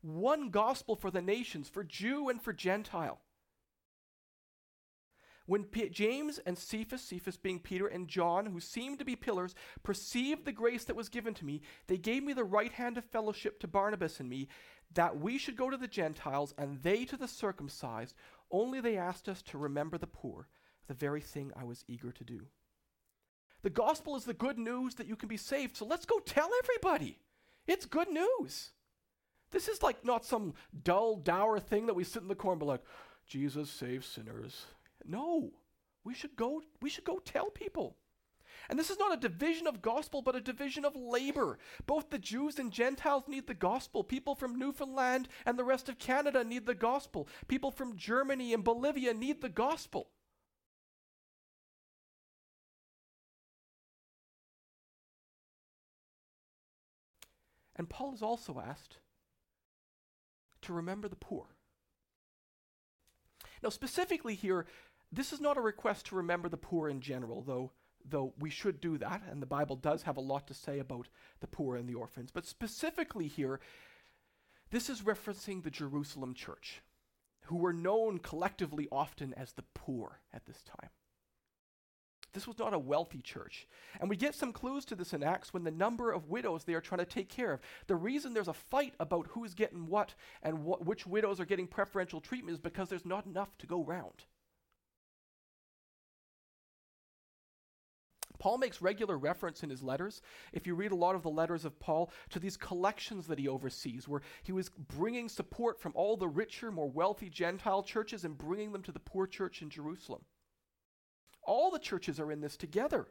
One 0.00 0.50
gospel 0.50 0.96
for 0.96 1.10
the 1.10 1.22
nations, 1.22 1.68
for 1.68 1.84
Jew 1.84 2.28
and 2.28 2.40
for 2.40 2.52
Gentile. 2.52 3.20
When 5.44 5.64
P- 5.64 5.88
James 5.90 6.38
and 6.38 6.58
Cephas, 6.58 7.02
Cephas 7.02 7.36
being 7.36 7.60
Peter, 7.60 7.86
and 7.86 8.08
John, 8.08 8.46
who 8.46 8.58
seemed 8.58 8.98
to 8.98 9.04
be 9.04 9.14
pillars, 9.14 9.54
perceived 9.84 10.44
the 10.44 10.52
grace 10.52 10.84
that 10.84 10.96
was 10.96 11.08
given 11.08 11.34
to 11.34 11.44
me, 11.44 11.60
they 11.86 11.98
gave 11.98 12.24
me 12.24 12.32
the 12.32 12.42
right 12.42 12.72
hand 12.72 12.98
of 12.98 13.04
fellowship 13.04 13.60
to 13.60 13.68
Barnabas 13.68 14.18
and 14.18 14.28
me, 14.28 14.48
that 14.94 15.20
we 15.20 15.38
should 15.38 15.56
go 15.56 15.70
to 15.70 15.76
the 15.76 15.86
Gentiles 15.86 16.54
and 16.58 16.82
they 16.82 17.04
to 17.04 17.16
the 17.16 17.28
circumcised. 17.28 18.16
Only 18.50 18.80
they 18.80 18.96
asked 18.96 19.28
us 19.28 19.42
to 19.42 19.58
remember 19.58 19.98
the 19.98 20.06
poor, 20.06 20.48
the 20.88 20.94
very 20.94 21.20
thing 21.20 21.52
I 21.54 21.64
was 21.64 21.84
eager 21.86 22.10
to 22.10 22.24
do. 22.24 22.46
The 23.66 23.70
gospel 23.70 24.14
is 24.14 24.22
the 24.22 24.32
good 24.32 24.58
news 24.58 24.94
that 24.94 25.08
you 25.08 25.16
can 25.16 25.28
be 25.28 25.36
saved, 25.36 25.76
so 25.76 25.84
let's 25.84 26.06
go 26.06 26.20
tell 26.20 26.48
everybody. 26.62 27.18
It's 27.66 27.84
good 27.84 28.08
news. 28.08 28.70
This 29.50 29.66
is 29.66 29.82
like 29.82 30.04
not 30.04 30.24
some 30.24 30.54
dull, 30.84 31.16
dour 31.16 31.58
thing 31.58 31.86
that 31.86 31.96
we 31.96 32.04
sit 32.04 32.22
in 32.22 32.28
the 32.28 32.36
corner 32.36 32.52
and 32.52 32.60
be 32.60 32.66
like, 32.66 32.84
Jesus 33.26 33.68
saves 33.68 34.06
sinners. 34.06 34.66
No. 35.04 35.50
We 36.04 36.14
should 36.14 36.36
go 36.36 36.62
we 36.80 36.88
should 36.88 37.02
go 37.02 37.18
tell 37.18 37.50
people. 37.50 37.96
And 38.70 38.78
this 38.78 38.88
is 38.88 39.00
not 39.00 39.12
a 39.12 39.28
division 39.28 39.66
of 39.66 39.82
gospel, 39.82 40.22
but 40.22 40.36
a 40.36 40.40
division 40.40 40.84
of 40.84 40.94
labor. 40.94 41.58
Both 41.86 42.10
the 42.10 42.20
Jews 42.20 42.60
and 42.60 42.70
Gentiles 42.70 43.24
need 43.26 43.48
the 43.48 43.54
gospel. 43.54 44.04
People 44.04 44.36
from 44.36 44.60
Newfoundland 44.60 45.26
and 45.44 45.58
the 45.58 45.64
rest 45.64 45.88
of 45.88 45.98
Canada 45.98 46.44
need 46.44 46.66
the 46.66 46.74
gospel. 46.76 47.26
People 47.48 47.72
from 47.72 47.96
Germany 47.96 48.54
and 48.54 48.62
Bolivia 48.62 49.12
need 49.12 49.40
the 49.40 49.48
gospel. 49.48 50.10
And 57.76 57.88
Paul 57.88 58.14
is 58.14 58.22
also 58.22 58.62
asked 58.66 58.98
to 60.62 60.72
remember 60.72 61.08
the 61.08 61.16
poor. 61.16 61.46
Now, 63.62 63.68
specifically 63.68 64.34
here, 64.34 64.66
this 65.12 65.32
is 65.32 65.40
not 65.40 65.56
a 65.56 65.62
request 65.62 66.06
to 66.06 66.16
remember 66.16 66.48
the 66.48 66.56
poor 66.56 66.88
in 66.88 67.00
general, 67.00 67.42
though, 67.42 67.72
though 68.04 68.32
we 68.38 68.50
should 68.50 68.80
do 68.80 68.98
that, 68.98 69.22
and 69.30 69.40
the 69.40 69.46
Bible 69.46 69.76
does 69.76 70.02
have 70.02 70.16
a 70.16 70.20
lot 70.22 70.46
to 70.48 70.54
say 70.54 70.78
about 70.78 71.08
the 71.40 71.46
poor 71.46 71.76
and 71.76 71.88
the 71.88 71.94
orphans. 71.94 72.30
But 72.32 72.46
specifically 72.46 73.28
here, 73.28 73.60
this 74.70 74.90
is 74.90 75.02
referencing 75.02 75.62
the 75.62 75.70
Jerusalem 75.70 76.34
church, 76.34 76.82
who 77.44 77.56
were 77.56 77.72
known 77.72 78.18
collectively 78.18 78.88
often 78.90 79.32
as 79.34 79.52
the 79.52 79.64
poor 79.74 80.20
at 80.32 80.46
this 80.46 80.62
time. 80.62 80.90
This 82.32 82.46
was 82.46 82.58
not 82.58 82.74
a 82.74 82.78
wealthy 82.78 83.22
church. 83.22 83.66
And 84.00 84.10
we 84.10 84.16
get 84.16 84.34
some 84.34 84.52
clues 84.52 84.84
to 84.86 84.94
this 84.94 85.14
in 85.14 85.22
Acts 85.22 85.54
when 85.54 85.64
the 85.64 85.70
number 85.70 86.12
of 86.12 86.28
widows 86.28 86.64
they 86.64 86.74
are 86.74 86.80
trying 86.80 86.98
to 86.98 87.06
take 87.06 87.28
care 87.28 87.52
of. 87.52 87.60
The 87.86 87.96
reason 87.96 88.34
there's 88.34 88.48
a 88.48 88.52
fight 88.52 88.94
about 89.00 89.28
who's 89.28 89.54
getting 89.54 89.86
what 89.86 90.14
and 90.42 90.58
wh- 90.58 90.86
which 90.86 91.06
widows 91.06 91.40
are 91.40 91.46
getting 91.46 91.66
preferential 91.66 92.20
treatment 92.20 92.54
is 92.54 92.60
because 92.60 92.88
there's 92.88 93.06
not 93.06 93.26
enough 93.26 93.56
to 93.58 93.66
go 93.66 93.82
round. 93.82 94.24
Paul 98.38 98.58
makes 98.58 98.82
regular 98.82 99.16
reference 99.16 99.62
in 99.62 99.70
his 99.70 99.82
letters, 99.82 100.20
if 100.52 100.66
you 100.66 100.74
read 100.74 100.92
a 100.92 100.96
lot 100.96 101.14
of 101.14 101.22
the 101.22 101.30
letters 101.30 101.64
of 101.64 101.78
Paul, 101.80 102.10
to 102.30 102.38
these 102.38 102.56
collections 102.56 103.26
that 103.26 103.38
he 103.38 103.48
oversees, 103.48 104.06
where 104.06 104.22
he 104.42 104.52
was 104.52 104.68
bringing 104.68 105.28
support 105.28 105.80
from 105.80 105.92
all 105.94 106.16
the 106.16 106.28
richer, 106.28 106.70
more 106.70 106.90
wealthy 106.90 107.30
Gentile 107.30 107.82
churches 107.82 108.24
and 108.24 108.36
bringing 108.36 108.72
them 108.72 108.82
to 108.82 108.92
the 108.92 109.00
poor 109.00 109.26
church 109.26 109.62
in 109.62 109.70
Jerusalem. 109.70 110.22
All 111.46 111.70
the 111.70 111.78
churches 111.78 112.20
are 112.20 112.30
in 112.30 112.40
this 112.40 112.56
together. 112.56 113.06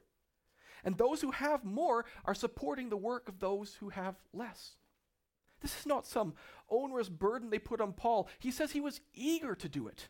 And 0.83 0.97
those 0.97 1.21
who 1.21 1.31
have 1.31 1.63
more 1.63 2.05
are 2.25 2.35
supporting 2.35 2.89
the 2.89 2.97
work 2.97 3.27
of 3.27 3.39
those 3.39 3.75
who 3.75 3.89
have 3.89 4.15
less. 4.33 4.75
This 5.61 5.79
is 5.79 5.85
not 5.87 6.05
some 6.05 6.35
onerous 6.69 7.09
burden 7.09 7.49
they 7.49 7.57
put 7.57 7.81
on 7.81 7.93
Paul. 7.93 8.29
He 8.37 8.51
says 8.51 8.71
he 8.71 8.81
was 8.81 9.01
eager 9.13 9.55
to 9.55 9.67
do 9.67 9.87
it. 9.87 10.09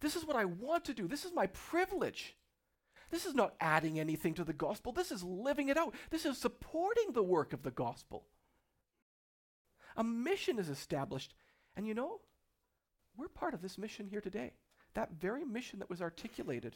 This 0.00 0.14
is 0.14 0.26
what 0.26 0.36
I 0.36 0.44
want 0.44 0.84
to 0.84 0.94
do. 0.94 1.08
This 1.08 1.24
is 1.24 1.32
my 1.32 1.46
privilege. 1.46 2.36
This 3.10 3.24
is 3.24 3.34
not 3.34 3.54
adding 3.60 3.98
anything 3.98 4.34
to 4.34 4.44
the 4.44 4.52
gospel. 4.52 4.92
This 4.92 5.10
is 5.10 5.22
living 5.22 5.68
it 5.68 5.78
out. 5.78 5.94
This 6.10 6.26
is 6.26 6.36
supporting 6.36 7.12
the 7.12 7.22
work 7.22 7.52
of 7.52 7.62
the 7.62 7.70
gospel. 7.70 8.26
A 9.96 10.04
mission 10.04 10.58
is 10.58 10.68
established. 10.68 11.32
And 11.76 11.86
you 11.86 11.94
know, 11.94 12.20
we're 13.16 13.28
part 13.28 13.54
of 13.54 13.62
this 13.62 13.78
mission 13.78 14.06
here 14.06 14.20
today. 14.20 14.52
That 14.94 15.12
very 15.12 15.44
mission 15.44 15.78
that 15.78 15.88
was 15.88 16.02
articulated 16.02 16.74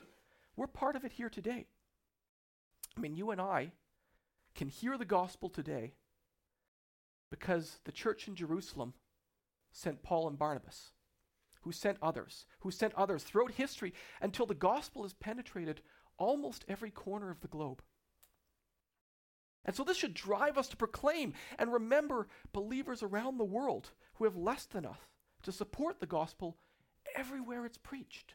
we're 0.57 0.66
part 0.66 0.96
of 0.96 1.05
it 1.05 1.12
here 1.12 1.30
today. 1.30 1.66
I 2.96 3.01
mean, 3.01 3.14
you 3.14 3.30
and 3.30 3.40
I 3.40 3.72
can 4.55 4.68
hear 4.68 4.98
the 4.98 5.05
gospel 5.05 5.48
today 5.48 5.92
because 7.30 7.78
the 7.84 7.92
church 7.92 8.26
in 8.28 8.34
Jerusalem 8.34 8.94
sent 9.72 10.03
Paul 10.03 10.28
and 10.28 10.38
Barnabas, 10.38 10.90
who 11.62 11.72
sent 11.72 11.98
others, 12.03 12.46
who 12.61 12.70
sent 12.70 12.94
others 12.94 13.22
throughout 13.22 13.53
history 13.53 13.92
until 14.20 14.46
the 14.46 14.55
gospel 14.55 15.03
has 15.03 15.14
penetrated 15.14 15.80
almost 16.18 16.64
every 16.68 16.90
corner 16.90 17.30
of 17.30 17.40
the 17.40 17.48
globe. 17.48 17.82
And 19.64 19.76
so 19.76 19.84
this 19.84 19.96
should 19.96 20.14
drive 20.14 20.59
us 20.59 20.68
to 20.68 20.76
proclaim 20.76 21.34
and 21.59 21.72
remember 21.72 22.28
believers 22.53 23.03
around 23.03 23.38
the 23.38 23.44
world 23.44 23.90
who 24.14 24.24
have 24.24 24.36
less 24.36 24.64
than 24.64 24.86
us, 24.86 24.96
to 25.42 25.53
support 25.53 26.01
the 26.01 26.07
gospel 26.07 26.59
everywhere 27.14 27.64
it's 27.64 27.78
preached. 27.78 28.34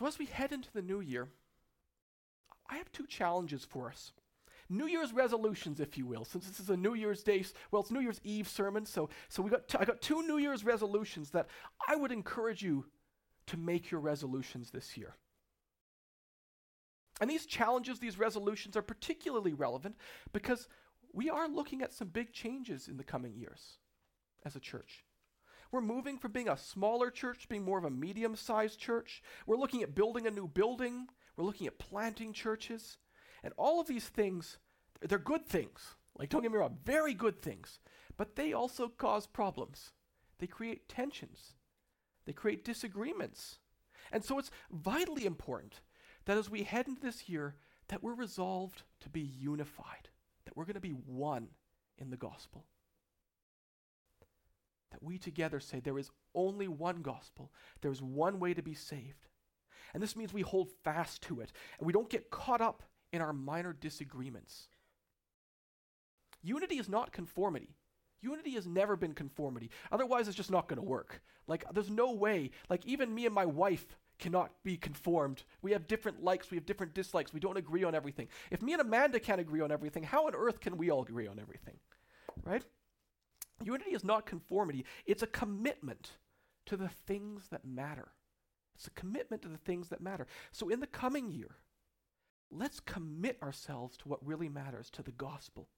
So, 0.00 0.06
as 0.06 0.18
we 0.18 0.24
head 0.24 0.50
into 0.50 0.72
the 0.72 0.80
new 0.80 1.00
year, 1.00 1.28
I 2.70 2.78
have 2.78 2.90
two 2.90 3.06
challenges 3.06 3.66
for 3.66 3.90
us. 3.90 4.12
New 4.70 4.86
Year's 4.86 5.12
resolutions, 5.12 5.78
if 5.78 5.98
you 5.98 6.06
will, 6.06 6.24
since 6.24 6.48
this 6.48 6.58
is 6.58 6.70
a 6.70 6.76
New 6.76 6.94
Year's 6.94 7.22
Day, 7.22 7.44
well, 7.70 7.82
it's 7.82 7.90
New 7.90 8.00
Year's 8.00 8.22
Eve 8.24 8.48
sermon, 8.48 8.86
so, 8.86 9.10
so 9.28 9.42
we 9.42 9.50
got 9.50 9.68
t- 9.68 9.76
I 9.78 9.84
got 9.84 10.00
two 10.00 10.22
New 10.26 10.38
Year's 10.38 10.64
resolutions 10.64 11.32
that 11.32 11.48
I 11.86 11.96
would 11.96 12.12
encourage 12.12 12.62
you 12.62 12.86
to 13.48 13.58
make 13.58 13.90
your 13.90 14.00
resolutions 14.00 14.70
this 14.70 14.96
year. 14.96 15.16
And 17.20 17.28
these 17.28 17.44
challenges, 17.44 17.98
these 17.98 18.18
resolutions 18.18 18.78
are 18.78 18.82
particularly 18.82 19.52
relevant 19.52 19.96
because 20.32 20.66
we 21.12 21.28
are 21.28 21.46
looking 21.46 21.82
at 21.82 21.92
some 21.92 22.08
big 22.08 22.32
changes 22.32 22.88
in 22.88 22.96
the 22.96 23.04
coming 23.04 23.36
years 23.36 23.76
as 24.46 24.56
a 24.56 24.60
church. 24.60 25.04
We're 25.72 25.80
moving 25.80 26.18
from 26.18 26.32
being 26.32 26.48
a 26.48 26.56
smaller 26.56 27.10
church 27.10 27.42
to 27.42 27.48
being 27.48 27.64
more 27.64 27.78
of 27.78 27.84
a 27.84 27.90
medium 27.90 28.34
sized 28.36 28.78
church. 28.78 29.22
We're 29.46 29.56
looking 29.56 29.82
at 29.82 29.94
building 29.94 30.26
a 30.26 30.30
new 30.30 30.48
building. 30.48 31.06
We're 31.36 31.44
looking 31.44 31.66
at 31.66 31.78
planting 31.78 32.32
churches. 32.32 32.98
And 33.42 33.54
all 33.56 33.80
of 33.80 33.86
these 33.86 34.08
things, 34.08 34.58
they're 35.00 35.18
good 35.18 35.46
things. 35.46 35.94
Like, 36.16 36.28
don't 36.28 36.42
get 36.42 36.52
me 36.52 36.58
wrong, 36.58 36.78
very 36.84 37.14
good 37.14 37.40
things. 37.40 37.78
But 38.16 38.36
they 38.36 38.52
also 38.52 38.88
cause 38.88 39.26
problems. 39.26 39.92
They 40.38 40.46
create 40.46 40.88
tensions, 40.88 41.54
they 42.26 42.32
create 42.32 42.64
disagreements. 42.64 43.58
And 44.12 44.24
so 44.24 44.38
it's 44.38 44.50
vitally 44.72 45.24
important 45.24 45.80
that 46.24 46.36
as 46.36 46.50
we 46.50 46.64
head 46.64 46.88
into 46.88 47.00
this 47.00 47.28
year, 47.28 47.54
that 47.88 48.02
we're 48.02 48.14
resolved 48.14 48.82
to 49.00 49.08
be 49.08 49.20
unified, 49.20 50.08
that 50.44 50.56
we're 50.56 50.64
going 50.64 50.74
to 50.74 50.80
be 50.80 50.90
one 50.90 51.48
in 51.98 52.10
the 52.10 52.16
gospel. 52.16 52.66
That 54.90 55.02
we 55.02 55.18
together 55.18 55.60
say 55.60 55.80
there 55.80 55.98
is 55.98 56.10
only 56.34 56.68
one 56.68 57.02
gospel, 57.02 57.52
there's 57.80 58.02
one 58.02 58.40
way 58.40 58.54
to 58.54 58.62
be 58.62 58.74
saved. 58.74 59.28
And 59.92 60.02
this 60.02 60.16
means 60.16 60.32
we 60.32 60.42
hold 60.42 60.70
fast 60.84 61.22
to 61.22 61.40
it, 61.40 61.52
and 61.78 61.86
we 61.86 61.92
don't 61.92 62.10
get 62.10 62.30
caught 62.30 62.60
up 62.60 62.82
in 63.12 63.20
our 63.20 63.32
minor 63.32 63.72
disagreements. 63.72 64.68
Unity 66.42 66.78
is 66.78 66.88
not 66.88 67.12
conformity. 67.12 67.74
Unity 68.22 68.50
has 68.50 68.66
never 68.66 68.96
been 68.96 69.14
conformity. 69.14 69.70
Otherwise, 69.90 70.28
it's 70.28 70.36
just 70.36 70.50
not 70.50 70.68
going 70.68 70.78
to 70.78 70.82
work. 70.86 71.22
Like, 71.46 71.64
there's 71.72 71.90
no 71.90 72.12
way. 72.12 72.50
Like, 72.68 72.84
even 72.86 73.14
me 73.14 73.26
and 73.26 73.34
my 73.34 73.46
wife 73.46 73.96
cannot 74.18 74.52
be 74.62 74.76
conformed. 74.76 75.42
We 75.62 75.72
have 75.72 75.88
different 75.88 76.22
likes, 76.22 76.50
we 76.50 76.56
have 76.56 76.66
different 76.66 76.94
dislikes, 76.94 77.32
we 77.32 77.40
don't 77.40 77.56
agree 77.56 77.84
on 77.84 77.94
everything. 77.94 78.28
If 78.50 78.62
me 78.62 78.74
and 78.74 78.82
Amanda 78.82 79.18
can't 79.18 79.40
agree 79.40 79.62
on 79.62 79.72
everything, 79.72 80.02
how 80.02 80.26
on 80.26 80.34
earth 80.34 80.60
can 80.60 80.76
we 80.76 80.90
all 80.90 81.02
agree 81.02 81.26
on 81.26 81.38
everything? 81.40 81.78
Right? 82.44 82.62
Unity 83.62 83.90
is 83.90 84.04
not 84.04 84.26
conformity, 84.26 84.84
it's 85.06 85.22
a 85.22 85.26
commitment 85.26 86.12
to 86.66 86.76
the 86.76 86.88
things 86.88 87.48
that 87.50 87.64
matter. 87.64 88.08
It's 88.74 88.86
a 88.86 88.90
commitment 88.92 89.42
to 89.42 89.48
the 89.48 89.58
things 89.58 89.88
that 89.88 90.00
matter. 90.00 90.26
So, 90.52 90.68
in 90.68 90.80
the 90.80 90.86
coming 90.86 91.30
year, 91.30 91.56
let's 92.50 92.80
commit 92.80 93.38
ourselves 93.42 93.96
to 93.98 94.08
what 94.08 94.26
really 94.26 94.48
matters, 94.48 94.88
to 94.90 95.02
the 95.02 95.12
gospel. 95.12 95.68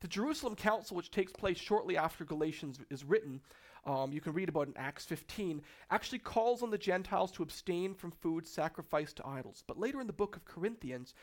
The 0.00 0.08
Jerusalem 0.08 0.54
Council, 0.54 0.96
which 0.96 1.10
takes 1.10 1.32
place 1.32 1.58
shortly 1.58 1.96
after 1.96 2.24
Galatians 2.24 2.78
is 2.90 3.04
written, 3.04 3.40
um, 3.86 4.12
you 4.12 4.20
can 4.20 4.34
read 4.34 4.48
about 4.48 4.68
in 4.68 4.76
Acts 4.76 5.04
15, 5.06 5.62
actually 5.90 6.18
calls 6.18 6.62
on 6.62 6.70
the 6.70 6.78
Gentiles 6.78 7.32
to 7.32 7.42
abstain 7.42 7.94
from 7.94 8.10
food 8.10 8.46
sacrificed 8.46 9.16
to 9.16 9.26
idols. 9.26 9.64
But 9.66 9.78
later 9.78 10.00
in 10.00 10.06
the 10.06 10.12
book 10.12 10.36
of 10.36 10.44
Corinthians, 10.44 11.14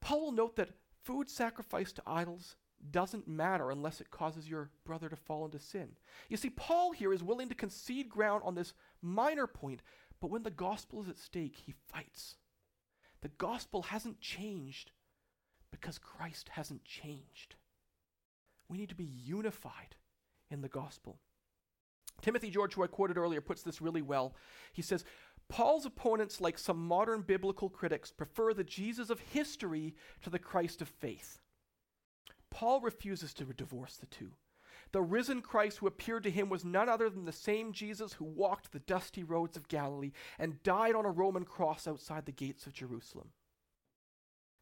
Paul 0.00 0.26
will 0.26 0.32
note 0.32 0.56
that 0.56 0.70
food 1.04 1.30
sacrificed 1.30 1.96
to 1.96 2.02
idols 2.06 2.56
doesn't 2.90 3.28
matter 3.28 3.70
unless 3.70 4.00
it 4.00 4.10
causes 4.10 4.48
your 4.48 4.70
brother 4.84 5.08
to 5.08 5.16
fall 5.16 5.44
into 5.44 5.58
sin. 5.58 5.90
You 6.28 6.36
see, 6.36 6.50
Paul 6.50 6.92
here 6.92 7.12
is 7.12 7.22
willing 7.22 7.48
to 7.48 7.54
concede 7.54 8.08
ground 8.08 8.42
on 8.44 8.54
this 8.54 8.74
minor 9.00 9.46
point, 9.46 9.82
but 10.20 10.30
when 10.30 10.42
the 10.42 10.50
gospel 10.50 11.02
is 11.02 11.08
at 11.08 11.18
stake, 11.18 11.56
he 11.64 11.74
fights. 11.88 12.36
The 13.20 13.28
gospel 13.28 13.82
hasn't 13.82 14.20
changed 14.20 14.90
because 15.70 15.98
Christ 15.98 16.50
hasn't 16.50 16.84
changed. 16.84 17.54
We 18.68 18.78
need 18.78 18.88
to 18.88 18.94
be 18.94 19.04
unified 19.04 19.96
in 20.50 20.60
the 20.60 20.68
gospel. 20.68 21.18
Timothy 22.20 22.50
George, 22.50 22.74
who 22.74 22.82
I 22.82 22.88
quoted 22.88 23.16
earlier, 23.16 23.40
puts 23.40 23.62
this 23.62 23.80
really 23.80 24.02
well. 24.02 24.34
He 24.72 24.82
says, 24.82 25.04
Paul's 25.48 25.86
opponents, 25.86 26.40
like 26.40 26.58
some 26.58 26.86
modern 26.86 27.22
biblical 27.22 27.68
critics, 27.68 28.10
prefer 28.10 28.54
the 28.54 28.64
Jesus 28.64 29.10
of 29.10 29.20
history 29.20 29.94
to 30.22 30.30
the 30.30 30.38
Christ 30.38 30.80
of 30.80 30.88
faith. 30.88 31.41
Paul 32.52 32.80
refuses 32.80 33.32
to 33.34 33.44
divorce 33.44 33.96
the 33.96 34.06
two. 34.06 34.32
The 34.92 35.00
risen 35.00 35.40
Christ 35.40 35.78
who 35.78 35.86
appeared 35.86 36.22
to 36.24 36.30
him 36.30 36.50
was 36.50 36.66
none 36.66 36.88
other 36.88 37.08
than 37.08 37.24
the 37.24 37.32
same 37.32 37.72
Jesus 37.72 38.12
who 38.12 38.26
walked 38.26 38.72
the 38.72 38.78
dusty 38.78 39.24
roads 39.24 39.56
of 39.56 39.68
Galilee 39.68 40.12
and 40.38 40.62
died 40.62 40.94
on 40.94 41.06
a 41.06 41.10
Roman 41.10 41.46
cross 41.46 41.88
outside 41.88 42.26
the 42.26 42.32
gates 42.32 42.66
of 42.66 42.74
Jerusalem. 42.74 43.30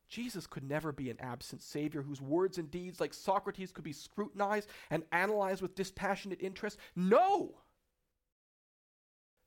Jesus 0.08 0.46
could 0.46 0.62
never 0.62 0.92
be 0.92 1.10
an 1.10 1.20
absent 1.20 1.62
Savior 1.62 2.02
whose 2.02 2.20
words 2.20 2.58
and 2.58 2.70
deeds, 2.70 3.00
like 3.00 3.12
Socrates, 3.12 3.72
could 3.72 3.84
be 3.84 3.92
scrutinized 3.92 4.68
and 4.88 5.02
analyzed 5.10 5.60
with 5.60 5.74
dispassionate 5.74 6.40
interest. 6.40 6.78
No! 6.94 7.58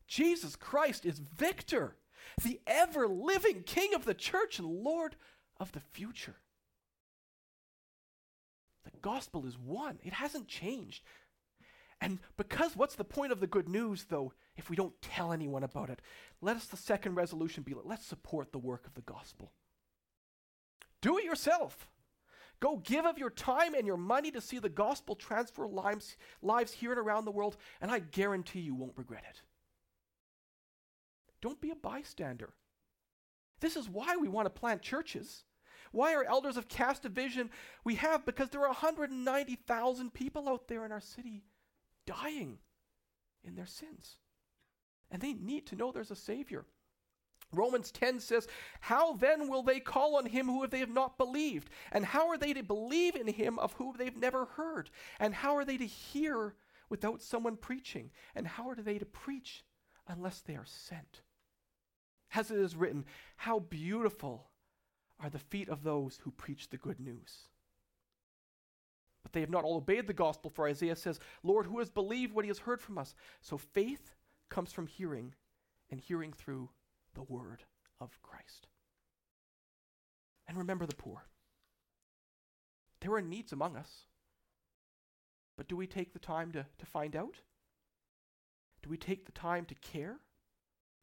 Jesus 0.08 0.58
Christ 0.58 1.06
is 1.06 1.20
victor, 1.20 1.96
the 2.44 2.60
ever 2.68 3.08
living 3.08 3.64
King 3.64 3.94
of 3.94 4.04
the 4.04 4.14
church 4.14 4.60
and 4.60 4.68
Lord 4.68 5.16
of 5.58 5.72
the 5.72 5.80
future. 5.80 6.36
The 8.84 8.92
gospel 9.02 9.46
is 9.46 9.58
one, 9.58 10.00
it 10.04 10.14
hasn't 10.14 10.48
changed. 10.48 11.04
And 12.02 12.20
because 12.36 12.76
what's 12.76 12.96
the 12.96 13.06
point 13.06 13.32
of 13.32 13.40
the 13.40 13.48
good 13.48 13.70
news, 13.70 14.06
though, 14.10 14.34
if 14.58 14.70
we 14.70 14.76
don't 14.76 15.02
tell 15.02 15.32
anyone 15.32 15.64
about 15.64 15.90
it? 15.90 16.02
Let 16.42 16.58
us, 16.58 16.66
the 16.66 16.76
second 16.76 17.16
resolution 17.16 17.64
be 17.64 17.74
let's 17.82 18.06
support 18.06 18.52
the 18.52 18.58
work 18.58 18.86
of 18.86 18.94
the 18.94 19.02
gospel. 19.02 19.54
Do 21.02 21.18
it 21.18 21.24
yourself. 21.24 21.88
Go 22.60 22.78
give 22.78 23.06
of 23.06 23.18
your 23.18 23.30
time 23.30 23.74
and 23.74 23.86
your 23.88 23.98
money 23.98 24.32
to 24.32 24.42
see 24.42 24.60
the 24.60 24.70
gospel 24.70 25.16
transfer 25.16 25.68
lives, 25.68 26.16
lives 26.42 26.72
here 26.74 26.92
and 26.92 27.00
around 27.00 27.26
the 27.26 27.32
world, 27.32 27.58
and 27.82 27.92
I 27.92 28.00
guarantee 28.00 28.60
you 28.60 28.76
won't 28.76 28.98
regret 28.98 29.24
it. 29.30 29.42
Don't 31.42 31.60
be 31.60 31.72
a 31.72 31.76
bystander. 31.76 32.54
This 33.60 33.76
is 33.76 33.90
why 33.90 34.16
we 34.16 34.30
want 34.30 34.46
to 34.46 34.50
plant 34.50 34.82
churches. 34.82 35.44
Why 35.94 36.16
are 36.16 36.26
elders 36.26 36.58
of 36.58 36.68
cast 36.68 37.06
a 37.06 37.10
vision 37.10 37.50
we 37.86 37.96
have 37.96 38.26
because 38.26 38.50
there 38.50 38.62
are 38.62 38.68
190,000 38.68 40.14
people 40.14 40.50
out 40.50 40.68
there 40.68 40.86
in 40.86 40.92
our 40.92 41.00
city 41.00 41.46
dying 42.06 42.58
in 43.44 43.56
their 43.56 43.66
sins. 43.68 44.18
And 45.12 45.22
they 45.22 45.34
need 45.34 45.68
to 45.68 45.76
know 45.76 45.92
there's 45.92 46.12
a 46.12 46.16
Savior. 46.16 46.66
Romans 47.52 47.92
10 47.92 48.20
says, 48.20 48.48
How 48.80 49.14
then 49.14 49.48
will 49.48 49.62
they 49.62 49.80
call 49.80 50.16
on 50.16 50.26
him 50.26 50.48
who 50.48 50.66
they 50.66 50.80
have 50.80 50.90
not 50.90 51.18
believed? 51.18 51.70
And 51.92 52.06
how 52.06 52.28
are 52.30 52.38
they 52.38 52.54
to 52.54 52.64
believe 52.64 53.16
in 53.16 53.28
him 53.28 53.60
of 53.60 53.74
whom 53.74 53.94
they've 53.98 54.18
never 54.18 54.46
heard? 54.46 54.90
And 55.20 55.36
how 55.36 55.56
are 55.56 55.66
they 55.66 55.78
to 55.78 55.86
hear 55.86 56.56
without 56.90 57.22
someone 57.22 57.58
preaching? 57.58 58.10
And 58.34 58.48
how 58.48 58.70
are 58.70 58.76
they 58.76 58.98
to 58.98 59.06
preach 59.06 59.64
unless 60.08 60.42
they 60.42 60.56
are 60.56 60.66
sent? 60.66 61.22
As 62.34 62.50
it 62.50 62.58
is 62.58 62.76
written, 62.76 63.06
How 63.38 63.60
beautiful 63.60 64.50
are 65.24 65.30
the 65.30 65.40
feet 65.40 65.70
of 65.70 65.84
those 65.84 66.20
who 66.22 66.32
preach 66.32 66.70
the 66.70 66.78
good 66.78 67.00
news. 67.00 67.48
But 69.24 69.32
they 69.32 69.40
have 69.40 69.50
not 69.50 69.64
all 69.64 69.78
obeyed 69.78 70.06
the 70.06 70.14
gospel, 70.14 70.52
for 70.52 70.68
Isaiah 70.68 70.98
says, 70.98 71.20
Lord, 71.44 71.66
who 71.66 71.80
has 71.80 71.90
believed 71.90 72.34
what 72.34 72.44
he 72.44 72.50
has 72.50 72.60
heard 72.60 72.82
from 72.82 72.98
us? 72.98 73.16
So 73.42 73.58
faith 73.58 74.14
comes 74.50 74.74
from 74.74 74.86
hearing, 74.86 75.34
and 75.90 76.02
hearing 76.02 76.34
through 76.34 76.70
the 77.16 77.24
word 77.24 77.64
of 78.02 78.22
Christ. 78.22 78.68
And 80.48 80.58
remember 80.58 80.86
the 80.86 80.96
poor. 80.96 81.24
There 83.00 83.14
are 83.14 83.22
needs 83.22 83.54
among 83.54 83.78
us. 83.78 83.90
But 85.56 85.70
do 85.70 85.78
we 85.78 85.88
take 85.88 86.12
the 86.12 86.20
time 86.20 86.52
to, 86.52 86.66
to 86.78 86.86
find 86.86 87.16
out? 87.16 87.36
Do 88.82 88.90
we 88.90 88.98
take 88.98 89.26
the 89.26 89.32
time 89.32 89.66
to 89.66 89.76
care? 89.76 90.18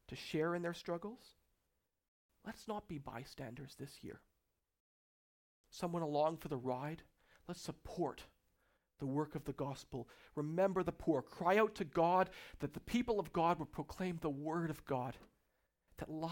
To 0.09 0.15
share 0.15 0.53
in 0.53 0.61
their 0.61 0.73
struggles? 0.73 1.21
Let's 2.45 2.67
not 2.67 2.87
be 2.87 2.97
bystanders 2.97 3.75
this 3.79 4.03
year. 4.03 4.21
Someone 5.69 6.01
along 6.01 6.37
for 6.37 6.47
the 6.47 6.57
ride? 6.57 7.03
Let's 7.47 7.61
support 7.61 8.23
the 8.99 9.05
work 9.05 9.35
of 9.35 9.45
the 9.45 9.53
gospel. 9.53 10.07
Remember 10.35 10.83
the 10.83 10.91
poor. 10.91 11.21
Cry 11.21 11.57
out 11.57 11.75
to 11.75 11.85
God 11.85 12.29
that 12.59 12.73
the 12.73 12.79
people 12.79 13.19
of 13.19 13.33
God 13.33 13.59
would 13.59 13.71
proclaim 13.71 14.19
the 14.21 14.29
word 14.29 14.69
of 14.69 14.85
God 14.85 15.17
that 15.97 16.09
lives 16.09 16.31